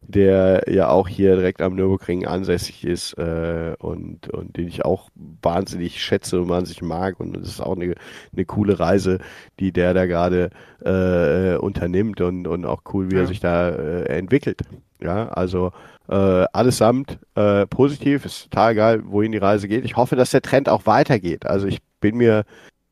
der 0.07 0.65
ja 0.69 0.89
auch 0.89 1.09
hier 1.09 1.37
direkt 1.37 1.63
am 1.63 1.75
Nürburgring 1.75 2.27
ansässig 2.27 2.85
ist 2.85 3.15
äh, 3.15 3.75
und, 3.79 4.29
und 4.29 4.57
den 4.57 4.69
ich 4.69 4.85
auch 4.85 5.09
wahnsinnig 5.15 6.03
schätze 6.03 6.41
und 6.41 6.49
wahnsinnig 6.49 6.83
mag. 6.83 7.21
Und 7.21 7.37
das 7.37 7.49
ist 7.49 7.61
auch 7.61 7.77
eine, 7.77 7.95
eine 8.33 8.45
coole 8.45 8.79
Reise, 8.79 9.19
die 9.61 9.73
der 9.73 9.95
da 9.95 10.07
gerade 10.07 10.51
äh, 10.85 11.57
unternimmt 11.57 12.21
und, 12.21 12.47
und 12.47 12.67
auch 12.67 12.83
cool, 12.93 13.11
wie 13.11 13.17
ja. 13.17 13.23
er 13.23 13.27
sich 13.27 13.41
da 13.41 13.71
äh, 13.71 14.05
entwickelt. 14.19 14.63
Ja, 15.01 15.29
also 15.29 15.73
äh, 16.09 16.15
allesamt 16.53 17.19
äh, 17.35 17.67
positiv, 17.67 18.25
ist 18.25 18.45
total 18.45 18.75
geil, 18.75 19.03
wohin 19.07 19.33
die 19.33 19.39
Reise 19.39 19.69
geht. 19.69 19.85
Ich 19.85 19.97
hoffe, 19.97 20.17
dass 20.17 20.31
der 20.31 20.43
Trend 20.43 20.69
auch 20.69 20.87
weitergeht. 20.87 21.47
Also 21.47 21.67
ich 21.67 21.79
bin 22.01 22.17
mir 22.17 22.45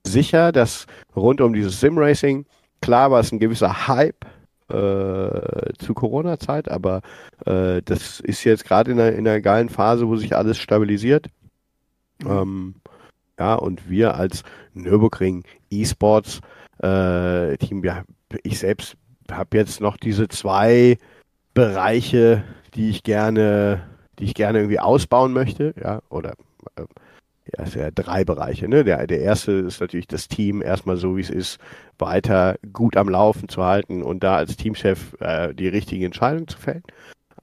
sicher, 0.07 0.53
dass 0.53 0.87
rund 1.15 1.41
um 1.41 1.53
dieses 1.53 1.81
Sim-Racing, 1.81 2.47
klar 2.81 3.11
war 3.11 3.21
es 3.21 3.33
ein 3.33 3.39
gewisser 3.39 3.89
Hype, 3.89 4.27
äh, 4.69 5.73
zu 5.79 5.95
Corona-Zeit, 5.95 6.71
aber 6.71 7.03
äh, 7.47 7.83
das 7.83 8.21
ist 8.21 8.45
jetzt 8.45 8.65
gerade 8.65 8.93
in, 8.93 8.99
in 8.99 9.27
einer 9.27 9.41
geilen 9.41 9.69
Phase, 9.69 10.09
wo 10.09 10.17
sich 10.17 10.37
alles 10.37 10.59
stabilisiert. 10.59 11.27
Ähm, 12.25 12.77
ja, 13.39 13.55
und 13.55 13.89
wir 13.91 14.15
als 14.15 14.45
Nürburgring 14.75 15.45
E-Sports 15.71 16.41
äh, 16.83 17.55
ja, 17.85 18.05
ich 18.43 18.59
selbst 18.59 18.97
habe 19.31 19.57
jetzt 19.57 19.81
noch 19.81 19.97
diese 19.97 20.29
zwei 20.29 20.99
Bereiche, 21.55 22.45
die 22.75 22.91
ich 22.91 23.03
gerne, 23.03 23.87
die 24.19 24.25
ich 24.25 24.35
gerne 24.35 24.59
irgendwie 24.59 24.81
ausbauen 24.81 25.33
möchte, 25.33 25.75
ja, 25.83 26.01
oder 26.09 26.35
äh, 26.77 26.85
ja, 27.47 27.65
es 27.65 27.75
ja 27.75 27.91
drei 27.91 28.25
Bereiche. 28.25 28.69
Ne? 28.69 28.85
Der, 28.85 29.07
der 29.07 29.21
erste 29.21 29.53
ist 29.53 29.81
natürlich 29.81 30.07
das 30.07 30.29
Team 30.29 30.63
erstmal 30.63 30.97
so, 30.97 31.17
wie 31.17 31.23
es 31.23 31.31
ist, 31.31 31.59
weiter 31.99 32.57
gut 32.73 32.97
am 32.97 33.09
Laufen 33.09 33.49
zu 33.49 33.65
halten 33.65 34.03
und 34.03 34.23
da 34.23 34.37
als 34.37 34.57
Teamchef 34.57 35.17
äh, 35.21 35.55
die 35.55 35.69
richtige 35.69 36.07
Entscheidung 36.07 36.49
zu 36.49 36.59
fällen. 36.59 36.83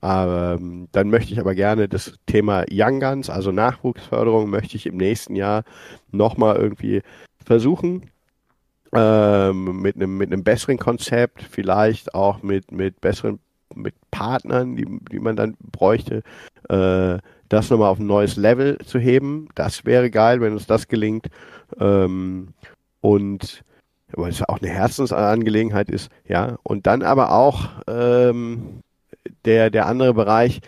Aber, 0.02 0.58
ähm, 0.60 0.88
dann 0.94 1.10
möchte 1.10 1.34
ich 1.34 1.40
aber 1.40 1.56
gerne 1.56 1.90
das 1.90 2.16
Thema 2.26 2.64
Young 2.72 3.00
Guns, 3.00 3.30
also 3.30 3.52
Nachwuchsförderung, 3.52 4.50
möchte 4.50 4.78
ich 4.78 4.86
im 4.86 4.98
nächsten 4.98 5.36
Jahr 5.36 5.64
nochmal 6.12 6.56
irgendwie 6.56 7.02
versuchen. 7.44 8.10
Ähm, 8.92 9.82
mit 9.82 9.98
einem 9.98 10.18
mit 10.18 10.32
einem 10.32 10.44
besseren 10.44 10.80
Konzept, 10.80 11.44
vielleicht 11.44 12.16
auch 12.16 12.42
mit 12.42 12.72
mit 12.72 13.02
besseren 13.02 13.40
mit 13.76 13.94
Partnern, 14.10 14.76
die, 14.76 14.88
die 15.12 15.20
man 15.20 15.36
dann 15.36 15.56
bräuchte, 15.60 16.24
äh, 16.70 17.20
das 17.50 17.70
nochmal 17.70 17.90
auf 17.90 18.00
ein 18.00 18.08
neues 18.08 18.36
Level 18.36 18.78
zu 18.80 19.00
heben. 19.00 19.50
Das 19.56 19.86
wäre 19.86 20.10
geil, 20.10 20.42
wenn 20.42 20.54
uns 20.54 20.68
das 20.68 20.88
gelingt. 20.88 21.28
Ähm, 21.80 22.50
und 23.02 23.64
weil 24.12 24.32
es 24.32 24.48
auch 24.48 24.60
eine 24.62 24.72
Herzensangelegenheit 24.72 25.90
ist, 25.90 26.10
ja. 26.28 26.58
Und 26.64 26.88
dann 26.88 27.04
aber 27.04 27.32
auch 27.32 27.70
ähm, 27.88 28.82
der, 29.46 29.70
der 29.70 29.86
andere 29.86 30.14
Bereich, 30.14 30.62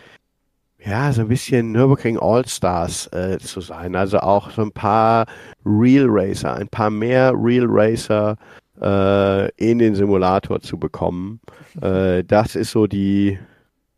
ja, 0.83 1.11
so 1.13 1.21
ein 1.21 1.27
bisschen 1.27 1.71
Nürburgring 1.71 2.17
All-Stars 2.19 3.07
äh, 3.13 3.37
zu 3.39 3.61
sein. 3.61 3.95
Also 3.95 4.19
auch 4.19 4.49
so 4.51 4.63
ein 4.63 4.71
paar 4.71 5.25
Real 5.65 6.07
Racer, 6.09 6.55
ein 6.55 6.67
paar 6.67 6.89
mehr 6.89 7.33
Real 7.35 7.67
Racer 7.67 8.35
äh, 8.81 9.51
in 9.57 9.77
den 9.77 9.93
Simulator 9.93 10.59
zu 10.59 10.79
bekommen. 10.79 11.39
Äh, 11.81 12.23
das 12.23 12.55
ist 12.55 12.71
so 12.71 12.87
die, 12.87 13.37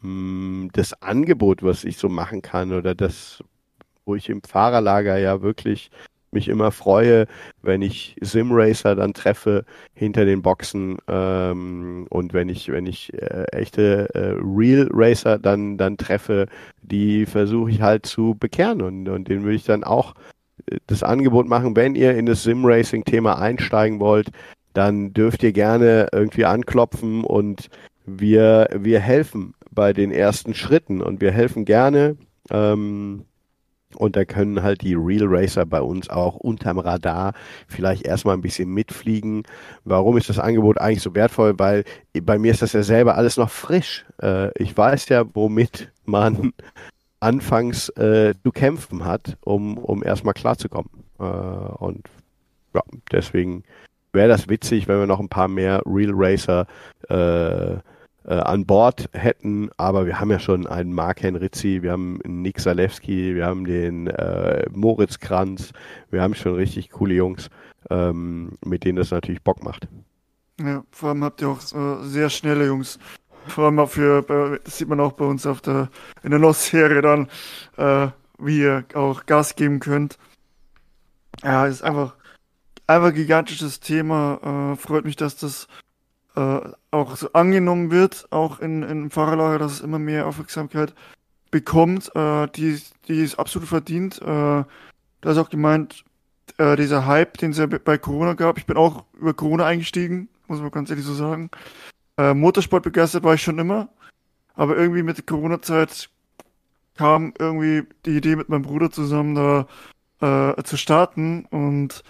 mh, 0.04 0.70
das 0.74 0.94
Angebot, 1.02 1.64
was 1.64 1.84
ich 1.84 1.98
so 1.98 2.10
machen 2.10 2.42
kann 2.42 2.74
oder 2.74 2.96
das, 2.96 3.44
wo 4.06 4.16
ich 4.16 4.30
im 4.30 4.42
Fahrerlager 4.44 5.18
ja 5.18 5.42
wirklich 5.42 5.92
mich 6.34 6.50
immer 6.50 6.72
freue, 6.72 7.28
wenn 7.62 7.82
ich 7.82 8.16
Simracer 8.22 8.96
dann 8.96 9.14
treffe 9.14 9.66
hinter 9.94 10.26
den 10.26 10.42
Boxen 10.42 10.98
ähm, 11.08 12.08
und 12.10 12.34
wenn 12.34 12.50
ich 12.50 12.70
wenn 12.70 12.86
ich 12.88 13.14
äh, 13.14 13.46
echte 13.52 14.10
äh, 14.16 14.36
Real 14.44 14.90
Racer 14.92 15.40
dann 15.40 15.78
dann 15.78 15.98
treffe, 15.98 16.48
die 16.82 17.26
versuche 17.26 17.72
ich 17.72 17.82
halt 17.82 18.06
zu 18.06 18.36
bekehren 18.40 18.82
und 18.82 19.08
und 19.10 19.28
den 19.28 19.44
würde 19.44 19.56
ich 19.56 19.66
dann 19.66 19.84
auch 19.84 20.16
äh, 20.68 20.78
das 20.88 21.04
Angebot 21.04 21.48
machen, 21.48 21.76
wenn 21.76 21.96
ihr 21.96 22.16
in 22.18 22.26
das 22.26 22.44
Simracing 22.44 23.06
Thema 23.06 23.40
einsteigen 23.40 24.00
wollt, 24.00 24.32
dann 24.74 25.14
dürft 25.14 25.44
ihr 25.44 25.54
gerne 25.54 26.08
irgendwie 26.12 26.46
anklopfen 26.46 27.24
und 27.24 27.70
wir 28.06 28.68
wir 28.76 29.00
helfen 29.00 29.54
bei 29.74 29.94
den 29.94 30.12
ersten 30.12 30.54
Schritten 30.54 31.02
und 31.02 31.22
wir 31.22 31.32
helfen 31.32 31.66
gerne. 31.66 32.18
Ähm, 32.50 33.26
und 33.96 34.16
da 34.16 34.26
können 34.26 34.64
halt 34.64 34.82
die 34.82 34.96
Real 34.96 35.28
Racer 35.28 35.66
bei 35.66 35.82
uns 35.82 36.10
auch 36.10 36.36
unterm 36.36 36.80
Radar 36.80 37.34
vielleicht 37.68 38.06
erstmal 38.06 38.36
ein 38.36 38.42
bisschen 38.42 38.70
mitfliegen. 38.70 39.44
Warum 39.84 40.18
ist 40.18 40.30
das 40.30 40.40
Angebot 40.40 40.80
eigentlich 40.80 41.04
so 41.04 41.14
wertvoll? 41.16 41.54
Weil 41.58 41.84
bei 42.22 42.38
mir 42.40 42.52
ist 42.52 42.62
das 42.62 42.74
ja 42.74 42.84
selber 42.84 43.16
alles 43.16 43.38
noch 43.38 43.50
frisch. 43.50 44.06
Äh, 44.22 44.50
ich 44.62 44.76
weiß 44.76 45.10
ja, 45.10 45.24
womit 45.34 45.92
man 46.06 46.54
anfangs 47.20 47.90
äh, 47.90 48.34
zu 48.44 48.52
kämpfen 48.52 49.06
hat, 49.06 49.38
um, 49.42 49.78
um 49.78 50.04
erstmal 50.04 50.34
klarzukommen. 50.34 50.90
Äh, 51.20 51.24
und 51.24 52.10
ja, 52.74 52.82
deswegen 53.12 53.64
wäre 54.12 54.28
das 54.28 54.50
witzig, 54.50 54.88
wenn 54.88 55.00
wir 55.00 55.08
noch 55.08 55.20
ein 55.20 55.30
paar 55.30 55.48
mehr 55.48 55.82
Real 55.86 56.12
Racer 56.14 56.68
äh, 57.10 57.78
äh, 58.26 58.36
an 58.36 58.66
Bord 58.66 59.10
hätten, 59.14 59.70
aber 59.78 60.06
wir 60.06 60.20
haben 60.20 60.32
ja 60.32 60.40
schon 60.40 60.68
einen 60.68 60.94
Mark 60.94 61.22
Henrizzi, 61.22 61.82
wir 61.82 61.92
haben 61.92 62.20
Nick 62.26 62.60
Salewski, 62.60 63.36
wir 63.36 63.46
haben 63.46 63.66
den 63.66 64.08
äh, 64.08 64.66
Moritz 64.72 65.20
Kranz, 65.20 65.72
wir 66.10 66.22
haben 66.22 66.36
schon 66.36 66.56
richtig 66.56 66.92
coole 66.92 67.16
Jungs, 67.16 67.50
ähm, 67.90 68.58
mit 68.66 68.84
denen 68.84 68.98
das 68.98 69.12
natürlich 69.12 69.42
Bock 69.42 69.64
macht. 69.64 69.88
Ja, 70.60 70.84
vor 70.92 71.10
allem 71.10 71.24
habt 71.24 71.42
ihr 71.42 71.50
auch 71.50 71.60
äh, 71.74 72.04
sehr 72.04 72.30
schnelle 72.30 72.66
Jungs. 72.66 73.00
Vor 73.48 73.66
allem 73.66 73.80
auch 73.80 73.90
für, 73.90 74.22
das 74.64 74.78
sieht 74.78 74.88
man 74.88 75.02
auch 75.02 75.14
bei 75.14 75.26
uns 75.26 75.46
auf 75.46 75.60
der, 75.60 75.90
in 76.24 76.30
der 76.30 76.40
NOS-Serie 76.40 77.02
dann, 77.02 77.28
äh, 77.76 78.08
wie 78.40 78.60
ihr 78.60 78.86
auch 78.94 79.26
Gas 79.26 79.56
geben 79.56 79.80
könnt. 79.80 80.18
Ja, 81.44 81.66
ist 81.66 81.82
einfach 81.82 82.16
einfach 82.88 83.14
gigantisches 83.14 83.80
Thema. 83.80 84.74
Äh, 84.74 84.76
freut 84.78 85.06
mich, 85.06 85.16
dass 85.16 85.36
das 85.36 85.68
äh, 86.36 86.60
auch 86.92 87.16
so 87.16 87.32
angenommen 87.34 87.92
wird, 87.92 88.28
auch 88.32 88.60
in, 88.60 88.84
in 88.84 89.10
Fahrerlager, 89.10 89.60
dass 89.60 89.74
es 89.74 89.82
immer 89.82 90.00
mehr 90.00 90.28
Aufmerksamkeit 90.28 90.94
bekommt, 91.52 92.12
äh, 92.16 92.48
die, 92.48 92.82
die 93.08 93.22
es 93.22 93.38
absolut 93.38 93.70
verdient. 93.70 94.22
Äh, 94.22 94.26
da 94.26 95.32
ist 95.32 95.38
auch 95.38 95.50
gemeint, 95.50 96.04
äh, 96.58 96.76
dieser 96.76 97.06
Hype, 97.06 97.38
den 97.38 97.52
es 97.52 97.58
ja 97.58 97.68
bei 97.68 97.98
Corona 97.98 98.34
gab. 98.34 98.58
Ich 98.58 98.66
bin 98.66 98.78
auch 98.78 99.06
über 99.14 99.34
Corona 99.34 99.66
eingestiegen, 99.66 100.30
muss 100.48 100.60
man 100.60 100.72
ganz 100.72 100.90
ehrlich 100.90 101.06
so 101.06 101.14
sagen. 101.14 101.50
Äh, 102.18 102.34
Motorsport 102.34 102.84
begeistert 102.84 103.24
war 103.24 103.36
ich 103.36 103.42
schon 103.42 103.60
immer, 103.60 103.90
aber 104.56 104.78
irgendwie 104.78 105.04
mit 105.04 105.18
der 105.18 105.26
Corona-Zeit 105.26 106.10
kam 106.96 107.34
irgendwie 107.40 107.84
die 108.06 108.18
Idee 108.18 108.36
mit 108.36 108.50
meinem 108.50 108.62
Bruder 108.64 108.92
zusammen 108.92 109.36
da 109.36 109.68
äh, 110.22 110.64
zu 110.64 110.78
starten 110.78 111.46
und 111.46 112.04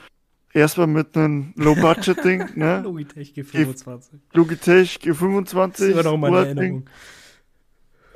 erstmal 0.54 0.88
mit 0.88 1.18
einem 1.18 1.54
Low-Budget-Ding, 1.56 2.52
ne? 2.56 2.82
Logitech 2.82 3.34
G25. 3.36 4.20
Logitech 4.34 5.00
G25. 5.02 5.70
Das 5.72 5.80
ist 5.80 5.92
immer 5.92 6.04
noch 6.04 6.18
meine 6.18 6.38
Erinnerung. 6.38 6.86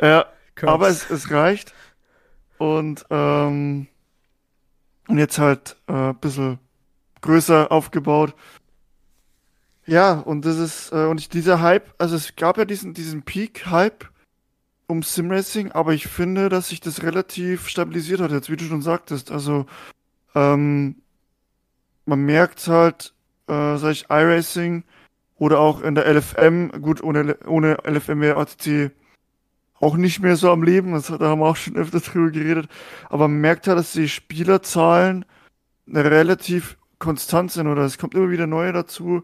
Ja, 0.02 0.26
Curves. 0.56 0.74
aber 0.74 0.90
es, 0.90 1.10
es 1.10 1.32
reicht. 1.32 1.74
Und, 2.58 3.06
ähm, 3.10 3.88
und 5.08 5.18
jetzt 5.18 5.40
halt 5.40 5.76
äh, 5.88 5.94
ein 5.94 6.18
bisschen 6.18 6.60
größer 7.22 7.72
aufgebaut. 7.72 8.36
Ja, 9.86 10.14
und 10.14 10.46
das 10.46 10.58
ist, 10.58 10.92
äh, 10.92 11.06
und 11.06 11.20
ich, 11.20 11.30
dieser 11.30 11.62
Hype, 11.62 11.94
also 11.98 12.16
es 12.16 12.36
gab 12.36 12.58
ja 12.58 12.66
diesen, 12.66 12.94
diesen 12.94 13.24
Peak-Hype 13.24 14.10
um 14.88 15.04
Simracing, 15.04 15.72
aber 15.72 15.94
ich 15.94 16.08
finde, 16.08 16.50
dass 16.50 16.70
sich 16.70 16.82
das 16.82 17.04
relativ 17.04 17.68
stabilisiert 17.68 18.20
hat, 18.22 18.32
jetzt 18.32 18.50
wie 18.50 18.56
du 18.56 18.66
schon 18.66 18.82
sagtest. 18.82 19.32
Also, 19.32 19.66
ähm, 20.36 20.96
man 22.08 22.22
merkt 22.22 22.68
halt, 22.68 23.14
äh, 23.48 23.78
sag 23.78 23.92
ich, 23.92 24.10
iRacing 24.10 24.84
oder 25.38 25.60
auch 25.60 25.82
in 25.82 25.96
der 25.96 26.06
LFM, 26.06 26.82
gut, 26.82 27.04
ohne, 27.04 27.38
ohne 27.46 27.78
LFM 27.84 28.22
wäre 28.22 28.38
ATC 28.38 28.92
auch 29.80 29.96
nicht 29.96 30.22
mehr 30.22 30.36
so 30.36 30.52
am 30.52 30.64
Leben, 30.64 30.94
das, 30.94 31.08
da 31.08 31.20
haben 31.20 31.40
wir 31.40 31.46
auch 31.46 31.56
schon 31.56 31.76
öfter 31.76 32.00
drüber 32.00 32.32
geredet, 32.32 32.68
aber 33.10 33.28
man 33.28 33.42
merkt 33.42 33.68
halt, 33.68 33.78
dass 33.78 33.92
die 33.92 34.10
Spielerzahlen 34.10 35.26
relativ 35.94 36.78
konstant 36.98 37.52
sind 37.52 37.68
oder 37.68 37.84
es 37.84 37.98
kommt 37.98 38.16
immer 38.16 38.32
wieder 38.32 38.48
neue 38.48 38.74
dazu, 38.74 39.22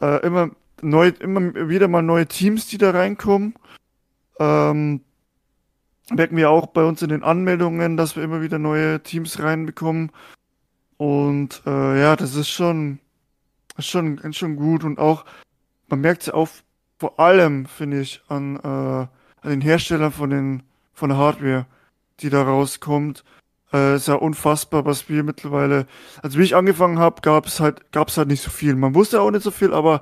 äh, 0.00 0.24
immer 0.24 0.50
neu, 0.82 1.08
immer 1.18 1.68
wieder 1.68 1.88
mal 1.88 2.02
neue 2.02 2.26
Teams, 2.26 2.68
die 2.68 2.78
da 2.78 2.90
reinkommen. 2.90 3.54
Ähm, 4.38 5.00
merken 6.10 6.36
wir 6.36 6.50
auch 6.50 6.68
bei 6.68 6.84
uns 6.84 7.02
in 7.02 7.08
den 7.08 7.24
Anmeldungen, 7.24 7.96
dass 7.96 8.14
wir 8.14 8.22
immer 8.22 8.40
wieder 8.40 8.58
neue 8.58 9.02
Teams 9.02 9.40
reinbekommen. 9.40 10.12
Und 10.98 11.62
äh, 11.64 12.00
ja, 12.00 12.16
das 12.16 12.34
ist 12.34 12.50
schon, 12.50 12.98
ist 13.78 13.86
schon, 13.86 14.18
ist 14.18 14.36
schon 14.36 14.56
gut. 14.56 14.84
Und 14.84 14.98
auch, 14.98 15.24
man 15.88 16.00
merkt 16.00 16.22
es 16.22 16.30
auch 16.30 16.48
vor 16.98 17.18
allem, 17.18 17.66
finde 17.66 18.00
ich, 18.00 18.20
an, 18.28 18.56
äh, 18.56 18.68
an 18.68 19.08
den 19.44 19.60
Herstellern 19.60 20.12
von 20.12 20.30
den, 20.30 20.62
von 20.92 21.08
der 21.08 21.18
Hardware, 21.18 21.66
die 22.20 22.28
da 22.28 22.42
rauskommt. 22.42 23.24
Äh, 23.72 23.96
ist 23.96 24.08
ja 24.08 24.14
unfassbar, 24.14 24.84
was 24.84 25.08
wir 25.08 25.22
mittlerweile, 25.22 25.86
also 26.22 26.38
wie 26.38 26.42
ich 26.42 26.56
angefangen 26.56 26.98
habe, 26.98 27.20
gab 27.22 27.46
es 27.46 27.60
halt, 27.60 27.92
gab 27.92 28.08
es 28.08 28.16
halt 28.16 28.28
nicht 28.28 28.42
so 28.42 28.50
viel. 28.50 28.74
Man 28.74 28.94
wusste 28.94 29.20
auch 29.20 29.30
nicht 29.30 29.44
so 29.44 29.50
viel, 29.50 29.72
aber 29.72 30.00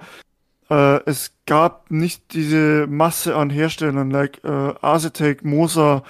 äh, 0.70 1.01
es 1.05 1.32
gab 1.47 1.90
nicht 1.90 2.32
diese 2.32 2.86
Masse 2.86 3.36
an 3.36 3.51
Herstellern, 3.51 4.11
like 4.11 4.42
äh, 4.44 4.74
Asetec, 4.80 5.44
Mosa, 5.44 6.05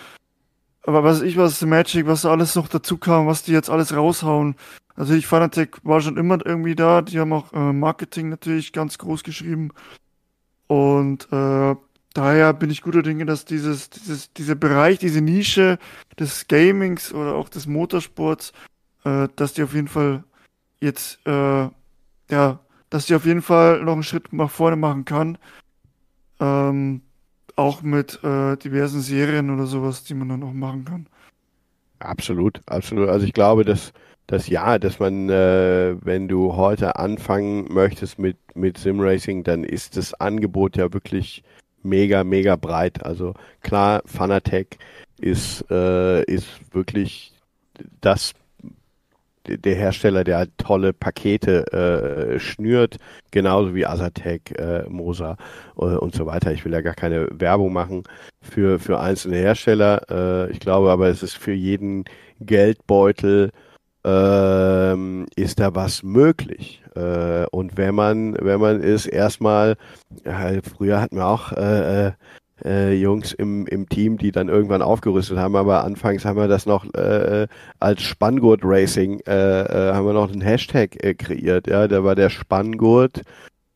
aber 0.87 1.03
was 1.03 1.21
ich 1.21 1.37
was, 1.37 1.61
Magic, 1.63 2.07
was 2.07 2.23
da 2.23 2.31
alles 2.31 2.55
noch 2.55 2.69
dazu 2.69 2.97
kam, 2.97 3.27
was 3.27 3.43
die 3.43 3.53
jetzt 3.53 3.71
alles 3.71 3.95
raushauen. 3.95 4.55
Natürlich, 4.97 5.27
Fanatec 5.27 5.79
war 5.83 6.01
schon 6.01 6.17
immer 6.17 6.39
irgendwie 6.45 6.75
da, 6.75 7.03
die 7.03 7.19
haben 7.19 7.33
auch 7.33 7.53
äh, 7.53 7.73
Marketing 7.73 8.29
natürlich 8.29 8.73
ganz 8.73 8.97
groß 8.97 9.25
geschrieben. 9.25 9.73
Und 10.69 11.31
äh, 11.33 11.75
daher 12.15 12.53
bin 12.55 12.71
ich 12.71 12.83
guter 12.83 13.03
Dinge, 13.03 13.27
dass 13.27 13.45
dieses, 13.45 13.91
dieses, 13.91 14.33
dieser 14.33 14.55
Bereich, 14.55 14.99
diese 14.99 15.21
Nische 15.21 15.79
des 16.19 16.49
Gamings 16.49 17.13
oder 17.13 17.35
auch 17.35 17.49
des 17.49 17.67
Motorsports, 17.67 18.53
äh, 19.05 19.29
dass 19.37 19.55
die 19.55 19.65
auf 19.65 19.75
jeden 19.75 19.89
Fall 19.89 20.25
jetzt, 20.81 21.19
äh, 21.27 21.69
ja, 22.31 22.61
dass 22.91 23.07
die 23.07 23.15
auf 23.15 23.27
jeden 23.27 23.43
Fall 23.43 23.83
noch 23.83 23.93
einen 23.93 24.03
Schritt 24.03 24.33
nach 24.33 24.51
vorne 24.51 24.77
machen 24.77 25.05
kann. 25.05 25.37
Ähm, 26.41 27.03
auch 27.57 27.83
mit 27.83 28.23
äh, 28.23 28.57
diversen 28.57 29.01
Serien 29.01 29.51
oder 29.51 29.67
sowas, 29.67 30.05
die 30.05 30.15
man 30.15 30.29
dann 30.29 30.43
auch 30.43 30.53
machen 30.53 30.85
kann. 30.85 31.07
Absolut, 31.99 32.61
absolut. 32.67 33.09
Also 33.09 33.27
ich 33.27 33.33
glaube, 33.33 33.65
dass 33.65 33.93
das 34.27 34.49
ja, 34.49 34.79
dass 34.79 34.99
man, 34.99 35.31
äh, 35.31 35.97
wenn 36.05 36.29
du 36.29 36.57
heute 36.57 36.97
anfangen 36.97 37.73
möchtest 37.73 38.19
mit, 38.19 38.37
mit 38.55 38.77
Simracing, 38.77 39.45
dann 39.45 39.65
ist 39.65 39.97
das 39.97 40.15
Angebot 40.15 40.77
ja 40.77 40.93
wirklich 40.93 41.43
mega, 41.83 42.25
mega 42.25 42.57
breit. 42.57 43.05
Also 43.05 43.35
klar, 43.63 44.03
Fanatec 44.05 44.79
ist, 45.21 45.65
äh, 45.71 46.23
ist 46.25 46.49
wirklich 46.73 47.33
das 48.01 48.33
der 49.49 49.75
Hersteller, 49.75 50.25
der 50.25 50.39
halt 50.39 50.51
tolle 50.59 50.93
Pakete 50.93 51.73
äh, 51.73 52.39
schnürt, 52.39 52.97
genauso 53.31 53.75
wie 53.75 53.87
Azatec, 53.87 54.59
äh, 54.59 54.85
Mosa 54.89 55.37
äh, 55.77 55.85
und 55.85 56.15
so 56.15 56.27
weiter. 56.27 56.53
Ich 56.53 56.65
will 56.65 56.73
ja 56.73 56.81
gar 56.81 56.95
keine 56.95 57.29
Werbung 57.31 57.73
machen 57.73 58.05
für, 58.43 58.79
für 58.79 59.01
einzelne 59.01 59.37
Hersteller. 59.37 60.03
Äh, 60.11 60.53
ich 60.53 60.61
glaube 60.61 60.91
aber, 60.91 61.09
es 61.09 61.23
ist 61.23 61.37
für 61.37 61.53
jeden 61.53 62.05
Geldbeutel 62.41 63.51
ähm, 64.05 65.27
ist 65.35 65.59
da 65.59 65.75
was 65.75 66.03
möglich. 66.03 66.83
Äh, 66.95 67.47
und 67.51 67.77
wenn 67.77 67.95
man, 67.95 68.37
wenn 68.41 68.61
man 68.61 68.81
es 68.81 69.07
erstmal, 69.07 69.77
ja, 70.25 70.53
früher 70.63 71.01
hatten 71.01 71.17
wir 71.17 71.27
auch 71.27 71.53
äh, 71.53 72.13
äh 72.65 72.95
Jungs 72.95 73.33
im, 73.33 73.67
im 73.67 73.89
Team, 73.89 74.19
die 74.19 74.33
dann 74.33 74.49
irgendwann 74.49 74.83
aufgerüstet 74.83 75.39
haben, 75.39 75.57
aber 75.57 75.85
anfangs 75.85 76.25
haben 76.25 76.39
wir 76.39 76.49
das 76.49 76.67
noch 76.67 76.85
äh, 76.95 77.47
als 77.81 78.03
Spanngurt 78.03 78.61
Racing, 78.63 79.21
äh, 79.27 79.33
äh, 79.63 79.95
haben 79.95 80.07
wir 80.07 80.13
noch 80.13 80.33
einen 80.33 80.41
Hashtag 80.41 81.03
äh, 81.05 81.15
kreiert, 81.15 81.67
ja, 81.67 81.89
da 81.89 82.05
war 82.05 82.15
der 82.15 82.31
Spanngurt, 82.31 83.23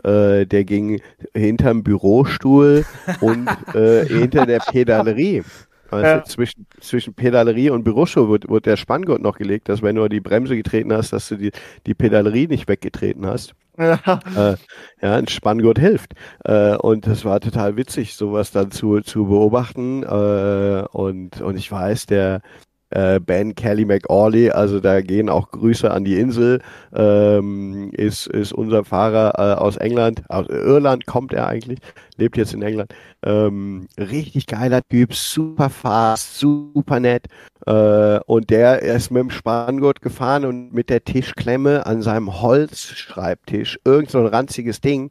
äh, 0.05 0.47
der 0.47 0.65
ging 0.65 1.01
hinterm 1.35 1.83
Bürostuhl 1.83 2.85
und 3.21 3.49
äh, 3.75 4.07
hinter 4.07 4.47
der 4.47 4.61
Pedalerie. 4.61 5.43
Also 5.91 6.07
ja. 6.07 6.25
zwischen, 6.25 6.67
zwischen 6.81 7.15
Pedalerie 7.15 7.71
und 7.71 7.83
Bürostuhl 7.83 8.29
wird, 8.29 8.49
wird 8.49 8.67
der 8.67 8.77
Spanngurt 8.77 9.21
noch 9.21 9.37
gelegt, 9.37 9.69
dass 9.69 9.83
wenn 9.83 9.97
du 9.97 10.09
die 10.09 10.21
Bremse 10.21 10.57
getreten 10.57 10.93
hast, 10.93 11.13
dass 11.13 11.29
du 11.29 11.37
die, 11.37 11.51
die 11.87 11.95
Pedalerie 11.95 12.47
nicht 12.47 12.69
weggetreten 12.69 13.27
hast. 13.27 13.55
Ja, 13.81 13.95
äh, 14.37 14.57
ja 15.01 15.15
ein 15.17 15.27
Spanngurt 15.29 15.79
hilft. 15.79 16.13
Äh, 16.45 16.77
und 16.77 17.07
das 17.07 17.25
war 17.25 17.41
total 17.41 17.77
witzig, 17.77 18.15
sowas 18.15 18.51
dann 18.51 18.71
zu, 18.71 19.01
zu 19.01 19.27
beobachten. 19.27 20.03
Äh, 20.03 20.85
und, 20.93 21.41
und 21.41 21.57
ich 21.57 21.71
weiß, 21.73 22.07
der, 22.07 22.43
äh, 22.91 23.21
Ben 23.21 23.55
Kelly 23.55 23.85
McAuley, 23.85 24.51
also 24.51 24.81
da 24.81 25.01
gehen 25.01 25.29
auch 25.29 25.51
Grüße 25.51 25.91
an 25.91 26.05
die 26.05 26.19
Insel, 26.19 26.61
ähm, 26.95 27.91
ist, 27.93 28.27
ist 28.27 28.53
unser 28.53 28.85
Fahrer 28.85 29.35
äh, 29.39 29.61
aus 29.61 29.77
England, 29.77 30.23
aus 30.29 30.49
Irland 30.49 31.07
kommt 31.07 31.33
er 31.33 31.47
eigentlich, 31.47 31.79
lebt 32.17 32.37
jetzt 32.37 32.55
in 32.55 32.63
England. 32.63 32.93
Ähm, 33.23 33.87
richtig 33.99 34.47
geiler 34.47 34.81
Typ, 34.89 35.15
super 35.15 35.71
fast, 35.71 36.39
super 36.39 37.01
nett. 37.01 37.27
Äh, 37.67 38.19
und 38.27 38.51
der 38.51 38.83
ist 38.83 39.11
mit 39.11 39.21
dem 39.21 39.31
Spanngurt 39.31 40.01
gefahren 40.01 40.45
und 40.45 40.73
mit 40.73 40.91
der 40.91 41.05
Tischklemme 41.05 41.87
an 41.87 42.03
seinem 42.03 42.41
Holzschreibtisch, 42.41 43.79
irgend 43.85 44.11
so 44.11 44.19
ein 44.19 44.27
ranziges 44.27 44.81
Ding, 44.81 45.11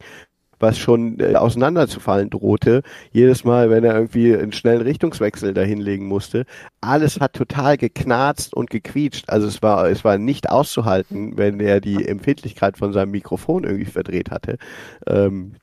was 0.60 0.78
schon 0.78 1.18
äh, 1.18 1.34
auseinanderzufallen 1.34 2.30
drohte, 2.30 2.82
jedes 3.10 3.44
Mal, 3.44 3.70
wenn 3.70 3.82
er 3.82 3.94
irgendwie 3.94 4.36
einen 4.36 4.52
schnellen 4.52 4.82
Richtungswechsel 4.82 5.54
dahinlegen 5.54 6.06
musste. 6.06 6.44
Alles 6.80 7.18
hat 7.20 7.32
total 7.32 7.76
geknarzt 7.76 8.54
und 8.54 8.70
gequietscht. 8.70 9.28
Also 9.28 9.48
es 9.48 9.62
war, 9.62 9.88
es 9.88 10.04
war 10.04 10.18
nicht 10.18 10.50
auszuhalten, 10.50 11.36
wenn 11.36 11.58
er 11.60 11.80
die 11.80 12.06
Empfindlichkeit 12.06 12.76
von 12.76 12.92
seinem 12.92 13.10
Mikrofon 13.10 13.64
irgendwie 13.64 13.86
verdreht 13.86 14.30
hatte. 14.30 14.58
Ähm, 15.06 15.54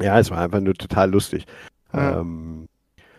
ja, 0.00 0.18
es 0.18 0.30
war 0.30 0.38
einfach 0.38 0.60
nur 0.60 0.74
total 0.74 1.10
lustig. 1.10 1.46
Ja. 1.92 2.20
Ähm, 2.20 2.68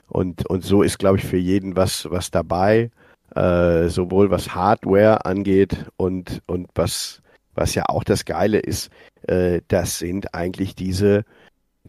und, 0.07 0.45
und 0.45 0.63
so 0.63 0.84
ist, 0.84 0.99
glaube 0.99 1.17
ich, 1.17 1.25
für 1.25 1.38
jeden 1.38 1.75
was, 1.75 2.09
was 2.09 2.32
dabei, 2.32 2.91
äh, 3.36 3.89
sowohl 3.89 4.32
was 4.32 4.55
Hardware 4.55 5.25
angeht 5.25 5.86
und, 5.97 6.41
und 6.47 6.69
was, 6.75 7.21
was 7.58 7.76
ja 7.76 7.84
auch 7.88 8.03
das 8.03 8.24
Geile 8.24 8.60
ist, 8.60 8.89
äh, 9.24 9.62
das 9.68 9.99
sind 9.99 10.34
eigentlich 10.34 10.76
diese, 10.76 11.26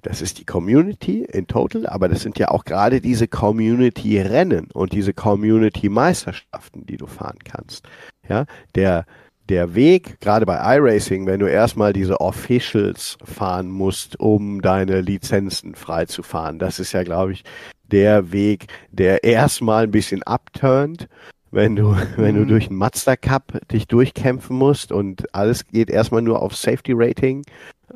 das 0.02 0.22
ist 0.22 0.38
die 0.38 0.44
Community 0.44 1.24
in 1.24 1.46
total, 1.46 1.86
aber 1.86 2.08
das 2.08 2.22
sind 2.22 2.38
ja 2.38 2.48
auch 2.48 2.64
gerade 2.64 3.00
diese 3.00 3.28
Community-Rennen 3.28 4.68
und 4.72 4.92
diese 4.92 5.12
Community-Meisterschaften, 5.12 6.86
die 6.86 6.96
du 6.96 7.06
fahren 7.06 7.38
kannst. 7.44 7.86
Ja, 8.28 8.46
der, 8.74 9.04
der 9.48 9.74
Weg, 9.74 10.20
gerade 10.20 10.46
bei 10.46 10.76
iRacing, 10.76 11.26
wenn 11.26 11.40
du 11.40 11.46
erstmal 11.46 11.92
diese 11.92 12.20
Officials 12.20 13.18
fahren 13.22 13.70
musst, 13.70 14.18
um 14.20 14.62
deine 14.62 15.00
Lizenzen 15.00 15.74
freizufahren, 15.74 16.58
das 16.58 16.78
ist 16.78 16.92
ja, 16.92 17.02
glaube 17.02 17.32
ich, 17.32 17.44
der 17.90 18.32
Weg, 18.32 18.66
der 18.90 19.24
erstmal 19.24 19.84
ein 19.84 19.90
bisschen 19.90 20.22
abturnt, 20.22 21.08
wenn 21.50 21.76
du, 21.76 21.96
wenn 22.16 22.34
du 22.34 22.42
mhm. 22.42 22.48
durch 22.48 22.68
einen 22.68 22.78
Mazda 22.78 23.16
Cup 23.16 23.60
dich 23.70 23.86
durchkämpfen 23.86 24.56
musst 24.56 24.92
und 24.92 25.34
alles 25.34 25.66
geht 25.66 25.90
erstmal 25.90 26.22
nur 26.22 26.42
auf 26.42 26.56
Safety 26.56 26.92
Rating. 26.94 27.44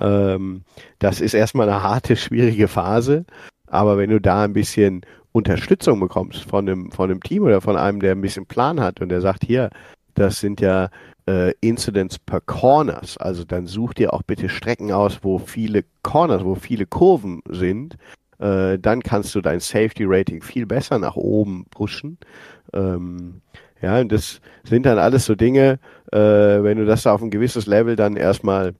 Ähm, 0.00 0.62
das 0.98 1.20
ist 1.20 1.34
erstmal 1.34 1.68
eine 1.68 1.82
harte, 1.82 2.16
schwierige 2.16 2.68
Phase. 2.68 3.24
Aber 3.66 3.96
wenn 3.96 4.11
du 4.11 4.20
da 4.20 4.44
ein 4.44 4.53
bisschen 4.53 5.03
Unterstützung 5.32 5.98
bekommst 5.98 6.44
von 6.44 6.68
einem, 6.68 6.92
von 6.92 7.11
einem 7.11 7.22
Team 7.22 7.44
oder 7.44 7.61
von 7.61 7.76
einem, 7.76 8.00
der 8.00 8.12
ein 8.12 8.20
bisschen 8.20 8.46
Plan 8.46 8.80
hat 8.80 9.00
und 9.00 9.09
der 9.09 9.22
sagt, 9.22 9.44
hier, 9.44 9.70
das 10.14 10.40
sind 10.40 10.61
ja 10.61 10.90
äh, 11.26 11.53
Incidents 11.61 12.18
per 12.18 12.40
Corners. 12.42 13.16
Also 13.16 13.44
dann 13.44 13.66
such 13.66 13.94
dir 13.94 14.12
auch 14.12 14.22
bitte 14.22 14.48
Strecken 14.48 14.92
aus, 14.92 15.20
wo 15.22 15.38
viele 15.38 15.84
Corners, 16.03 16.44
wo 16.44 16.55
viele 16.55 16.86
Kurven 16.86 17.42
sind. 17.48 17.96
Äh, 18.39 18.78
dann 18.78 19.03
kannst 19.03 19.35
du 19.35 19.41
dein 19.41 19.61
Safety 19.61 20.05
Rating 20.07 20.43
viel 20.43 20.66
besser 20.66 20.99
nach 20.99 21.16
oben 21.16 21.66
pushen. 21.70 22.18
Ähm, 22.72 23.43
ja, 23.80 24.01
und 24.01 24.12
das 24.12 24.41
sind 24.64 24.87
dann 24.87 24.99
alles 24.99 25.24
so 25.26 25.35
Dinge, 25.35 25.78
äh, 26.12 26.18
wenn 26.18 26.78
du 26.78 26.87
das 26.87 27.07
auf 27.07 27.22
ein 27.22 27.30
gewisses 27.30 27.66
Level 27.66 27.97
dann 27.97 28.16
erstmal 28.16 28.74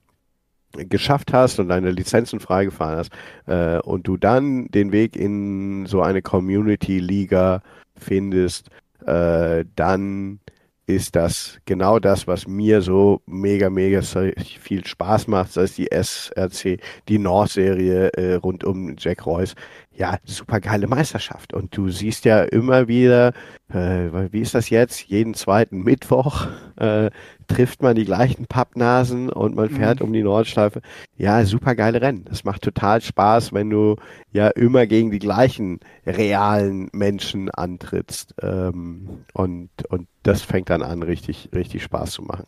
geschafft 0.73 1.33
hast 1.33 1.59
und 1.59 1.69
deine 1.69 1.91
Lizenzen 1.91 2.41
freigefahren 2.41 2.99
hast 2.99 3.13
äh, 3.47 3.79
und 3.81 4.07
du 4.07 4.17
dann 4.17 4.69
den 4.69 4.93
Weg 4.93 5.17
in 5.17 5.87
so 5.87 6.01
eine 6.01 6.23
Community-Liga 6.23 7.63
findest, 7.97 8.69
äh, 9.07 9.65
dann 9.77 10.41
ist 10.87 11.15
das 11.15 11.59
genau 11.65 11.99
das, 11.99 12.27
was 12.27 12.47
mir 12.47 12.83
so 12.83 13.23
mega, 13.27 13.71
mega 13.71 14.03
viel 14.03 14.85
Spaß 14.85 15.29
macht. 15.29 15.57
Das 15.57 15.71
ist 15.71 15.79
die 15.79 15.89
SRC, 15.91 16.81
die 17.09 17.19
North-Serie 17.19 18.09
äh, 18.15 18.35
rund 18.35 18.65
um 18.65 18.97
Jack 18.99 19.25
Royce. 19.27 19.55
Ja, 19.95 20.17
super 20.25 20.61
geile 20.61 20.87
Meisterschaft. 20.87 21.53
Und 21.53 21.77
du 21.77 21.91
siehst 21.91 22.25
ja 22.25 22.43
immer 22.43 22.89
wieder, 22.89 23.35
äh, 23.69 24.33
wie 24.33 24.41
ist 24.41 24.55
das 24.55 24.71
jetzt? 24.71 25.03
Jeden 25.03 25.35
zweiten 25.35 25.83
Mittwoch 25.83 26.47
äh, 26.77 27.11
trifft 27.47 27.83
man 27.83 27.95
die 27.95 28.07
gleichen 28.07 28.47
Pappnasen 28.47 29.29
und 29.29 29.55
man 29.55 29.69
fährt 29.69 30.01
mhm. 30.01 30.07
um 30.07 30.13
die 30.15 30.23
Nordschleife. 30.23 30.81
Ja, 31.19 31.45
super 31.45 31.75
geile 31.75 32.01
Rennen. 32.01 32.25
Das 32.25 32.45
macht 32.45 32.63
total 32.63 33.03
Spaß, 33.03 33.53
wenn 33.53 33.69
du 33.69 33.97
ja 34.31 34.49
immer 34.49 34.87
gegen 34.87 35.11
die 35.11 35.19
gleichen 35.19 35.81
realen 36.07 36.89
Menschen 36.95 37.51
antrittst. 37.51 38.35
Ähm, 38.41 39.25
und, 39.35 39.71
und 39.91 40.09
das 40.23 40.41
fängt 40.41 40.71
dann 40.71 40.83
an, 40.83 41.03
richtig, 41.03 41.51
richtig 41.55 41.83
Spaß 41.83 42.13
zu 42.13 42.23
machen. 42.23 42.47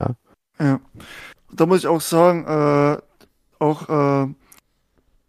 Ja. 0.00 0.14
ja. 0.58 0.80
Da 1.52 1.66
muss 1.66 1.80
ich 1.80 1.86
auch 1.86 2.00
sagen, 2.00 2.46
äh, 2.46 2.98
auch 3.58 3.88
äh, 3.88 4.34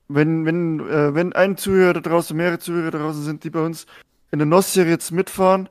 wenn, 0.09 0.45
wenn, 0.45 0.79
äh, 0.81 1.13
wenn 1.13 1.33
ein 1.33 1.55
Zuhörer 1.55 2.01
draußen, 2.01 2.35
mehrere 2.35 2.59
Zuhörer 2.59 2.91
draußen 2.91 3.23
sind, 3.23 3.43
die 3.43 3.49
bei 3.49 3.61
uns 3.61 3.85
in 4.31 4.39
der 4.39 4.47
NOS-Serie 4.47 4.91
jetzt 4.91 5.11
mitfahren, 5.11 5.69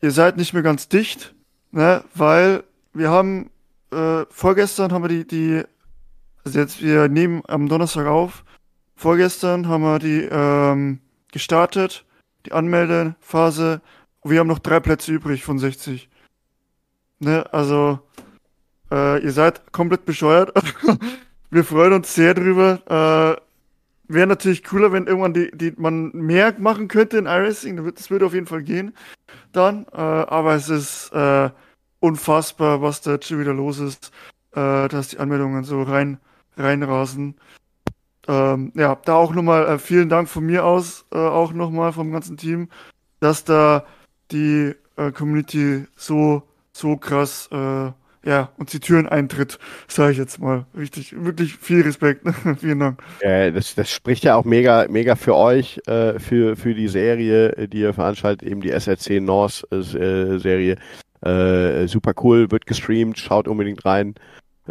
ihr 0.00 0.10
seid 0.10 0.36
nicht 0.36 0.54
mehr 0.54 0.62
ganz 0.62 0.88
dicht, 0.88 1.34
ne, 1.70 2.02
weil 2.14 2.64
wir 2.94 3.10
haben, 3.10 3.50
äh, 3.92 4.24
vorgestern 4.30 4.92
haben 4.92 5.04
wir 5.04 5.08
die, 5.08 5.26
die, 5.26 5.62
also 6.44 6.58
jetzt, 6.58 6.82
wir 6.82 7.08
nehmen 7.08 7.42
am 7.46 7.68
Donnerstag 7.68 8.06
auf, 8.06 8.44
vorgestern 8.96 9.68
haben 9.68 9.82
wir 9.82 9.98
die, 9.98 10.26
ähm, 10.30 11.00
gestartet, 11.30 12.04
die 12.46 12.52
Anmeldephase, 12.52 13.82
wir 14.24 14.40
haben 14.40 14.48
noch 14.48 14.58
drei 14.58 14.80
Plätze 14.80 15.12
übrig 15.12 15.44
von 15.44 15.58
60. 15.58 16.08
Ne, 17.20 17.44
also, 17.52 18.00
äh, 18.90 19.22
ihr 19.22 19.32
seid 19.32 19.72
komplett 19.72 20.06
bescheuert. 20.06 20.52
wir 21.50 21.64
freuen 21.64 21.92
uns 21.92 22.14
sehr 22.14 22.32
drüber. 22.32 23.36
Äh, 23.38 23.49
Wäre 24.12 24.26
natürlich 24.26 24.64
cooler, 24.64 24.90
wenn 24.90 25.06
irgendwann 25.06 25.34
die, 25.34 25.52
die 25.52 25.72
man 25.76 26.10
mehr 26.12 26.52
machen 26.58 26.88
könnte 26.88 27.16
in 27.16 27.26
iRacing. 27.26 27.92
Das 27.94 28.10
würde 28.10 28.26
auf 28.26 28.34
jeden 28.34 28.46
Fall 28.46 28.64
gehen 28.64 28.92
dann. 29.52 29.86
Äh, 29.92 29.98
aber 30.00 30.54
es 30.56 30.68
ist 30.68 31.12
äh, 31.12 31.50
unfassbar, 32.00 32.82
was 32.82 33.02
da 33.02 33.22
schon 33.22 33.38
wieder 33.38 33.54
los 33.54 33.78
ist, 33.78 34.10
äh, 34.52 34.88
dass 34.88 35.08
die 35.08 35.18
Anmeldungen 35.18 35.62
so 35.62 35.82
rein 35.82 36.18
reinrasen. 36.56 37.36
Ähm, 38.26 38.72
ja, 38.74 38.96
da 38.96 39.14
auch 39.14 39.32
nochmal 39.32 39.66
äh, 39.68 39.78
vielen 39.78 40.08
Dank 40.08 40.28
von 40.28 40.44
mir 40.44 40.64
aus, 40.64 41.06
äh, 41.12 41.18
auch 41.18 41.52
nochmal 41.52 41.92
vom 41.92 42.10
ganzen 42.10 42.36
Team, 42.36 42.68
dass 43.20 43.44
da 43.44 43.86
die 44.32 44.74
äh, 44.96 45.12
Community 45.12 45.86
so, 45.94 46.42
so 46.72 46.96
krass 46.96 47.48
äh, 47.52 47.92
ja, 48.24 48.50
uns 48.58 48.70
die 48.70 48.80
Türen 48.80 49.08
eintritt, 49.08 49.58
sage 49.88 50.12
ich 50.12 50.18
jetzt 50.18 50.40
mal. 50.40 50.66
Richtig, 50.76 51.14
wirklich 51.24 51.56
viel 51.56 51.82
Respekt. 51.82 52.26
Vielen 52.58 52.80
Dank. 52.80 53.02
Ja, 53.22 53.50
das, 53.50 53.74
das 53.74 53.90
spricht 53.90 54.24
ja 54.24 54.36
auch 54.36 54.44
mega, 54.44 54.86
mega 54.88 55.16
für 55.16 55.34
euch, 55.34 55.80
äh, 55.86 56.18
für, 56.18 56.56
für 56.56 56.74
die 56.74 56.88
Serie, 56.88 57.68
die 57.68 57.80
ihr 57.80 57.94
veranstaltet, 57.94 58.48
eben 58.48 58.60
die 58.60 58.70
SRC 58.70 59.20
North 59.20 59.66
äh, 59.70 59.80
Serie. 60.38 60.76
Äh, 61.22 61.86
super 61.86 62.12
cool, 62.22 62.50
wird 62.50 62.66
gestreamt, 62.66 63.18
schaut 63.18 63.48
unbedingt 63.48 63.84
rein. 63.84 64.14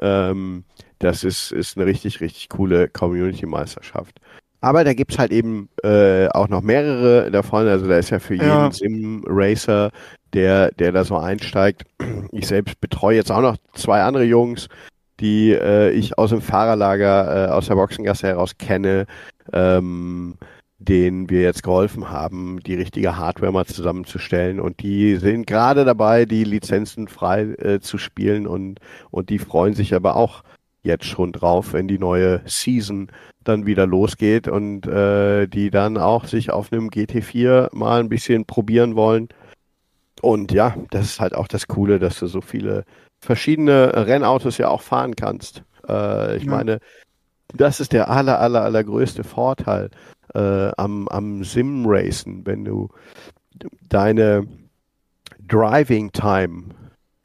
Ähm, 0.02 0.64
das 1.00 1.24
ist, 1.24 1.52
ist 1.52 1.78
eine 1.78 1.86
richtig, 1.86 2.22
richtig 2.22 2.50
coole 2.50 2.88
Community-Meisterschaft. 2.89 4.20
Aber 4.62 4.84
da 4.84 4.93
gibt's 4.93 5.18
halt 5.18 5.32
eben 5.32 5.70
äh, 5.84 6.28
auch 6.30 6.49
noch 6.49 6.62
mehrere 6.62 7.32
davon. 7.32 7.68
Also 7.68 7.88
da 7.88 7.97
ist 7.97 8.10
ja 8.10 8.20
für 8.20 8.34
jeden 8.34 8.47
ja. 8.47 8.72
Sim-Racer, 8.72 9.91
der, 10.34 10.72
der 10.72 10.91
da 10.91 11.03
so 11.03 11.18
einsteigt. 11.18 11.84
Ich 12.32 12.47
selbst 12.47 12.80
betreue 12.82 13.16
jetzt 13.16 13.32
auch 13.32 13.41
noch 13.41 13.57
zwei 13.74 14.01
andere 14.01 14.26
Jungs, 14.26 14.68
die 15.20 15.51
äh, 15.51 15.91
ich 15.91 16.18
aus 16.18 16.32
dem 16.32 16.41
Fahrerlager, 16.41 17.47
äh, 17.47 17.51
aus 17.51 17.68
der 17.68 17.76
Boxengasse 17.76 18.28
heraus 18.28 18.57
kenne, 18.57 19.05
ähm, 19.53 20.36
denen 20.80 21.30
wir 21.30 21.41
jetzt 21.41 21.64
geholfen 21.64 22.10
haben, 22.10 22.60
die 22.62 22.76
richtige 22.76 23.18
Hardware 23.18 23.51
mal 23.51 23.66
zusammenzustellen. 23.66 24.60
Und 24.60 24.82
die 24.82 25.16
sind 25.18 25.47
gerade 25.47 25.86
dabei, 25.86 26.26
die 26.26 26.43
Lizenzen 26.43 27.07
frei 27.07 27.41
äh, 27.60 27.80
zu 27.80 27.97
spielen 27.97 28.47
und, 28.47 28.80
und 29.12 29.30
die 29.30 29.39
freuen 29.39 29.74
sich 29.74 29.93
aber 29.93 30.16
auch 30.16 30.43
jetzt 30.82 31.05
schon 31.05 31.32
drauf, 31.32 31.73
wenn 31.73 31.88
die 31.88 31.99
neue 31.99 32.41
Season 32.45 33.11
dann 33.43 33.65
wieder 33.65 33.86
losgeht 33.86 34.47
und 34.47 34.88
äh, 34.88 35.47
die 35.47 35.69
dann 35.69 35.97
auch 35.97 36.25
sich 36.25 36.51
auf 36.51 36.71
einem 36.71 36.89
GT4 36.89 37.75
mal 37.75 37.99
ein 37.99 38.09
bisschen 38.09 38.45
probieren 38.45 38.95
wollen. 38.95 39.30
Und 40.21 40.51
ja, 40.51 40.75
das 40.91 41.05
ist 41.05 41.19
halt 41.19 41.36
auch 41.36 41.47
das 41.47 41.67
Coole, 41.67 41.99
dass 41.99 42.19
du 42.19 42.27
so 42.27 42.41
viele 42.41 42.86
verschiedene 43.19 44.07
Rennautos 44.07 44.57
ja 44.57 44.69
auch 44.69 44.82
fahren 44.82 45.15
kannst. 45.15 45.63
Äh, 45.88 46.38
ich 46.38 46.43
ja. 46.43 46.51
meine, 46.51 46.80
das 47.53 47.80
ist 47.80 47.93
der 47.93 48.09
aller, 48.09 48.39
aller, 48.39 48.61
allergrößte 48.61 49.23
Vorteil 49.23 49.89
äh, 50.34 50.71
am, 50.77 51.07
am 51.07 51.43
Sim-Racen, 51.43 52.45
wenn 52.45 52.65
du 52.65 52.89
deine 53.88 54.47
Driving 55.47 56.11
Time 56.11 56.65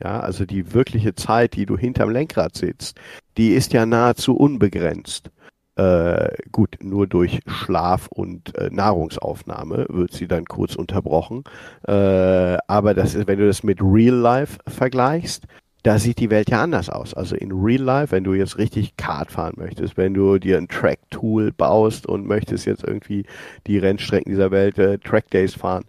ja, 0.05 0.21
also 0.21 0.45
die 0.45 0.75
wirkliche 0.75 1.15
Zeit, 1.15 1.55
die 1.55 1.67
du 1.67 1.77
hinterm 1.79 2.11
Lenkrad 2.11 2.55
sitzt, 2.55 3.01
die 3.39 3.51
ist 3.51 3.73
ja 3.73 3.87
nahezu 3.87 4.37
unbegrenzt. 4.37 5.31
Äh, 5.77 6.29
gut, 6.53 6.77
nur 6.83 7.09
durch 7.09 7.41
Schlaf 7.47 8.07
und 8.09 8.57
äh, 8.57 8.71
Nahrungsaufnahme 8.71 9.87
wird 9.89 10.13
sie 10.13 10.29
dann 10.29 10.45
kurz 10.45 10.77
unterbrochen. 10.77 11.43
Äh, 11.89 12.59
aber 12.69 12.95
das 12.95 13.15
ist, 13.17 13.27
wenn 13.27 13.41
du 13.41 13.47
das 13.47 13.65
mit 13.65 13.81
Real 13.83 14.15
Life 14.15 14.59
vergleichst, 14.69 15.47
da 15.83 15.99
sieht 15.99 16.19
die 16.19 16.31
Welt 16.31 16.49
ja 16.49 16.63
anders 16.63 16.89
aus. 16.89 17.13
Also 17.13 17.35
in 17.35 17.51
Real 17.53 17.83
Life, 17.83 18.13
wenn 18.13 18.25
du 18.25 18.35
jetzt 18.35 18.57
richtig 18.57 18.97
Kart 18.97 19.33
fahren 19.33 19.55
möchtest, 19.57 19.97
wenn 19.97 20.15
du 20.15 20.39
dir 20.39 20.59
ein 20.59 20.69
Track-Tool 20.69 21.53
baust 21.53 22.07
und 22.07 22.27
möchtest 22.27 22.67
jetzt 22.67 22.85
irgendwie 22.85 23.27
die 23.67 23.79
Rennstrecken 23.79 24.31
dieser 24.31 24.51
Welt, 24.51 24.79
äh, 24.79 24.99
Track 24.99 25.31
Days 25.31 25.55
fahren, 25.55 25.85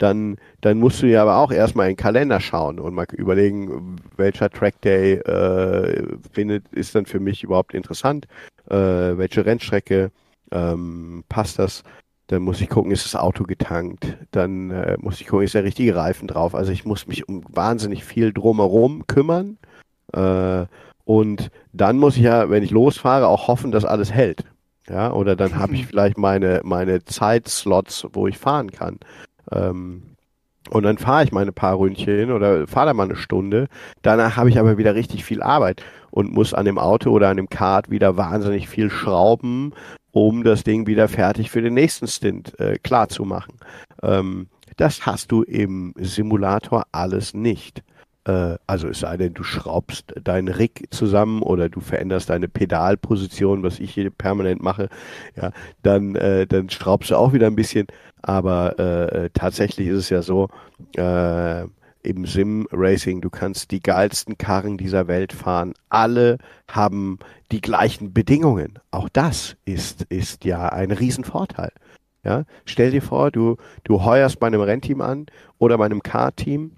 dann, 0.00 0.38
dann 0.62 0.78
musst 0.78 1.02
du 1.02 1.06
ja 1.06 1.22
aber 1.22 1.36
auch 1.36 1.52
erstmal 1.52 1.88
in 1.88 1.92
den 1.92 2.02
Kalender 2.02 2.40
schauen 2.40 2.80
und 2.80 2.94
mal 2.94 3.06
überlegen, 3.12 3.96
welcher 4.16 4.48
Track 4.48 4.80
Day 4.80 5.14
äh, 5.14 6.06
findet, 6.32 6.66
ist 6.72 6.94
dann 6.94 7.04
für 7.04 7.20
mich 7.20 7.44
überhaupt 7.44 7.74
interessant, 7.74 8.26
äh, 8.70 8.74
welche 8.74 9.44
Rennstrecke 9.44 10.10
ähm, 10.52 11.22
passt 11.28 11.58
das. 11.58 11.82
Dann 12.28 12.42
muss 12.42 12.60
ich 12.60 12.70
gucken, 12.70 12.92
ist 12.92 13.04
das 13.04 13.16
Auto 13.16 13.44
getankt. 13.44 14.16
Dann 14.30 14.70
äh, 14.70 14.96
muss 15.00 15.20
ich 15.20 15.26
gucken, 15.26 15.44
ist 15.44 15.54
der 15.54 15.64
richtige 15.64 15.94
Reifen 15.94 16.28
drauf. 16.28 16.54
Also 16.54 16.72
ich 16.72 16.86
muss 16.86 17.06
mich 17.06 17.28
um 17.28 17.44
wahnsinnig 17.48 18.04
viel 18.04 18.32
drumherum 18.32 19.06
kümmern. 19.06 19.58
Äh, 20.14 20.64
und 21.04 21.50
dann 21.72 21.98
muss 21.98 22.16
ich 22.16 22.22
ja, 22.22 22.48
wenn 22.48 22.62
ich 22.62 22.70
losfahre, 22.70 23.26
auch 23.26 23.48
hoffen, 23.48 23.70
dass 23.70 23.84
alles 23.84 24.12
hält. 24.12 24.44
Ja, 24.88 25.12
oder 25.12 25.36
dann 25.36 25.56
habe 25.56 25.74
ich 25.74 25.86
vielleicht 25.88 26.16
meine, 26.16 26.60
meine 26.64 27.04
Zeitslots, 27.04 28.06
wo 28.12 28.26
ich 28.28 28.38
fahren 28.38 28.70
kann. 28.70 28.98
Ähm, 29.52 30.02
und 30.68 30.82
dann 30.84 30.98
fahre 30.98 31.24
ich 31.24 31.32
meine 31.32 31.52
paar 31.52 31.78
Ründchen 31.78 32.30
oder 32.30 32.66
fahre 32.66 32.86
da 32.86 32.94
mal 32.94 33.04
eine 33.04 33.16
Stunde. 33.16 33.68
Danach 34.02 34.36
habe 34.36 34.50
ich 34.50 34.58
aber 34.58 34.78
wieder 34.78 34.94
richtig 34.94 35.24
viel 35.24 35.42
Arbeit 35.42 35.82
und 36.10 36.32
muss 36.32 36.54
an 36.54 36.66
dem 36.66 36.78
Auto 36.78 37.10
oder 37.10 37.28
an 37.28 37.36
dem 37.36 37.48
Kart 37.48 37.90
wieder 37.90 38.16
wahnsinnig 38.16 38.68
viel 38.68 38.90
schrauben, 38.90 39.72
um 40.12 40.44
das 40.44 40.62
Ding 40.62 40.86
wieder 40.86 41.08
fertig 41.08 41.50
für 41.50 41.62
den 41.62 41.74
nächsten 41.74 42.06
Stint 42.06 42.58
äh, 42.60 42.78
klar 42.78 43.08
zu 43.08 43.24
machen. 43.24 43.54
Ähm, 44.02 44.48
das 44.76 45.06
hast 45.06 45.32
du 45.32 45.42
im 45.42 45.94
Simulator 45.98 46.84
alles 46.92 47.34
nicht. 47.34 47.82
Äh, 48.24 48.56
also 48.66 48.88
es 48.88 49.00
sei 49.00 49.16
denn, 49.16 49.34
du 49.34 49.42
schraubst 49.42 50.14
deinen 50.22 50.48
Rig 50.48 50.88
zusammen 50.90 51.42
oder 51.42 51.68
du 51.68 51.80
veränderst 51.80 52.30
deine 52.30 52.48
Pedalposition, 52.48 53.62
was 53.62 53.80
ich 53.80 53.94
hier 53.94 54.10
permanent 54.10 54.62
mache, 54.62 54.88
ja, 55.36 55.52
dann, 55.82 56.14
äh, 56.16 56.46
dann 56.46 56.70
schraubst 56.70 57.10
du 57.10 57.16
auch 57.16 57.32
wieder 57.32 57.46
ein 57.46 57.56
bisschen. 57.56 57.86
Aber 58.22 58.78
äh, 58.78 59.30
tatsächlich 59.32 59.88
ist 59.88 59.96
es 59.96 60.10
ja 60.10 60.22
so, 60.22 60.48
äh, 60.96 61.64
im 62.02 62.24
Sim-Racing, 62.24 63.20
du 63.20 63.30
kannst 63.30 63.70
die 63.70 63.80
geilsten 63.80 64.38
Karren 64.38 64.78
dieser 64.78 65.06
Welt 65.06 65.32
fahren. 65.32 65.74
Alle 65.90 66.38
haben 66.68 67.18
die 67.52 67.60
gleichen 67.60 68.12
Bedingungen. 68.12 68.78
Auch 68.90 69.08
das 69.10 69.56
ist, 69.64 70.02
ist 70.04 70.44
ja 70.44 70.68
ein 70.70 70.92
Riesenvorteil. 70.92 71.72
Ja, 72.22 72.44
stell 72.66 72.90
dir 72.90 73.02
vor, 73.02 73.30
du, 73.30 73.56
du 73.84 74.04
heuerst 74.04 74.40
bei 74.40 74.46
einem 74.46 74.60
Rennteam 74.60 75.00
an 75.00 75.26
oder 75.58 75.78
bei 75.78 75.86
einem 75.86 76.02
Car-Team 76.02 76.72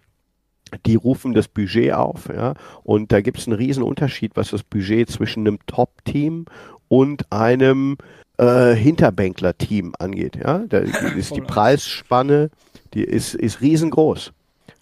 die 0.87 0.97
rufen 0.97 1.35
das 1.35 1.49
Budget 1.49 1.93
auf, 1.93 2.29
ja, 2.29 2.55
und 2.83 3.13
da 3.13 3.21
gibt 3.21 3.39
es 3.39 3.47
einen 3.47 3.57
riesen 3.57 3.83
Unterschied, 3.83 4.33
was 4.35 4.51
das 4.51 4.63
Budget 4.63 5.11
zwischen 5.11 5.47
einem 5.47 5.59
Top-Team 5.67 6.47
und 6.89 7.31
einem 7.33 7.97
äh, 8.39 8.75
Hinterbänkler-Team 8.75 9.95
angeht, 9.99 10.37
ja. 10.37 10.65
Da 10.69 10.79
ist 11.17 11.37
die 11.37 11.41
Preisspanne, 11.41 12.51
die 12.95 13.05
ist, 13.05 13.35
ist 13.35 13.61
riesengroß. 13.61 14.33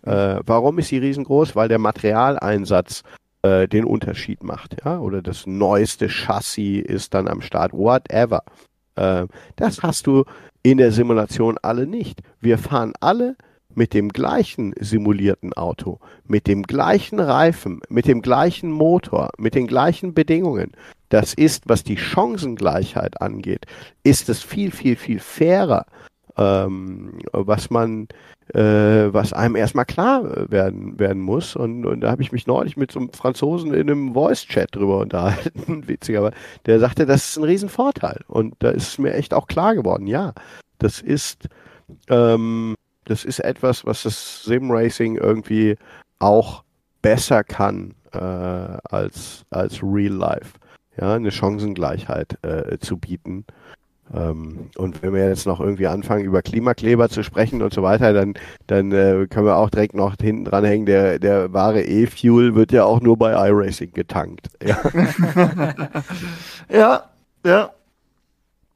Äh, 0.02 0.40
warum 0.46 0.78
ist 0.78 0.88
sie 0.88 0.98
riesengroß? 0.98 1.54
Weil 1.56 1.68
der 1.68 1.78
Materialeinsatz 1.78 3.02
äh, 3.42 3.68
den 3.68 3.84
Unterschied 3.84 4.42
macht, 4.42 4.76
ja, 4.84 4.98
oder 4.98 5.22
das 5.22 5.46
neueste 5.46 6.08
Chassis 6.08 6.84
ist 6.84 7.14
dann 7.14 7.28
am 7.28 7.42
Start, 7.42 7.72
whatever. 7.72 8.42
Äh, 8.96 9.26
das 9.56 9.82
hast 9.82 10.06
du 10.06 10.24
in 10.62 10.78
der 10.78 10.92
Simulation 10.92 11.56
alle 11.62 11.86
nicht. 11.86 12.20
Wir 12.40 12.58
fahren 12.58 12.92
alle 13.00 13.36
mit 13.74 13.94
dem 13.94 14.08
gleichen 14.10 14.72
simulierten 14.78 15.52
Auto, 15.52 15.98
mit 16.26 16.46
dem 16.46 16.62
gleichen 16.62 17.20
Reifen, 17.20 17.80
mit 17.88 18.06
dem 18.06 18.22
gleichen 18.22 18.70
Motor, 18.70 19.30
mit 19.38 19.54
den 19.54 19.66
gleichen 19.66 20.14
Bedingungen. 20.14 20.72
Das 21.08 21.34
ist, 21.34 21.68
was 21.68 21.82
die 21.84 21.96
Chancengleichheit 21.96 23.20
angeht, 23.20 23.66
ist 24.04 24.28
es 24.28 24.42
viel, 24.42 24.70
viel, 24.70 24.96
viel 24.96 25.18
fairer, 25.18 25.86
ähm, 26.36 27.18
was 27.32 27.70
man, 27.70 28.06
äh, 28.54 29.12
was 29.12 29.32
einem 29.32 29.56
erstmal 29.56 29.86
klar 29.86 30.50
werden, 30.50 30.98
werden 30.98 31.20
muss. 31.20 31.56
Und, 31.56 31.84
und 31.84 32.00
da 32.00 32.10
habe 32.10 32.22
ich 32.22 32.32
mich 32.32 32.46
neulich 32.46 32.76
mit 32.76 32.92
so 32.92 33.00
einem 33.00 33.12
Franzosen 33.12 33.74
in 33.74 33.90
einem 33.90 34.14
Voice-Chat 34.14 34.74
drüber 34.74 34.98
unterhalten, 34.98 35.84
witziger, 35.88 36.20
aber 36.20 36.32
der 36.66 36.78
sagte, 36.78 37.06
das 37.06 37.30
ist 37.30 37.36
ein 37.38 37.44
Riesenvorteil. 37.44 38.20
Und 38.28 38.54
da 38.60 38.70
ist 38.70 38.98
mir 38.98 39.14
echt 39.14 39.34
auch 39.34 39.48
klar 39.48 39.74
geworden, 39.74 40.06
ja, 40.06 40.32
das 40.78 41.00
ist, 41.00 41.48
ähm, 42.08 42.74
das 43.04 43.24
ist 43.24 43.40
etwas, 43.40 43.84
was 43.84 44.02
das 44.02 44.44
Sim-Racing 44.44 45.16
irgendwie 45.16 45.76
auch 46.18 46.64
besser 47.02 47.44
kann 47.44 47.94
äh, 48.12 48.18
als, 48.18 49.44
als 49.50 49.82
Real 49.82 50.12
Life. 50.12 50.58
Ja, 51.00 51.14
eine 51.14 51.30
Chancengleichheit 51.30 52.36
äh, 52.42 52.78
zu 52.78 52.98
bieten. 52.98 53.44
Ähm, 54.12 54.70
und 54.76 55.02
wenn 55.02 55.14
wir 55.14 55.28
jetzt 55.28 55.46
noch 55.46 55.60
irgendwie 55.60 55.86
anfangen, 55.86 56.24
über 56.24 56.42
Klimakleber 56.42 57.08
zu 57.08 57.22
sprechen 57.22 57.62
und 57.62 57.72
so 57.72 57.82
weiter, 57.82 58.12
dann, 58.12 58.34
dann 58.66 58.90
äh, 58.90 59.26
können 59.30 59.46
wir 59.46 59.56
auch 59.56 59.70
direkt 59.70 59.94
noch 59.94 60.16
hinten 60.20 60.44
dran 60.44 60.64
hängen, 60.64 60.86
der, 60.86 61.18
der 61.18 61.52
wahre 61.52 61.82
E-Fuel 61.82 62.54
wird 62.54 62.72
ja 62.72 62.84
auch 62.84 63.00
nur 63.00 63.16
bei 63.16 63.32
iRacing 63.48 63.92
getankt. 63.92 64.48
Ja, 64.62 64.78
ja. 66.68 67.04
ja. 67.46 67.70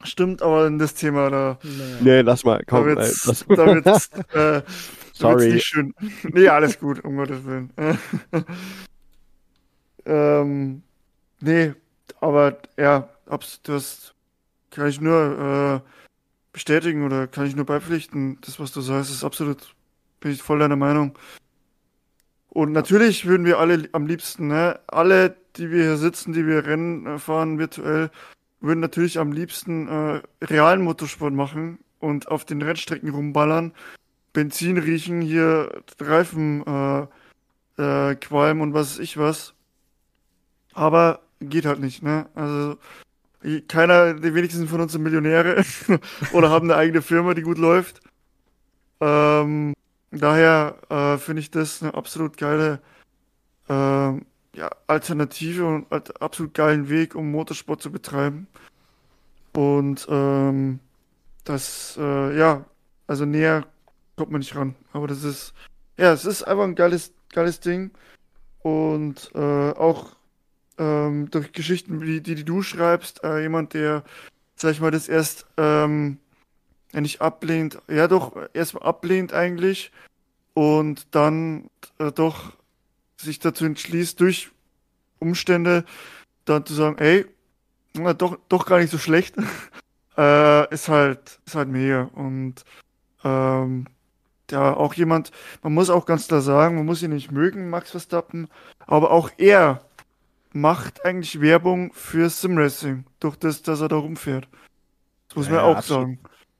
Stimmt, 0.04 0.42
aber 0.42 0.66
in 0.66 0.78
das 0.78 0.94
Thema 0.94 1.30
da. 1.30 1.58
Nee, 2.00 2.20
lass 2.20 2.44
mal, 2.44 2.62
komm. 2.66 2.80
Da 2.80 2.96
wird's, 2.96 3.26
lass. 3.26 3.44
Da 3.48 3.66
wird's, 3.66 4.10
äh, 4.34 4.62
Sorry. 5.14 5.54
nicht 5.54 5.66
schön. 5.66 5.94
Nee, 6.24 6.48
alles 6.48 6.78
gut, 6.78 7.02
um 7.04 7.16
Gottes 7.16 7.44
Willen. 7.44 7.70
ähm, 10.06 10.82
nee, 11.40 11.72
aber 12.20 12.58
ja, 12.76 13.08
du 13.62 13.72
hast, 13.72 14.14
kann 14.70 14.88
ich 14.88 15.00
nur 15.00 15.82
äh, 15.84 15.90
bestätigen 16.52 17.04
oder 17.04 17.26
kann 17.26 17.46
ich 17.46 17.56
nur 17.56 17.64
beipflichten. 17.64 18.38
Das, 18.42 18.60
was 18.60 18.72
du 18.72 18.80
sagst, 18.80 19.10
ist 19.10 19.24
absolut, 19.24 19.74
bin 20.20 20.32
ich 20.32 20.42
voll 20.42 20.58
deiner 20.58 20.76
Meinung. 20.76 21.16
Und 22.48 22.72
natürlich 22.72 23.26
würden 23.26 23.46
wir 23.46 23.58
alle 23.58 23.88
am 23.92 24.06
liebsten, 24.06 24.48
ne, 24.48 24.78
alle, 24.86 25.36
die 25.56 25.70
wir 25.70 25.82
hier 25.82 25.96
sitzen, 25.96 26.32
die 26.32 26.46
wir 26.46 26.66
Rennen 26.66 27.18
fahren 27.18 27.58
virtuell, 27.58 28.10
würden 28.64 28.80
natürlich 28.80 29.18
am 29.18 29.32
liebsten 29.32 29.88
äh, 29.88 30.22
realen 30.42 30.82
Motorsport 30.82 31.32
machen 31.32 31.78
und 32.00 32.28
auf 32.28 32.44
den 32.44 32.62
Rennstrecken 32.62 33.10
rumballern, 33.10 33.72
Benzin 34.32 34.78
riechen, 34.78 35.20
hier 35.20 35.82
Reifen 36.00 36.64
äh, 36.66 37.06
äh, 37.82 38.14
qualmen 38.16 38.60
und 38.62 38.74
was 38.74 38.94
weiß 38.94 38.98
ich 39.00 39.18
was. 39.18 39.54
Aber 40.72 41.20
geht 41.40 41.66
halt 41.66 41.80
nicht, 41.80 42.02
ne? 42.02 42.26
Also 42.34 42.78
keiner, 43.68 44.14
die 44.14 44.34
wenigsten 44.34 44.68
von 44.68 44.80
uns 44.80 44.92
sind 44.92 45.02
Millionäre 45.02 45.64
oder 46.32 46.50
haben 46.50 46.70
eine 46.70 46.78
eigene 46.78 47.02
Firma, 47.02 47.34
die 47.34 47.42
gut 47.42 47.58
läuft. 47.58 48.00
Ähm, 49.00 49.74
daher 50.10 50.76
äh, 50.88 51.18
finde 51.18 51.40
ich 51.40 51.50
das 51.50 51.82
eine 51.82 51.94
absolut 51.94 52.38
geile 52.38 52.80
äh, 53.68 54.12
ja, 54.54 54.70
Alternative 54.86 55.66
und 55.66 55.90
als 55.92 56.10
absolut 56.16 56.54
geilen 56.54 56.88
Weg, 56.88 57.14
um 57.14 57.30
Motorsport 57.30 57.82
zu 57.82 57.90
betreiben. 57.90 58.46
Und 59.52 60.06
ähm, 60.08 60.80
das, 61.44 61.96
äh, 61.98 62.36
ja, 62.36 62.64
also 63.06 63.24
näher 63.24 63.66
kommt 64.16 64.30
man 64.30 64.40
nicht 64.40 64.56
ran. 64.56 64.74
Aber 64.92 65.06
das 65.06 65.22
ist, 65.22 65.54
ja, 65.96 66.12
es 66.12 66.24
ist 66.24 66.42
einfach 66.44 66.64
ein 66.64 66.74
geiles, 66.74 67.12
geiles 67.32 67.60
Ding. 67.60 67.90
Und 68.60 69.30
äh, 69.34 69.38
auch 69.72 70.16
ähm, 70.78 71.30
durch 71.30 71.52
Geschichten, 71.52 72.00
die, 72.00 72.22
die, 72.22 72.34
die 72.34 72.44
du 72.44 72.62
schreibst, 72.62 73.22
äh, 73.22 73.42
jemand, 73.42 73.74
der, 73.74 74.04
sag 74.56 74.72
ich 74.72 74.80
mal, 74.80 74.90
das 74.90 75.08
erst 75.08 75.46
ähm, 75.56 76.18
ja 76.92 77.00
nicht 77.00 77.20
ablehnt, 77.20 77.78
ja 77.88 78.08
doch, 78.08 78.36
erstmal 78.54 78.84
ablehnt 78.84 79.32
eigentlich 79.32 79.92
und 80.54 81.14
dann 81.14 81.68
äh, 81.98 82.12
doch 82.12 82.52
sich 83.24 83.38
dazu 83.38 83.64
entschließt, 83.64 84.20
durch 84.20 84.50
Umstände 85.18 85.84
dann 86.44 86.66
zu 86.66 86.74
sagen, 86.74 86.98
ey, 86.98 87.26
na, 87.94 88.12
doch, 88.14 88.38
doch 88.48 88.66
gar 88.66 88.78
nicht 88.78 88.90
so 88.90 88.98
schlecht, 88.98 89.36
äh, 90.16 90.72
ist 90.72 90.88
halt, 90.88 91.40
ist 91.46 91.54
halt 91.54 91.68
mega. 91.68 92.10
Und 92.14 92.64
ähm, 93.24 93.86
ja, 94.50 94.74
auch 94.74 94.94
jemand, 94.94 95.30
man 95.62 95.74
muss 95.74 95.90
auch 95.90 96.06
ganz 96.06 96.28
klar 96.28 96.42
sagen, 96.42 96.76
man 96.76 96.86
muss 96.86 97.02
ihn 97.02 97.12
nicht 97.12 97.32
mögen, 97.32 97.70
Max 97.70 97.90
Verstappen, 97.90 98.48
aber 98.86 99.10
auch 99.10 99.30
er 99.38 99.84
macht 100.52 101.04
eigentlich 101.04 101.40
Werbung 101.40 101.92
für 101.92 102.28
Simracing, 102.28 103.04
durch 103.20 103.36
das, 103.36 103.62
dass 103.62 103.80
er 103.80 103.88
da 103.88 103.96
rumfährt. 103.96 104.48
Das 105.28 105.36
muss 105.36 105.46
ja, 105.46 105.54
man 105.54 105.60
auch 105.62 105.76
absolut, 105.76 106.02
sagen. 106.02 106.18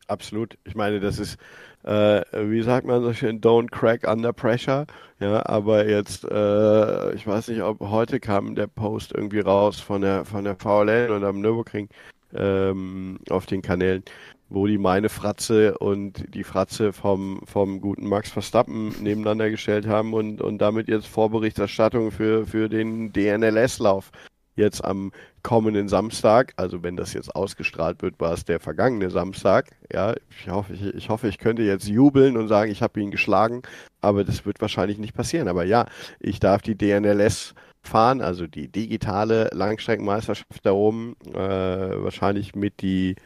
Absolut. 0.08 0.58
Ich 0.64 0.74
meine, 0.74 1.00
das 1.00 1.18
ist, 1.18 1.38
äh, 1.84 2.22
wie 2.32 2.62
sagt 2.62 2.86
man 2.86 3.02
so 3.02 3.12
schön, 3.12 3.40
don't 3.40 3.70
crack 3.70 4.08
under 4.08 4.32
pressure. 4.32 4.86
Ja, 5.20 5.46
aber 5.46 5.88
jetzt, 5.88 6.24
äh, 6.24 7.14
ich 7.14 7.26
weiß 7.26 7.48
nicht, 7.48 7.62
ob 7.62 7.80
heute 7.80 8.20
kam 8.20 8.54
der 8.54 8.66
Post 8.66 9.12
irgendwie 9.12 9.40
raus 9.40 9.80
von 9.80 10.02
der 10.02 10.24
von 10.24 10.44
der 10.44 10.56
VLN 10.56 11.10
und 11.10 11.24
am 11.24 11.40
Nürburgring 11.40 11.88
ähm, 12.34 13.18
auf 13.30 13.46
den 13.46 13.62
Kanälen, 13.62 14.02
wo 14.48 14.66
die 14.66 14.78
meine 14.78 15.08
Fratze 15.08 15.78
und 15.78 16.34
die 16.34 16.44
Fratze 16.44 16.92
vom, 16.92 17.40
vom 17.46 17.80
guten 17.80 18.08
Max 18.08 18.30
Verstappen 18.30 18.88
nebeneinander 19.00 19.50
gestellt 19.50 19.86
haben 19.86 20.14
und, 20.14 20.40
und 20.40 20.58
damit 20.58 20.88
jetzt 20.88 21.06
Vorberichterstattung 21.06 22.10
für, 22.10 22.46
für 22.46 22.68
den 22.68 23.12
DNLS-Lauf 23.12 24.10
jetzt 24.56 24.84
am 24.84 25.12
kommenden 25.42 25.88
Samstag, 25.88 26.52
also 26.56 26.82
wenn 26.82 26.96
das 26.96 27.12
jetzt 27.12 27.34
ausgestrahlt 27.34 28.02
wird, 28.02 28.18
war 28.20 28.32
es 28.32 28.44
der 28.44 28.60
vergangene 28.60 29.10
Samstag. 29.10 29.70
Ja, 29.92 30.14
ich 30.30 30.48
hoffe, 30.48 30.72
ich, 30.72 30.82
ich 30.82 31.08
hoffe, 31.08 31.28
ich 31.28 31.38
könnte 31.38 31.62
jetzt 31.62 31.88
jubeln 31.88 32.36
und 32.36 32.48
sagen, 32.48 32.70
ich 32.70 32.82
habe 32.82 33.00
ihn 33.00 33.10
geschlagen, 33.10 33.62
aber 34.00 34.24
das 34.24 34.46
wird 34.46 34.60
wahrscheinlich 34.60 34.98
nicht 34.98 35.14
passieren. 35.14 35.48
Aber 35.48 35.64
ja, 35.64 35.86
ich 36.20 36.40
darf 36.40 36.62
die 36.62 36.76
DNLS 36.76 37.54
fahren, 37.82 38.22
also 38.22 38.46
die 38.46 38.68
digitale 38.68 39.50
Langstreckenmeisterschaft 39.52 40.64
da 40.64 40.72
oben, 40.72 41.16
äh, 41.32 41.36
wahrscheinlich 41.36 42.54
mit 42.54 42.80
die, 42.80 43.16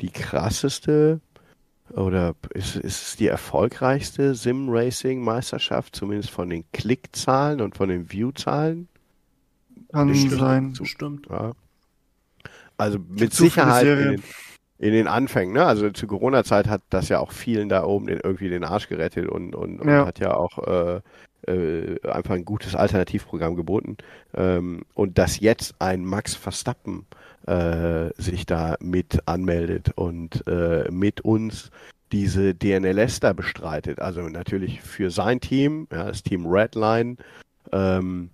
die 0.00 0.10
krasseste 0.10 1.20
oder 1.94 2.34
ist, 2.54 2.76
ist 2.76 3.02
es 3.02 3.16
die 3.16 3.26
erfolgreichste 3.26 4.34
Sim-Racing-Meisterschaft, 4.34 5.94
zumindest 5.94 6.30
von 6.30 6.48
den 6.48 6.64
Klickzahlen 6.72 7.60
und 7.60 7.76
von 7.76 7.88
den 7.88 8.10
View-Zahlen? 8.10 8.88
Kann 9.92 10.08
Bestimmt. 10.08 10.40
sein. 10.40 10.72
Bestimmt. 10.72 11.26
Ja. 11.30 11.52
Also 12.76 12.98
mit 13.08 13.32
Sicherheit 13.32 13.86
in 13.86 13.98
den, 13.98 14.22
in 14.78 14.92
den, 14.92 15.06
Anfängen, 15.06 15.54
ne? 15.54 15.64
Also 15.64 15.90
zur 15.90 16.08
Corona-Zeit 16.08 16.66
hat 16.66 16.82
das 16.90 17.08
ja 17.08 17.20
auch 17.20 17.32
vielen 17.32 17.68
da 17.68 17.84
oben 17.84 18.06
den, 18.06 18.18
irgendwie 18.22 18.48
den 18.48 18.64
Arsch 18.64 18.88
gerettet 18.88 19.28
und, 19.28 19.54
und, 19.54 19.80
und 19.80 19.88
ja. 19.88 20.06
hat 20.06 20.18
ja 20.18 20.34
auch 20.34 20.58
äh, 20.66 21.00
äh, 21.46 22.00
einfach 22.08 22.34
ein 22.34 22.44
gutes 22.44 22.74
Alternativprogramm 22.74 23.54
geboten. 23.54 23.96
Ähm, 24.34 24.82
und 24.94 25.18
dass 25.18 25.40
jetzt 25.40 25.74
ein 25.78 26.04
Max 26.04 26.34
Verstappen 26.34 27.06
äh, 27.46 28.10
sich 28.16 28.46
da 28.46 28.76
mit 28.80 29.20
anmeldet 29.26 29.92
und 29.94 30.46
äh, 30.46 30.90
mit 30.90 31.20
uns 31.20 31.70
diese 32.12 32.54
DNLS 32.54 33.20
da 33.20 33.32
bestreitet. 33.32 34.00
Also 34.00 34.22
natürlich 34.22 34.80
für 34.82 35.10
sein 35.10 35.40
Team, 35.40 35.88
ja, 35.92 36.04
das 36.06 36.22
Team 36.22 36.46
Redline, 36.46 37.16
Ähm, 37.72 38.30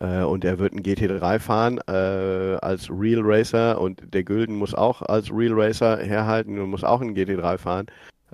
äh, 0.00 0.22
und 0.22 0.44
er 0.44 0.58
wird 0.58 0.72
ein 0.72 0.82
GT3 0.82 1.38
fahren 1.38 1.78
äh, 1.86 2.56
als 2.60 2.90
Real 2.90 3.20
Racer 3.22 3.80
und 3.80 4.02
der 4.12 4.24
Gülden 4.24 4.56
muss 4.56 4.74
auch 4.74 5.02
als 5.02 5.30
Real 5.30 5.52
Racer 5.54 5.98
herhalten 5.98 6.58
und 6.58 6.70
muss 6.70 6.84
auch 6.84 7.00
ein 7.00 7.14
GT3 7.14 7.58
fahren. 7.58 7.86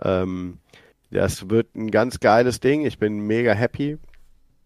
Ähm, 0.03 0.59
das 1.11 1.51
wird 1.51 1.75
ein 1.75 1.91
ganz 1.91 2.21
geiles 2.21 2.61
Ding. 2.61 2.85
Ich 2.85 2.99
bin 2.99 3.21
mega 3.21 3.53
happy. 3.53 3.99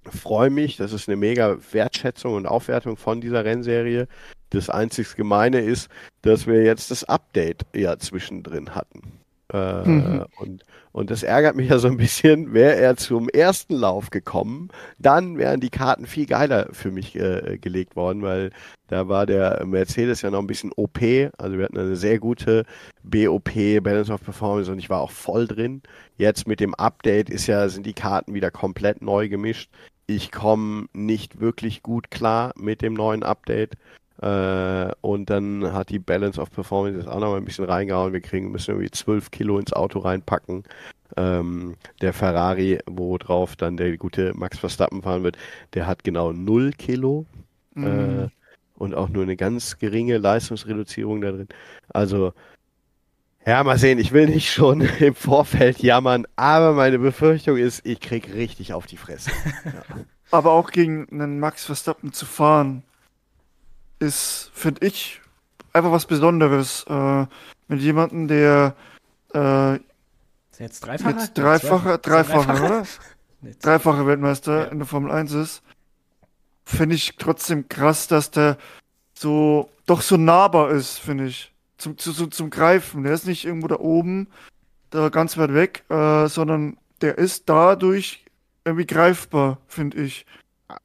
Freue 0.04 0.50
mich. 0.50 0.76
Das 0.76 0.92
ist 0.92 1.08
eine 1.08 1.16
mega 1.16 1.56
Wertschätzung 1.72 2.34
und 2.34 2.46
Aufwertung 2.46 2.96
von 2.96 3.20
dieser 3.20 3.44
Rennserie. 3.44 4.06
Das 4.50 4.70
einzig 4.70 5.14
Gemeine 5.16 5.60
ist, 5.60 5.88
dass 6.22 6.46
wir 6.46 6.64
jetzt 6.64 6.90
das 6.90 7.04
Update 7.04 7.64
ja 7.74 7.98
zwischendrin 7.98 8.74
hatten. 8.74 9.19
Äh, 9.52 9.88
mhm. 9.88 10.26
und, 10.38 10.64
und 10.92 11.10
das 11.10 11.22
ärgert 11.22 11.56
mich 11.56 11.70
ja 11.70 11.78
so 11.78 11.88
ein 11.88 11.96
bisschen. 11.96 12.52
Wäre 12.52 12.76
er 12.76 12.96
zum 12.96 13.28
ersten 13.28 13.74
Lauf 13.74 14.10
gekommen, 14.10 14.68
dann 14.98 15.38
wären 15.38 15.60
die 15.60 15.70
Karten 15.70 16.06
viel 16.06 16.26
geiler 16.26 16.68
für 16.72 16.90
mich 16.90 17.16
äh, 17.16 17.58
gelegt 17.60 17.96
worden, 17.96 18.22
weil 18.22 18.50
da 18.88 19.08
war 19.08 19.26
der 19.26 19.64
Mercedes 19.66 20.22
ja 20.22 20.30
noch 20.30 20.40
ein 20.40 20.46
bisschen 20.46 20.72
OP. 20.76 21.00
Also 21.38 21.56
wir 21.56 21.64
hatten 21.64 21.78
eine 21.78 21.96
sehr 21.96 22.18
gute 22.18 22.64
BOP, 23.02 23.54
Balance 23.82 24.12
of 24.12 24.22
Performance, 24.22 24.70
und 24.70 24.78
ich 24.78 24.90
war 24.90 25.00
auch 25.00 25.10
voll 25.12 25.46
drin. 25.46 25.82
Jetzt 26.16 26.46
mit 26.46 26.60
dem 26.60 26.74
Update 26.74 27.30
ist 27.30 27.46
ja, 27.46 27.68
sind 27.68 27.86
die 27.86 27.94
Karten 27.94 28.34
wieder 28.34 28.50
komplett 28.50 29.02
neu 29.02 29.28
gemischt. 29.28 29.70
Ich 30.06 30.32
komme 30.32 30.86
nicht 30.92 31.40
wirklich 31.40 31.82
gut 31.82 32.10
klar 32.10 32.52
mit 32.56 32.82
dem 32.82 32.94
neuen 32.94 33.22
Update. 33.22 33.76
Äh, 34.22 34.92
und 35.00 35.30
dann 35.30 35.72
hat 35.72 35.88
die 35.88 35.98
Balance 35.98 36.40
of 36.40 36.50
Performance 36.50 36.98
jetzt 36.98 37.08
auch 37.08 37.20
noch 37.20 37.30
mal 37.30 37.38
ein 37.38 37.44
bisschen 37.44 37.64
reingehauen. 37.64 38.12
Wir 38.12 38.20
kriegen, 38.20 38.50
müssen 38.50 38.72
irgendwie 38.72 38.90
12 38.90 39.30
Kilo 39.30 39.58
ins 39.58 39.72
Auto 39.72 40.00
reinpacken. 40.00 40.64
Ähm, 41.16 41.76
der 42.02 42.12
Ferrari, 42.12 42.78
wo 42.86 43.16
drauf 43.18 43.56
dann 43.56 43.76
der 43.76 43.96
gute 43.96 44.32
Max 44.34 44.58
Verstappen 44.58 45.02
fahren 45.02 45.22
wird, 45.22 45.38
der 45.74 45.86
hat 45.86 46.04
genau 46.04 46.32
0 46.32 46.72
Kilo. 46.72 47.26
Mhm. 47.74 47.86
Äh, 47.86 48.28
und 48.76 48.94
auch 48.94 49.08
nur 49.08 49.22
eine 49.22 49.36
ganz 49.36 49.78
geringe 49.78 50.18
Leistungsreduzierung 50.18 51.20
da 51.20 51.32
drin. 51.32 51.48
Also, 51.88 52.32
ja, 53.46 53.62
mal 53.62 53.78
sehen, 53.78 53.98
ich 53.98 54.12
will 54.12 54.26
nicht 54.26 54.52
schon 54.52 54.80
im 55.00 55.14
Vorfeld 55.14 55.82
jammern, 55.82 56.26
aber 56.36 56.72
meine 56.72 56.98
Befürchtung 56.98 57.56
ist, 57.56 57.84
ich 57.86 58.00
krieg 58.00 58.32
richtig 58.34 58.72
auf 58.72 58.86
die 58.86 58.96
Fresse. 58.96 59.30
Ja. 59.64 60.04
Aber 60.32 60.52
auch 60.52 60.70
gegen 60.70 61.08
einen 61.10 61.40
Max 61.40 61.64
Verstappen 61.64 62.12
zu 62.12 62.24
fahren, 62.24 62.84
ist, 64.00 64.50
finde 64.54 64.86
ich, 64.86 65.20
einfach 65.72 65.92
was 65.92 66.06
Besonderes. 66.06 66.84
Äh, 66.88 67.26
mit 67.68 67.80
jemandem, 67.80 68.26
der 68.26 68.74
äh, 69.32 69.78
jetzt 70.58 70.80
dreifacher? 70.80 71.18
Jetzt 71.18 71.38
dreifacher, 71.38 71.98
dreifacher, 71.98 72.64
oder? 72.64 72.86
Dreifacher 73.62 74.06
Weltmeister 74.06 74.58
ja. 74.58 74.64
in 74.64 74.78
der 74.78 74.86
Formel 74.86 75.10
1 75.10 75.32
ist. 75.32 75.62
Finde 76.64 76.94
ich 76.94 77.16
trotzdem 77.16 77.68
krass, 77.68 78.06
dass 78.06 78.30
der 78.30 78.58
so 79.14 79.70
doch 79.86 80.02
so 80.02 80.18
nahbar 80.18 80.70
ist, 80.70 80.98
finde 80.98 81.26
ich. 81.26 81.52
Zum, 81.78 81.96
zu, 81.96 82.12
zum 82.26 82.50
Greifen. 82.50 83.02
Der 83.02 83.14
ist 83.14 83.26
nicht 83.26 83.46
irgendwo 83.46 83.68
da 83.68 83.78
oben, 83.78 84.28
da 84.90 85.08
ganz 85.08 85.38
weit 85.38 85.54
weg, 85.54 85.84
äh, 85.88 86.26
sondern 86.26 86.76
der 87.00 87.16
ist 87.16 87.48
dadurch 87.48 88.26
irgendwie 88.64 88.86
greifbar, 88.86 89.58
finde 89.66 90.02
ich. 90.02 90.26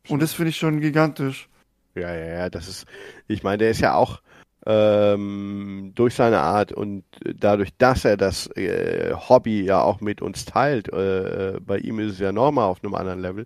Und 0.07 0.21
das 0.21 0.33
finde 0.33 0.51
ich 0.51 0.57
schon 0.57 0.79
gigantisch. 0.79 1.49
Ja, 1.95 2.13
ja, 2.13 2.25
ja, 2.25 2.49
das 2.49 2.67
ist, 2.67 2.85
ich 3.27 3.43
meine, 3.43 3.59
der 3.59 3.71
ist 3.71 3.79
ja 3.79 3.95
auch 3.95 4.21
ähm, 4.65 5.91
durch 5.95 6.15
seine 6.15 6.39
Art 6.39 6.71
und 6.71 7.03
dadurch, 7.23 7.69
dass 7.77 8.03
er 8.03 8.17
das 8.17 8.47
äh, 8.57 9.13
Hobby 9.13 9.63
ja 9.63 9.81
auch 9.81 10.01
mit 10.01 10.21
uns 10.21 10.45
teilt, 10.45 10.91
äh, 10.91 11.57
bei 11.61 11.77
ihm 11.77 11.99
ist 11.99 12.13
es 12.13 12.19
ja 12.19 12.31
nochmal 12.31 12.65
auf 12.65 12.83
einem 12.83 12.95
anderen 12.95 13.21
Level, 13.21 13.45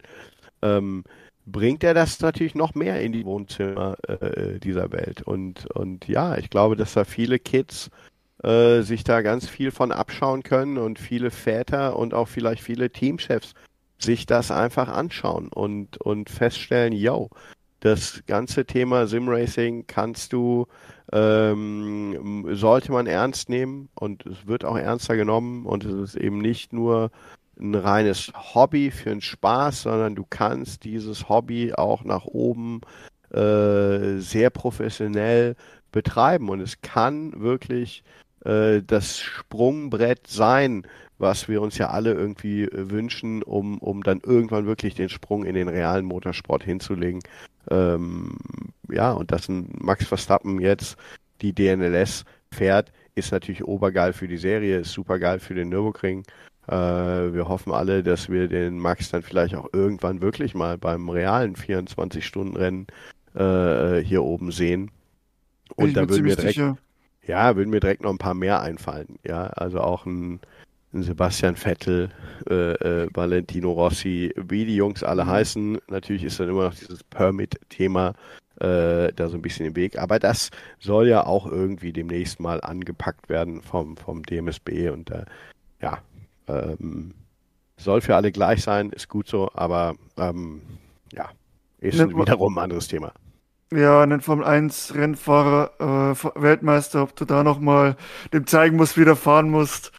ähm, 0.61 1.03
bringt 1.45 1.83
er 1.83 1.93
das 1.93 2.19
natürlich 2.21 2.55
noch 2.55 2.75
mehr 2.75 3.01
in 3.01 3.11
die 3.11 3.25
Wohnzimmer 3.25 3.97
äh, 4.07 4.59
dieser 4.59 4.91
Welt. 4.91 5.21
Und, 5.23 5.65
und 5.71 6.07
ja, 6.07 6.37
ich 6.37 6.49
glaube, 6.49 6.75
dass 6.75 6.93
da 6.93 7.03
viele 7.03 7.39
Kids 7.39 7.89
äh, 8.43 8.81
sich 8.81 9.03
da 9.03 9.21
ganz 9.21 9.47
viel 9.47 9.71
von 9.71 9.91
abschauen 9.91 10.43
können 10.43 10.77
und 10.77 10.99
viele 10.99 11.31
Väter 11.31 11.97
und 11.97 12.13
auch 12.13 12.27
vielleicht 12.27 12.63
viele 12.63 12.89
Teamchefs 12.91 13.53
sich 13.97 14.25
das 14.25 14.49
einfach 14.51 14.87
anschauen 14.87 15.49
und, 15.49 15.97
und 15.97 16.29
feststellen, 16.29 16.93
yo, 16.93 17.29
das 17.79 18.23
ganze 18.27 18.65
Thema 18.65 19.07
Simracing 19.07 19.85
kannst 19.87 20.33
du, 20.33 20.67
ähm, 21.11 22.45
sollte 22.51 22.91
man 22.91 23.07
ernst 23.07 23.49
nehmen 23.49 23.89
und 23.95 24.25
es 24.25 24.47
wird 24.47 24.65
auch 24.65 24.77
ernster 24.77 25.15
genommen 25.15 25.65
und 25.65 25.85
es 25.85 26.15
ist 26.15 26.15
eben 26.15 26.39
nicht 26.39 26.73
nur 26.73 27.11
ein 27.59 27.75
reines 27.75 28.31
Hobby 28.53 28.91
für 28.91 29.11
einen 29.11 29.21
Spaß, 29.21 29.83
sondern 29.83 30.15
du 30.15 30.25
kannst 30.29 30.83
dieses 30.83 31.29
Hobby 31.29 31.73
auch 31.73 32.03
nach 32.03 32.25
oben 32.25 32.81
äh, 33.31 34.17
sehr 34.17 34.49
professionell 34.49 35.55
betreiben 35.91 36.49
und 36.49 36.61
es 36.61 36.81
kann 36.81 37.39
wirklich 37.39 38.03
äh, 38.45 38.81
das 38.85 39.19
Sprungbrett 39.19 40.27
sein, 40.27 40.85
was 41.17 41.49
wir 41.49 41.61
uns 41.61 41.77
ja 41.77 41.89
alle 41.89 42.13
irgendwie 42.13 42.67
wünschen, 42.71 43.43
um, 43.43 43.77
um 43.79 44.03
dann 44.03 44.21
irgendwann 44.23 44.65
wirklich 44.65 44.95
den 44.95 45.09
Sprung 45.09 45.43
in 45.43 45.55
den 45.55 45.67
realen 45.67 46.05
Motorsport 46.05 46.63
hinzulegen. 46.63 47.21
Ähm, 47.69 48.37
ja, 48.89 49.11
und 49.11 49.31
dass 49.31 49.49
ein 49.49 49.69
Max 49.79 50.05
Verstappen 50.05 50.59
jetzt 50.59 50.97
die 51.41 51.53
DNLS 51.53 52.25
fährt, 52.51 52.91
ist 53.15 53.31
natürlich 53.31 53.63
obergeil 53.63 54.13
für 54.13 54.27
die 54.27 54.37
Serie, 54.37 54.79
ist 54.79 54.91
supergeil 54.91 55.39
für 55.39 55.53
den 55.53 55.69
Nürburgring. 55.69 56.23
Äh, 56.67 56.73
wir 57.33 57.47
hoffen 57.47 57.73
alle, 57.73 58.03
dass 58.03 58.29
wir 58.29 58.47
den 58.47 58.77
Max 58.77 59.09
dann 59.09 59.21
vielleicht 59.21 59.55
auch 59.55 59.69
irgendwann 59.73 60.21
wirklich 60.21 60.55
mal 60.55 60.77
beim 60.77 61.09
realen 61.09 61.55
24-Stunden-Rennen 61.55 62.87
äh, 63.35 64.03
hier 64.03 64.23
oben 64.23 64.51
sehen. 64.51 64.91
Und 65.75 65.89
ich 65.89 65.93
da 65.93 66.07
würden 66.09 66.25
wir 66.25 66.35
direkt, 66.35 66.55
sicher. 66.55 66.77
ja, 67.25 67.55
würden 67.55 67.69
mir 67.69 67.79
direkt 67.79 68.03
noch 68.03 68.11
ein 68.11 68.17
paar 68.17 68.33
mehr 68.33 68.61
einfallen. 68.61 69.19
Ja, 69.25 69.47
also 69.47 69.81
auch 69.81 70.05
ein 70.05 70.39
Sebastian 70.91 71.55
Vettel, 71.55 72.09
äh, 72.49 72.71
äh, 72.73 73.09
Valentino 73.13 73.71
Rossi, 73.71 74.33
wie 74.35 74.65
die 74.65 74.75
Jungs 74.75 75.03
alle 75.03 75.25
mhm. 75.25 75.29
heißen. 75.29 75.77
Natürlich 75.89 76.23
ist 76.23 76.39
dann 76.39 76.49
immer 76.49 76.65
noch 76.65 76.75
dieses 76.75 77.03
Permit-Thema 77.03 78.13
äh, 78.59 79.13
da 79.13 79.29
so 79.29 79.37
ein 79.37 79.41
bisschen 79.41 79.65
im 79.65 79.75
Weg. 79.75 79.97
Aber 79.97 80.19
das 80.19 80.49
soll 80.79 81.07
ja 81.07 81.25
auch 81.25 81.45
irgendwie 81.45 81.93
demnächst 81.93 82.39
mal 82.39 82.61
angepackt 82.61 83.29
werden 83.29 83.61
vom, 83.61 83.97
vom 83.97 84.23
DMSB 84.23 84.89
und 84.89 85.11
äh, 85.11 85.25
ja, 85.81 85.99
ähm, 86.47 87.13
soll 87.77 88.01
für 88.01 88.15
alle 88.15 88.31
gleich 88.31 88.61
sein, 88.61 88.89
ist 88.89 89.07
gut 89.07 89.27
so, 89.27 89.49
aber 89.53 89.95
ähm, 90.17 90.61
ja, 91.13 91.29
ist 91.79 91.97
ne, 91.97 92.09
wiederum 92.09 92.57
ein 92.57 92.63
anderes 92.63 92.87
Thema. 92.87 93.13
Ja, 93.71 94.01
einen 94.01 94.19
Formel 94.19 94.45
1 94.45 94.95
Rennfahrer, 94.95 95.71
äh, 95.79 96.41
Weltmeister, 96.41 97.03
ob 97.03 97.15
du 97.15 97.23
da 97.23 97.43
nochmal 97.43 97.95
dem 98.33 98.47
zeigen 98.47 98.77
musst, 98.77 98.97
wie 98.97 99.05
du 99.05 99.15
fahren 99.15 99.49
musst. 99.49 99.91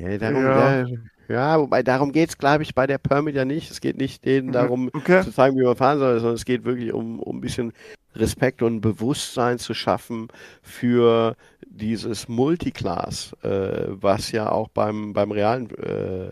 Ja, 0.00 0.18
darum, 0.18 0.44
ja. 0.44 0.86
ja, 1.28 1.60
wobei 1.60 1.82
darum 1.82 2.12
geht 2.12 2.30
es, 2.30 2.38
glaube 2.38 2.62
ich, 2.62 2.74
bei 2.74 2.86
der 2.86 2.98
Permit 2.98 3.36
ja 3.36 3.44
nicht. 3.44 3.70
Es 3.70 3.80
geht 3.80 3.96
nicht 3.96 4.24
denen 4.24 4.48
mhm, 4.48 4.52
darum 4.52 4.90
okay. 4.92 5.22
zu 5.22 5.32
zeigen, 5.32 5.56
wie 5.56 5.64
man 5.64 5.76
fahren 5.76 5.98
soll, 5.98 6.18
sondern 6.18 6.36
es 6.36 6.44
geht 6.44 6.64
wirklich 6.64 6.92
um, 6.92 7.20
um 7.20 7.38
ein 7.38 7.40
bisschen 7.40 7.72
Respekt 8.16 8.62
und 8.62 8.80
Bewusstsein 8.80 9.58
zu 9.58 9.74
schaffen 9.74 10.28
für 10.62 11.36
dieses 11.76 12.28
Multiclass, 12.28 13.32
äh, 13.42 13.86
was 13.88 14.30
ja 14.32 14.50
auch 14.50 14.68
beim, 14.68 15.12
beim 15.12 15.32
realen 15.32 15.70
äh, 15.70 16.30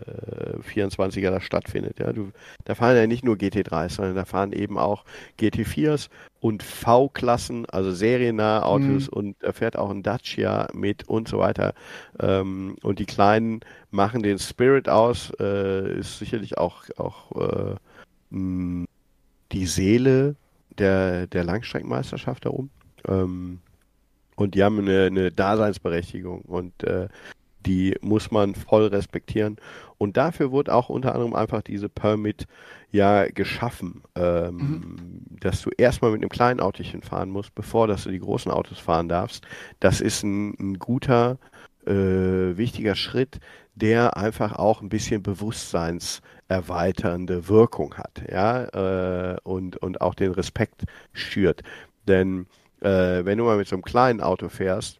24er 0.61 1.31
da 1.31 1.41
stattfindet. 1.41 1.99
Ja, 1.99 2.13
du, 2.13 2.31
da 2.63 2.75
fahren 2.75 2.95
ja 2.95 3.07
nicht 3.07 3.25
nur 3.25 3.35
GT3s, 3.35 3.89
sondern 3.89 4.15
da 4.15 4.25
fahren 4.25 4.53
eben 4.53 4.77
auch 4.77 5.03
GT4s 5.39 6.09
und 6.39 6.63
V-Klassen, 6.63 7.65
also 7.65 7.91
seriennahe 7.91 8.65
Autos 8.65 9.11
mhm. 9.11 9.17
und 9.17 9.35
da 9.39 9.51
fährt 9.51 9.77
auch 9.77 9.89
ein 9.89 10.03
Dacia 10.03 10.67
mit 10.73 11.07
und 11.07 11.27
so 11.27 11.39
weiter. 11.39 11.73
Ähm, 12.19 12.75
und 12.81 12.99
die 12.99 13.05
Kleinen 13.05 13.61
machen 13.91 14.23
den 14.23 14.39
Spirit 14.39 14.87
aus, 14.87 15.31
äh, 15.39 15.99
ist 15.99 16.19
sicherlich 16.19 16.57
auch, 16.57 16.83
auch 16.97 17.31
äh, 17.71 17.75
die 18.31 19.65
Seele 19.65 20.35
der, 20.77 21.27
der 21.27 21.43
Langstreckenmeisterschaft 21.43 22.45
da 22.45 22.49
oben. 22.49 22.71
Ähm, 23.07 23.59
und 24.35 24.55
die 24.55 24.63
haben 24.63 24.79
eine, 24.79 25.05
eine 25.05 25.31
Daseinsberechtigung 25.31 26.41
und 26.41 26.83
äh, 26.83 27.07
die 27.65 27.95
muss 28.01 28.31
man 28.31 28.55
voll 28.55 28.87
respektieren. 28.87 29.55
Und 29.97 30.17
dafür 30.17 30.51
wurde 30.51 30.73
auch 30.73 30.89
unter 30.89 31.15
anderem 31.15 31.33
einfach 31.33 31.61
diese 31.61 31.87
Permit 31.87 32.45
ja 32.91 33.25
geschaffen, 33.27 34.03
ähm, 34.15 34.57
mhm. 34.57 35.37
dass 35.39 35.61
du 35.61 35.69
erstmal 35.77 36.11
mit 36.11 36.21
einem 36.21 36.27
kleinen 36.29 36.59
Autochen 36.59 37.01
fahren 37.01 37.29
musst, 37.29 37.55
bevor 37.55 37.87
dass 37.87 38.03
du 38.03 38.11
die 38.11 38.19
großen 38.19 38.51
Autos 38.51 38.79
fahren 38.79 39.07
darfst. 39.07 39.47
Das 39.79 40.01
ist 40.01 40.23
ein, 40.23 40.55
ein 40.59 40.77
guter, 40.77 41.37
äh, 41.85 42.57
wichtiger 42.57 42.95
Schritt, 42.95 43.39
der 43.75 44.17
einfach 44.17 44.53
auch 44.53 44.81
ein 44.81 44.89
bisschen 44.89 45.21
bewusstseinserweiternde 45.23 47.47
Wirkung 47.49 47.95
hat, 47.95 48.21
ja, 48.31 49.33
äh, 49.33 49.37
und, 49.43 49.77
und 49.77 50.01
auch 50.01 50.15
den 50.15 50.31
Respekt 50.31 50.83
schürt. 51.13 51.61
Denn 52.07 52.47
äh, 52.83 53.25
wenn 53.25 53.37
du 53.37 53.45
mal 53.45 53.57
mit 53.57 53.67
so 53.67 53.75
einem 53.75 53.83
kleinen 53.83 54.21
Auto 54.21 54.49
fährst, 54.49 54.99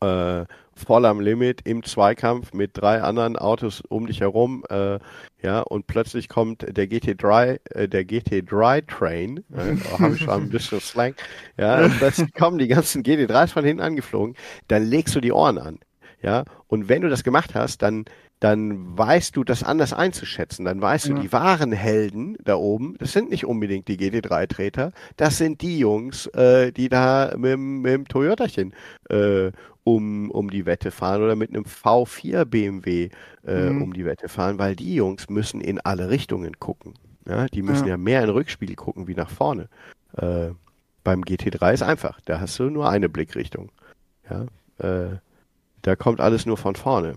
äh, 0.00 0.44
voll 0.74 1.04
am 1.06 1.20
Limit 1.20 1.62
im 1.64 1.82
Zweikampf 1.82 2.52
mit 2.52 2.70
drei 2.74 3.02
anderen 3.02 3.36
Autos 3.36 3.80
um 3.80 4.06
dich 4.06 4.20
herum, 4.20 4.64
äh, 4.70 4.98
ja, 5.42 5.60
und 5.60 5.86
plötzlich 5.86 6.28
kommt 6.28 6.64
der 6.76 6.88
GT3, 6.88 7.58
äh, 7.70 7.88
der 7.88 8.04
GT3 8.04 8.86
Train, 8.86 9.44
äh, 9.52 9.76
habe 9.98 10.14
ich 10.14 10.20
schon 10.20 10.30
ein 10.30 10.50
bisschen 10.50 10.80
Slang, 10.80 11.14
ja, 11.56 11.88
plötzlich 11.88 12.32
kommen 12.32 12.58
die 12.58 12.68
ganzen 12.68 13.02
GT3s 13.02 13.52
von 13.52 13.64
hinten 13.64 13.82
angeflogen, 13.82 14.36
dann 14.68 14.84
legst 14.84 15.16
du 15.16 15.20
die 15.20 15.32
Ohren 15.32 15.58
an, 15.58 15.78
ja, 16.22 16.44
und 16.68 16.88
wenn 16.88 17.02
du 17.02 17.08
das 17.08 17.24
gemacht 17.24 17.54
hast, 17.54 17.82
dann 17.82 18.04
dann 18.40 18.96
weißt 18.96 19.36
du 19.36 19.44
das 19.44 19.62
anders 19.62 19.92
einzuschätzen. 19.92 20.64
Dann 20.64 20.80
weißt 20.80 21.08
ja. 21.08 21.14
du, 21.14 21.22
die 21.22 21.32
wahren 21.32 21.72
Helden 21.72 22.36
da 22.44 22.56
oben, 22.56 22.96
das 22.98 23.12
sind 23.12 23.30
nicht 23.30 23.44
unbedingt 23.44 23.88
die 23.88 23.98
GT3-Treter, 23.98 24.92
das 25.16 25.38
sind 25.38 25.62
die 25.62 25.78
Jungs, 25.78 26.26
äh, 26.28 26.72
die 26.72 26.88
da 26.88 27.34
mit, 27.36 27.58
mit 27.58 27.92
dem 27.92 28.06
Toyotachen 28.06 28.74
äh, 29.08 29.50
um, 29.84 30.30
um 30.30 30.50
die 30.50 30.66
Wette 30.66 30.90
fahren 30.90 31.22
oder 31.22 31.34
mit 31.34 31.50
einem 31.50 31.64
V4 31.64 32.44
BMW 32.44 33.08
äh, 33.46 33.70
mhm. 33.70 33.82
um 33.82 33.92
die 33.92 34.04
Wette 34.04 34.28
fahren, 34.28 34.58
weil 34.58 34.76
die 34.76 34.94
Jungs 34.94 35.28
müssen 35.30 35.60
in 35.60 35.80
alle 35.80 36.10
Richtungen 36.10 36.58
gucken. 36.60 36.94
Ja? 37.26 37.46
Die 37.46 37.62
müssen 37.62 37.86
ja. 37.86 37.92
ja 37.92 37.96
mehr 37.96 38.22
in 38.22 38.30
Rückspiel 38.30 38.74
gucken 38.74 39.08
wie 39.08 39.14
nach 39.14 39.30
vorne. 39.30 39.68
Äh, 40.16 40.50
beim 41.04 41.22
GT3 41.22 41.72
ist 41.72 41.82
einfach, 41.82 42.20
da 42.24 42.40
hast 42.40 42.58
du 42.58 42.64
nur 42.64 42.88
eine 42.88 43.08
Blickrichtung. 43.08 43.70
Ja? 44.28 44.46
Äh, 44.78 45.16
da 45.82 45.96
kommt 45.96 46.20
alles 46.20 46.44
nur 46.44 46.56
von 46.56 46.74
vorne. 46.74 47.14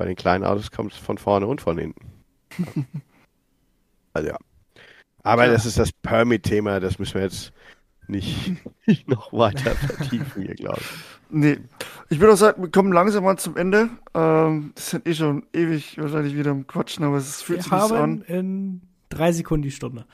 Äh, 0.00 0.02
bei 0.02 0.06
den 0.06 0.16
kleinen 0.16 0.44
Autos 0.44 0.70
kommt 0.70 0.92
es 0.92 0.98
von 0.98 1.18
vorne 1.18 1.46
und 1.46 1.60
von 1.60 1.78
hinten. 1.78 2.06
also 4.12 4.28
ja. 4.28 4.36
Aber 5.22 5.46
ja. 5.46 5.52
das 5.52 5.66
ist 5.66 5.78
das 5.78 5.92
Permit-Thema, 5.92 6.80
das 6.80 6.98
müssen 6.98 7.14
wir 7.14 7.22
jetzt 7.22 7.52
nicht, 8.06 8.52
nicht 8.86 9.08
noch 9.08 9.32
weiter 9.32 9.74
vertiefen 9.74 10.42
hier, 10.42 10.54
glaube 10.54 10.80
ich. 10.80 10.90
Nee. 11.32 11.58
Ich 12.08 12.18
würde 12.18 12.32
auch 12.32 12.38
sagen, 12.38 12.62
wir 12.62 12.70
kommen 12.70 12.92
langsam 12.92 13.22
mal 13.22 13.36
zum 13.38 13.56
Ende. 13.56 13.90
Ähm, 14.14 14.72
das 14.74 14.90
sind 14.90 15.06
eh 15.06 15.14
schon 15.14 15.46
ewig 15.52 15.96
wahrscheinlich 15.98 16.34
wieder 16.34 16.50
im 16.50 16.66
Quatschen, 16.66 17.04
aber 17.04 17.18
es 17.18 17.42
fühlt 17.42 17.58
wir 17.70 17.78
sich 17.80 17.88
so 17.88 17.94
an. 17.94 18.22
in 18.22 18.80
drei 19.10 19.30
Sekunden 19.32 19.62
die 19.62 19.70
Stunde. 19.70 20.06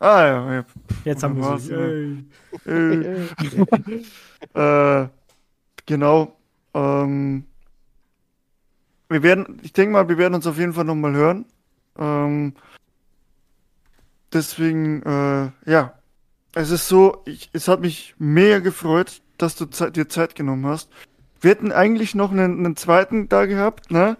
Ah 0.00 0.26
ja, 0.26 0.54
ja. 0.54 0.64
Jetzt 1.04 1.22
haben 1.22 1.38
wir 1.38 1.58
sie. 1.58 2.26
äh, 4.58 5.08
genau. 5.86 6.36
Ähm, 6.74 7.44
wir 9.08 9.22
werden, 9.22 9.60
ich 9.62 9.72
denke 9.72 9.92
mal, 9.92 10.08
wir 10.08 10.18
werden 10.18 10.34
uns 10.34 10.46
auf 10.46 10.58
jeden 10.58 10.72
Fall 10.72 10.84
nochmal 10.84 11.14
hören. 11.14 11.44
Ähm, 11.98 12.54
deswegen, 14.32 15.02
äh, 15.02 15.70
ja, 15.70 15.94
es 16.54 16.70
ist 16.70 16.88
so, 16.88 17.22
ich, 17.26 17.50
es 17.52 17.68
hat 17.68 17.80
mich 17.80 18.14
mega 18.18 18.60
gefreut, 18.60 19.20
dass 19.38 19.56
du 19.56 19.66
Zeit, 19.66 19.96
dir 19.96 20.08
Zeit 20.08 20.34
genommen 20.34 20.66
hast. 20.66 20.90
Wir 21.40 21.50
hätten 21.50 21.72
eigentlich 21.72 22.14
noch 22.14 22.30
einen, 22.30 22.64
einen 22.64 22.76
zweiten 22.76 23.28
da 23.28 23.46
gehabt, 23.46 23.90
ne? 23.90 24.16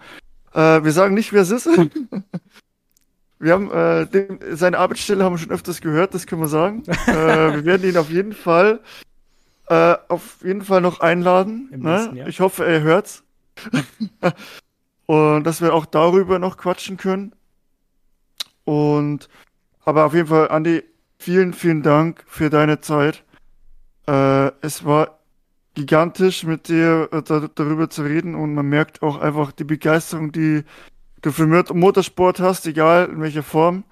Äh, 0.53 0.85
wir 0.85 0.93
sagen 0.93 1.15
nicht, 1.15 1.33
wer 1.33 1.43
es 1.43 1.51
ist. 1.51 1.69
wir 3.39 3.53
haben 3.53 3.71
äh, 3.71 4.07
den, 4.07 4.39
seine 4.53 4.79
Arbeitsstelle 4.79 5.25
haben 5.25 5.35
wir 5.35 5.39
schon 5.39 5.51
öfters 5.51 5.81
gehört, 5.81 6.15
das 6.15 6.27
können 6.27 6.43
wir 6.43 6.49
sagen. 6.49 6.83
äh, 7.07 7.55
wir 7.55 7.65
werden 7.65 7.89
ihn 7.89 7.97
auf 7.97 8.11
jeden 8.11 8.33
Fall 8.33 8.81
äh, 9.69 9.97
auf 10.09 10.39
jeden 10.43 10.63
Fall 10.63 10.81
noch 10.81 11.01
einladen. 11.01 11.69
Ne? 11.75 12.25
Ich 12.29 12.41
hoffe, 12.41 12.67
er 12.67 12.83
hört's. 12.83 13.25
Und 15.07 15.45
dass 15.45 15.61
wir 15.61 15.75
auch 15.75 15.87
darüber 15.87 16.39
noch 16.39 16.57
quatschen 16.57 16.97
können. 16.97 17.35
Und 18.65 19.29
aber 19.85 20.07
auf 20.07 20.15
jeden 20.15 20.29
Fall, 20.29 20.49
Andi, 20.51 20.83
vielen, 21.19 21.53
vielen 21.53 21.83
Dank 21.83 22.25
für 22.27 22.51
deine 22.51 22.81
Zeit. 22.81 23.23
Äh, 24.07 24.51
es 24.63 24.85
war 24.85 25.19
gigantisch, 25.75 26.45
mit 26.45 26.69
dir 26.69 27.09
äh, 27.13 27.23
da, 27.23 27.49
darüber 27.55 27.91
zu 27.91 28.03
reden 28.03 28.35
und 28.35 28.55
man 28.55 28.67
merkt 28.67 29.03
auch 29.03 29.19
einfach 29.21 29.53
die 29.53 29.65
Begeisterung, 29.65 30.33
die 30.33 30.65
du 31.23 31.33
für 31.33 31.47
Motorsport 31.47 32.41
hast, 32.41 32.67
egal 32.67 33.09
in 33.11 33.21
welcher 33.21 33.43
Form. 33.43 33.85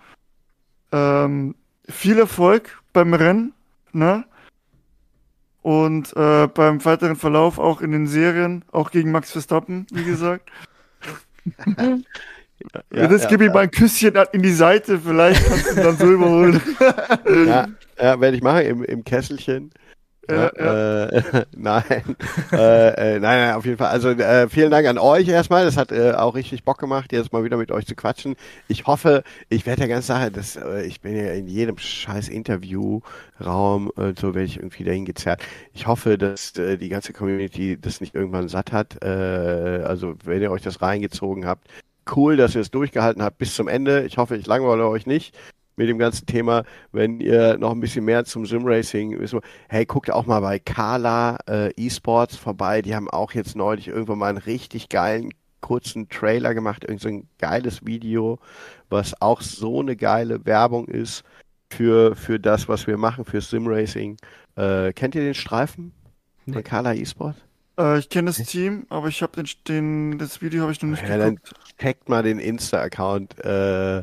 Ähm, 0.92 1.54
viel 1.88 2.18
Erfolg 2.18 2.82
beim 2.92 3.14
Rennen, 3.14 3.54
ne? 3.92 4.24
Und 5.62 6.14
äh, 6.16 6.48
beim 6.48 6.84
weiteren 6.84 7.16
Verlauf 7.16 7.58
auch 7.58 7.80
in 7.80 7.92
den 7.92 8.06
Serien, 8.08 8.64
auch 8.72 8.90
gegen 8.90 9.12
Max 9.12 9.30
Verstappen, 9.30 9.86
wie 9.92 10.04
gesagt. 10.04 10.50
Ja, 12.94 13.08
das 13.08 13.24
ja, 13.24 13.28
gebe 13.28 13.44
ich 13.44 13.48
ja. 13.48 13.54
mal 13.54 13.60
ein 13.64 13.70
Küsschen 13.70 14.14
in 14.32 14.42
die 14.42 14.52
Seite, 14.52 14.98
vielleicht 14.98 15.44
kannst 15.44 15.76
du 15.76 15.82
dann 15.82 15.96
so 15.96 16.12
überholen. 16.12 16.60
ja, 17.46 17.66
ja 18.00 18.20
werde 18.20 18.36
ich 18.36 18.42
machen, 18.42 18.64
im, 18.64 18.84
im 18.84 19.04
Kesselchen. 19.04 19.72
Ja, 20.30 20.50
ja. 20.56 21.04
Äh, 21.06 21.44
nein. 21.56 22.16
äh, 22.52 23.16
äh, 23.16 23.18
nein, 23.18 23.20
nein, 23.20 23.54
auf 23.54 23.64
jeden 23.64 23.76
Fall. 23.78 23.88
Also 23.88 24.10
äh, 24.10 24.48
vielen 24.48 24.70
Dank 24.70 24.86
an 24.86 24.98
euch 24.98 25.26
erstmal. 25.28 25.64
Das 25.64 25.76
hat 25.76 25.90
äh, 25.90 26.12
auch 26.12 26.34
richtig 26.34 26.64
Bock 26.64 26.78
gemacht, 26.78 27.12
jetzt 27.12 27.32
mal 27.32 27.42
wieder 27.42 27.56
mit 27.56 27.72
euch 27.72 27.86
zu 27.86 27.96
quatschen. 27.96 28.36
Ich 28.68 28.86
hoffe, 28.86 29.24
ich 29.48 29.66
werde 29.66 29.80
der 29.80 29.88
ganze 29.88 30.08
Sache, 30.08 30.30
dass 30.30 30.56
äh, 30.56 30.84
ich 30.84 31.00
bin 31.00 31.16
ja 31.16 31.32
in 31.32 31.48
jedem 31.48 31.76
scheiß 31.76 32.28
Interviewraum 32.28 33.90
äh, 33.96 34.12
so 34.18 34.34
werde 34.34 34.44
ich 34.44 34.58
irgendwie 34.58 34.84
dahin 34.84 35.04
gezerrt. 35.04 35.42
Ich 35.72 35.86
hoffe, 35.88 36.16
dass 36.18 36.56
äh, 36.56 36.78
die 36.78 36.88
ganze 36.88 37.12
Community 37.12 37.76
das 37.80 38.00
nicht 38.00 38.14
irgendwann 38.14 38.48
satt 38.48 38.72
hat. 38.72 39.02
Äh, 39.02 39.08
also 39.84 40.14
wenn 40.24 40.40
ihr 40.40 40.52
euch 40.52 40.62
das 40.62 40.82
reingezogen 40.82 41.46
habt, 41.46 41.66
cool, 42.14 42.36
dass 42.36 42.54
ihr 42.54 42.60
es 42.60 42.70
durchgehalten 42.70 43.22
habt 43.22 43.38
bis 43.38 43.54
zum 43.54 43.66
Ende. 43.68 44.04
Ich 44.04 44.18
hoffe, 44.18 44.36
ich 44.36 44.46
langweile 44.46 44.86
euch 44.86 45.06
nicht 45.06 45.34
mit 45.76 45.88
dem 45.88 45.98
ganzen 45.98 46.26
Thema. 46.26 46.64
Wenn 46.92 47.20
ihr 47.20 47.58
noch 47.58 47.72
ein 47.72 47.80
bisschen 47.80 48.04
mehr 48.04 48.24
zum 48.24 48.46
Simracing 48.46 49.18
wissen 49.18 49.34
wollt, 49.34 49.44
hey, 49.68 49.86
guckt 49.86 50.10
auch 50.10 50.26
mal 50.26 50.40
bei 50.40 50.58
Kala 50.58 51.38
äh, 51.48 51.72
Esports 51.76 52.36
vorbei. 52.36 52.82
Die 52.82 52.94
haben 52.94 53.08
auch 53.10 53.32
jetzt 53.32 53.56
neulich 53.56 53.88
irgendwann 53.88 54.18
mal 54.18 54.28
einen 54.28 54.38
richtig 54.38 54.88
geilen 54.88 55.30
kurzen 55.60 56.08
Trailer 56.08 56.54
gemacht, 56.54 56.84
irgend 56.84 57.00
so 57.00 57.08
ein 57.08 57.28
geiles 57.38 57.86
Video, 57.86 58.38
was 58.90 59.20
auch 59.22 59.40
so 59.40 59.80
eine 59.80 59.96
geile 59.96 60.44
Werbung 60.44 60.86
ist 60.88 61.22
für, 61.70 62.14
für 62.16 62.38
das, 62.38 62.68
was 62.68 62.86
wir 62.86 62.98
machen, 62.98 63.24
für 63.24 63.40
Simracing. 63.40 64.18
Äh, 64.56 64.92
kennt 64.92 65.14
ihr 65.14 65.22
den 65.22 65.34
Streifen 65.34 65.92
nee. 66.44 66.52
von 66.52 66.64
Kala 66.64 66.94
Esports? 66.94 67.38
Äh, 67.78 67.98
ich 68.00 68.08
kenne 68.08 68.26
das 68.26 68.38
Team, 68.38 68.86
aber 68.90 69.08
ich 69.08 69.22
habe 69.22 69.42
den, 69.42 69.48
den, 69.66 70.18
das 70.18 70.42
Video 70.42 70.62
habe 70.62 70.72
ich 70.72 70.82
noch 70.82 70.90
nicht 70.90 71.08
ja, 71.08 71.16
geguckt. 71.16 71.52
Dann 71.54 71.76
checkt 71.78 72.08
mal 72.08 72.22
den 72.22 72.38
Insta-Account. 72.38 73.38
Äh, 73.44 74.02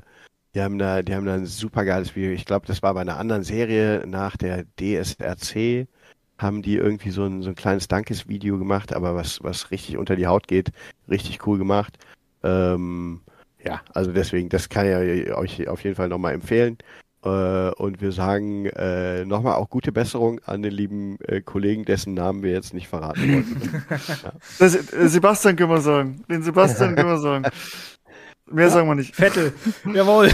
die 0.55 0.61
haben 0.61 0.77
da, 0.77 1.01
die 1.01 1.13
haben 1.13 1.25
da 1.25 1.35
ein 1.35 1.45
super 1.45 1.85
geiles 1.85 2.15
Video. 2.15 2.31
Ich 2.31 2.45
glaube, 2.45 2.65
das 2.65 2.81
war 2.81 2.93
bei 2.93 3.01
einer 3.01 3.17
anderen 3.17 3.43
Serie 3.43 4.05
nach 4.07 4.37
der 4.37 4.65
DSRC 4.79 5.87
haben 6.39 6.61
die 6.61 6.75
irgendwie 6.75 7.11
so 7.11 7.25
ein, 7.25 7.43
so 7.43 7.49
ein 7.49 7.55
kleines 7.55 7.87
Dankesvideo 7.87 8.57
gemacht, 8.57 8.93
aber 8.93 9.13
was, 9.13 9.43
was 9.43 9.71
richtig 9.71 9.97
unter 9.97 10.15
die 10.15 10.27
Haut 10.27 10.47
geht, 10.47 10.71
richtig 11.09 11.45
cool 11.45 11.57
gemacht. 11.57 11.97
Ähm, 12.43 13.21
ja, 13.63 13.81
also 13.93 14.11
deswegen, 14.11 14.47
das 14.47 14.69
kann 14.69 14.85
ich 14.85 15.33
euch 15.33 15.67
auf 15.67 15.83
jeden 15.83 15.97
Fall 15.97 16.07
nochmal 16.07 16.33
empfehlen. 16.33 16.77
Äh, 17.23 17.71
und 17.71 17.99
wir 17.99 18.13
sagen 18.13 18.67
äh, 18.67 19.25
nochmal 19.25 19.55
auch 19.55 19.69
gute 19.69 19.91
Besserung 19.91 20.39
an 20.45 20.61
den 20.61 20.71
lieben 20.71 21.19
äh, 21.27 21.41
Kollegen, 21.41 21.83
dessen 21.83 22.13
Namen 22.13 22.43
wir 22.43 22.51
jetzt 22.51 22.73
nicht 22.73 22.87
verraten 22.87 23.33
wollten. 23.33 23.83
ja. 24.59 24.65
äh, 24.65 25.07
Sebastian 25.09 25.57
können 25.57 25.71
wir 25.71 25.81
sagen. 25.81 26.23
Den 26.29 26.41
Sebastian 26.43 26.95
können 26.95 27.09
wir 27.09 27.19
sagen. 27.19 27.45
Mehr 28.51 28.65
ja. 28.65 28.71
sagen 28.71 28.87
wir 28.87 28.95
nicht. 28.95 29.15
Vettel. 29.15 29.53
Jawohl. 29.93 30.29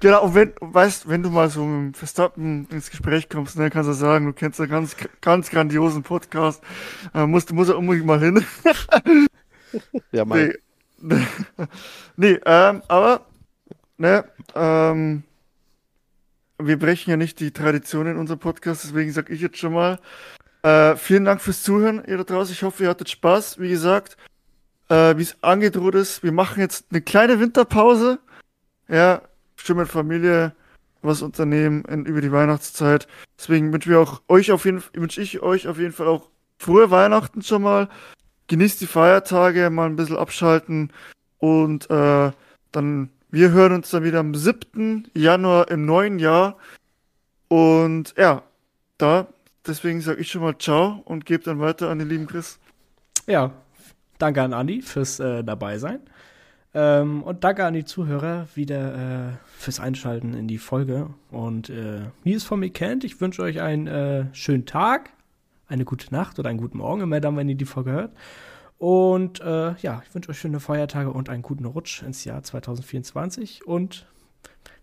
genau, 0.00 0.24
und 0.24 0.34
wenn, 0.34 0.52
weißt, 0.60 1.08
wenn 1.08 1.22
du 1.22 1.30
mal 1.30 1.48
so 1.50 1.64
mit 1.64 1.96
Verstappen 1.96 2.66
ins 2.70 2.90
Gespräch 2.90 3.28
kommst, 3.28 3.56
dann 3.56 3.64
ne, 3.64 3.70
kannst 3.70 3.88
du 3.88 3.94
sagen, 3.94 4.26
du 4.26 4.32
kennst 4.32 4.60
einen 4.60 4.70
ganz, 4.70 4.96
ganz 5.20 5.50
grandiosen 5.50 6.02
Podcast, 6.02 6.62
äh, 7.14 7.26
musst, 7.26 7.52
muss 7.52 7.68
er 7.68 7.78
unbedingt 7.78 8.06
mal 8.06 8.20
hin. 8.20 8.44
ja, 10.12 10.24
mein. 10.24 10.54
Nee, 11.00 11.26
nee 12.16 12.40
ähm, 12.44 12.82
aber, 12.88 13.26
ne, 13.96 14.24
ähm, 14.54 15.22
wir 16.58 16.78
brechen 16.78 17.10
ja 17.10 17.16
nicht 17.16 17.38
die 17.38 17.52
Tradition 17.52 18.08
in 18.08 18.16
unserem 18.16 18.40
Podcast, 18.40 18.82
deswegen 18.82 19.12
sag 19.12 19.30
ich 19.30 19.40
jetzt 19.40 19.58
schon 19.58 19.74
mal, 19.74 20.00
äh, 20.62 20.96
vielen 20.96 21.24
Dank 21.24 21.40
fürs 21.40 21.62
Zuhören, 21.62 22.02
ihr 22.06 22.16
da 22.16 22.24
draußen. 22.24 22.52
Ich 22.52 22.62
hoffe, 22.62 22.82
ihr 22.82 22.88
hattet 22.88 23.08
Spaß. 23.08 23.60
Wie 23.60 23.68
gesagt, 23.68 24.16
äh, 24.88 25.16
wie 25.16 25.22
es 25.22 25.36
angedroht 25.42 25.94
ist. 25.94 26.22
Wir 26.22 26.32
machen 26.32 26.60
jetzt 26.60 26.86
eine 26.90 27.00
kleine 27.00 27.40
Winterpause. 27.40 28.18
Ja, 28.88 29.22
schön 29.56 29.76
mit 29.76 29.88
Familie 29.88 30.52
was 31.02 31.22
unternehmen 31.22 31.84
in, 31.84 32.04
über 32.06 32.20
die 32.20 32.32
Weihnachtszeit. 32.32 33.06
Deswegen 33.38 33.72
wünsche 33.72 33.90
ich 33.90 33.96
auch 33.96 34.22
euch 34.28 34.50
auf 34.50 34.64
jeden 34.64 34.82
wünsche 34.94 35.20
ich 35.20 35.40
euch 35.42 35.68
auf 35.68 35.78
jeden 35.78 35.92
Fall 35.92 36.08
auch 36.08 36.28
frohe 36.58 36.90
Weihnachten 36.90 37.42
schon 37.42 37.62
mal. 37.62 37.88
Genießt 38.48 38.80
die 38.80 38.86
Feiertage, 38.86 39.70
mal 39.70 39.86
ein 39.86 39.96
bisschen 39.96 40.16
abschalten 40.16 40.92
und 41.38 41.88
äh, 41.90 42.32
dann 42.72 43.10
wir 43.30 43.50
hören 43.50 43.72
uns 43.72 43.90
dann 43.90 44.04
wieder 44.04 44.20
am 44.20 44.34
7. 44.34 45.10
Januar 45.14 45.70
im 45.70 45.84
neuen 45.84 46.18
Jahr. 46.18 46.56
Und 47.48 48.14
ja, 48.16 48.42
da, 48.96 49.26
deswegen 49.66 50.00
sage 50.00 50.20
ich 50.22 50.30
schon 50.30 50.42
mal 50.42 50.56
Ciao 50.58 51.02
und 51.04 51.26
gebe 51.26 51.44
dann 51.44 51.60
weiter 51.60 51.90
an 51.90 51.98
den 51.98 52.08
lieben 52.08 52.26
Chris. 52.26 52.58
Ja, 53.26 53.52
Danke 54.18 54.42
an 54.42 54.52
Andi 54.52 54.82
fürs 54.82 55.20
äh, 55.20 55.44
Dabeisein. 55.44 56.00
Ähm, 56.74 57.22
und 57.22 57.44
danke 57.44 57.64
an 57.64 57.74
die 57.74 57.84
Zuhörer 57.84 58.46
wieder 58.54 59.30
äh, 59.30 59.32
fürs 59.46 59.80
Einschalten 59.80 60.34
in 60.34 60.48
die 60.48 60.58
Folge. 60.58 61.10
Und 61.30 61.70
äh, 61.70 62.02
wie 62.24 62.34
es 62.34 62.44
von 62.44 62.60
mir 62.60 62.70
kennt, 62.70 63.04
ich 63.04 63.20
wünsche 63.20 63.42
euch 63.42 63.60
einen 63.60 63.86
äh, 63.86 64.26
schönen 64.32 64.66
Tag, 64.66 65.10
eine 65.66 65.84
gute 65.84 66.12
Nacht 66.12 66.38
oder 66.38 66.50
einen 66.50 66.58
guten 66.58 66.78
Morgen, 66.78 67.02
immer 67.02 67.20
dann, 67.20 67.36
wenn 67.36 67.48
ihr 67.48 67.54
die 67.54 67.64
Folge 67.64 67.92
hört. 67.92 68.12
Und 68.76 69.40
äh, 69.40 69.74
ja, 69.76 70.02
ich 70.06 70.14
wünsche 70.14 70.30
euch 70.30 70.38
schöne 70.38 70.60
Feiertage 70.60 71.10
und 71.10 71.28
einen 71.28 71.42
guten 71.42 71.64
Rutsch 71.64 72.02
ins 72.02 72.24
Jahr 72.24 72.42
2024. 72.42 73.66
Und 73.66 74.06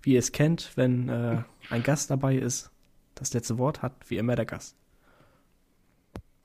wie 0.01 0.13
ihr 0.13 0.19
es 0.19 0.31
kennt, 0.31 0.71
wenn 0.75 1.07
äh, 1.09 1.43
ein 1.69 1.83
Gast 1.83 2.09
dabei 2.09 2.36
ist, 2.36 2.71
das 3.13 3.33
letzte 3.33 3.57
Wort 3.57 3.81
hat 3.81 3.93
wie 4.07 4.17
immer 4.17 4.36
der 4.36 4.45
Gast. 4.45 4.75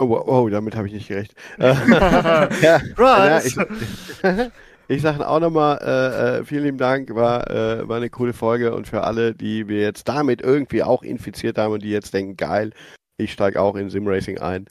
Oh, 0.00 0.22
oh 0.26 0.48
damit 0.48 0.74
habe 0.76 0.86
ich 0.86 0.94
nicht 0.94 1.08
gerechnet. 1.08 1.36
ja, 1.58 2.80
ja, 2.98 3.38
ich, 3.44 3.54
ich 4.88 5.02
sage 5.02 5.28
auch 5.28 5.40
nochmal, 5.40 5.78
äh, 5.82 6.38
äh, 6.38 6.44
vielen 6.44 6.64
lieben 6.64 6.78
Dank, 6.78 7.14
war, 7.14 7.50
äh, 7.50 7.86
war 7.86 7.98
eine 7.98 8.08
coole 8.08 8.32
Folge 8.32 8.74
und 8.74 8.88
für 8.88 9.04
alle, 9.04 9.34
die 9.34 9.68
wir 9.68 9.82
jetzt 9.82 10.08
damit 10.08 10.40
irgendwie 10.40 10.82
auch 10.82 11.02
infiziert 11.02 11.58
haben 11.58 11.74
und 11.74 11.82
die 11.82 11.90
jetzt 11.90 12.14
denken, 12.14 12.38
geil, 12.38 12.72
ich 13.18 13.32
steige 13.32 13.60
auch 13.60 13.76
in 13.76 13.90
Simracing 13.90 14.38
ein, 14.38 14.64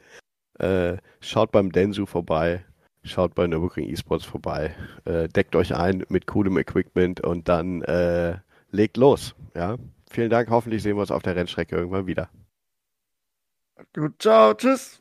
äh, 0.57 0.97
schaut 1.21 1.51
beim 1.51 1.71
Densu 1.71 2.07
vorbei, 2.07 2.65
schaut 3.03 3.35
bei 3.35 3.45
Nürburgring 3.45 3.87
Esports 3.87 4.25
vorbei, 4.25 4.75
äh, 5.05 5.27
deckt 5.27 5.55
euch 5.55 5.75
ein 5.75 6.03
mit 6.09 6.25
coolem 6.25 6.57
Equipment 6.57 7.21
und 7.21 7.47
dann 7.47 7.83
äh, 7.83 8.37
legt 8.71 8.97
los. 8.97 9.35
Ja, 9.55 9.77
vielen 10.09 10.31
Dank. 10.31 10.49
Hoffentlich 10.49 10.81
sehen 10.81 10.97
wir 10.97 11.01
uns 11.01 11.11
auf 11.11 11.21
der 11.21 11.35
Rennstrecke 11.35 11.75
irgendwann 11.75 12.07
wieder. 12.07 12.29
Gut, 13.93 14.19
ciao, 14.19 14.55
tschüss. 14.55 14.98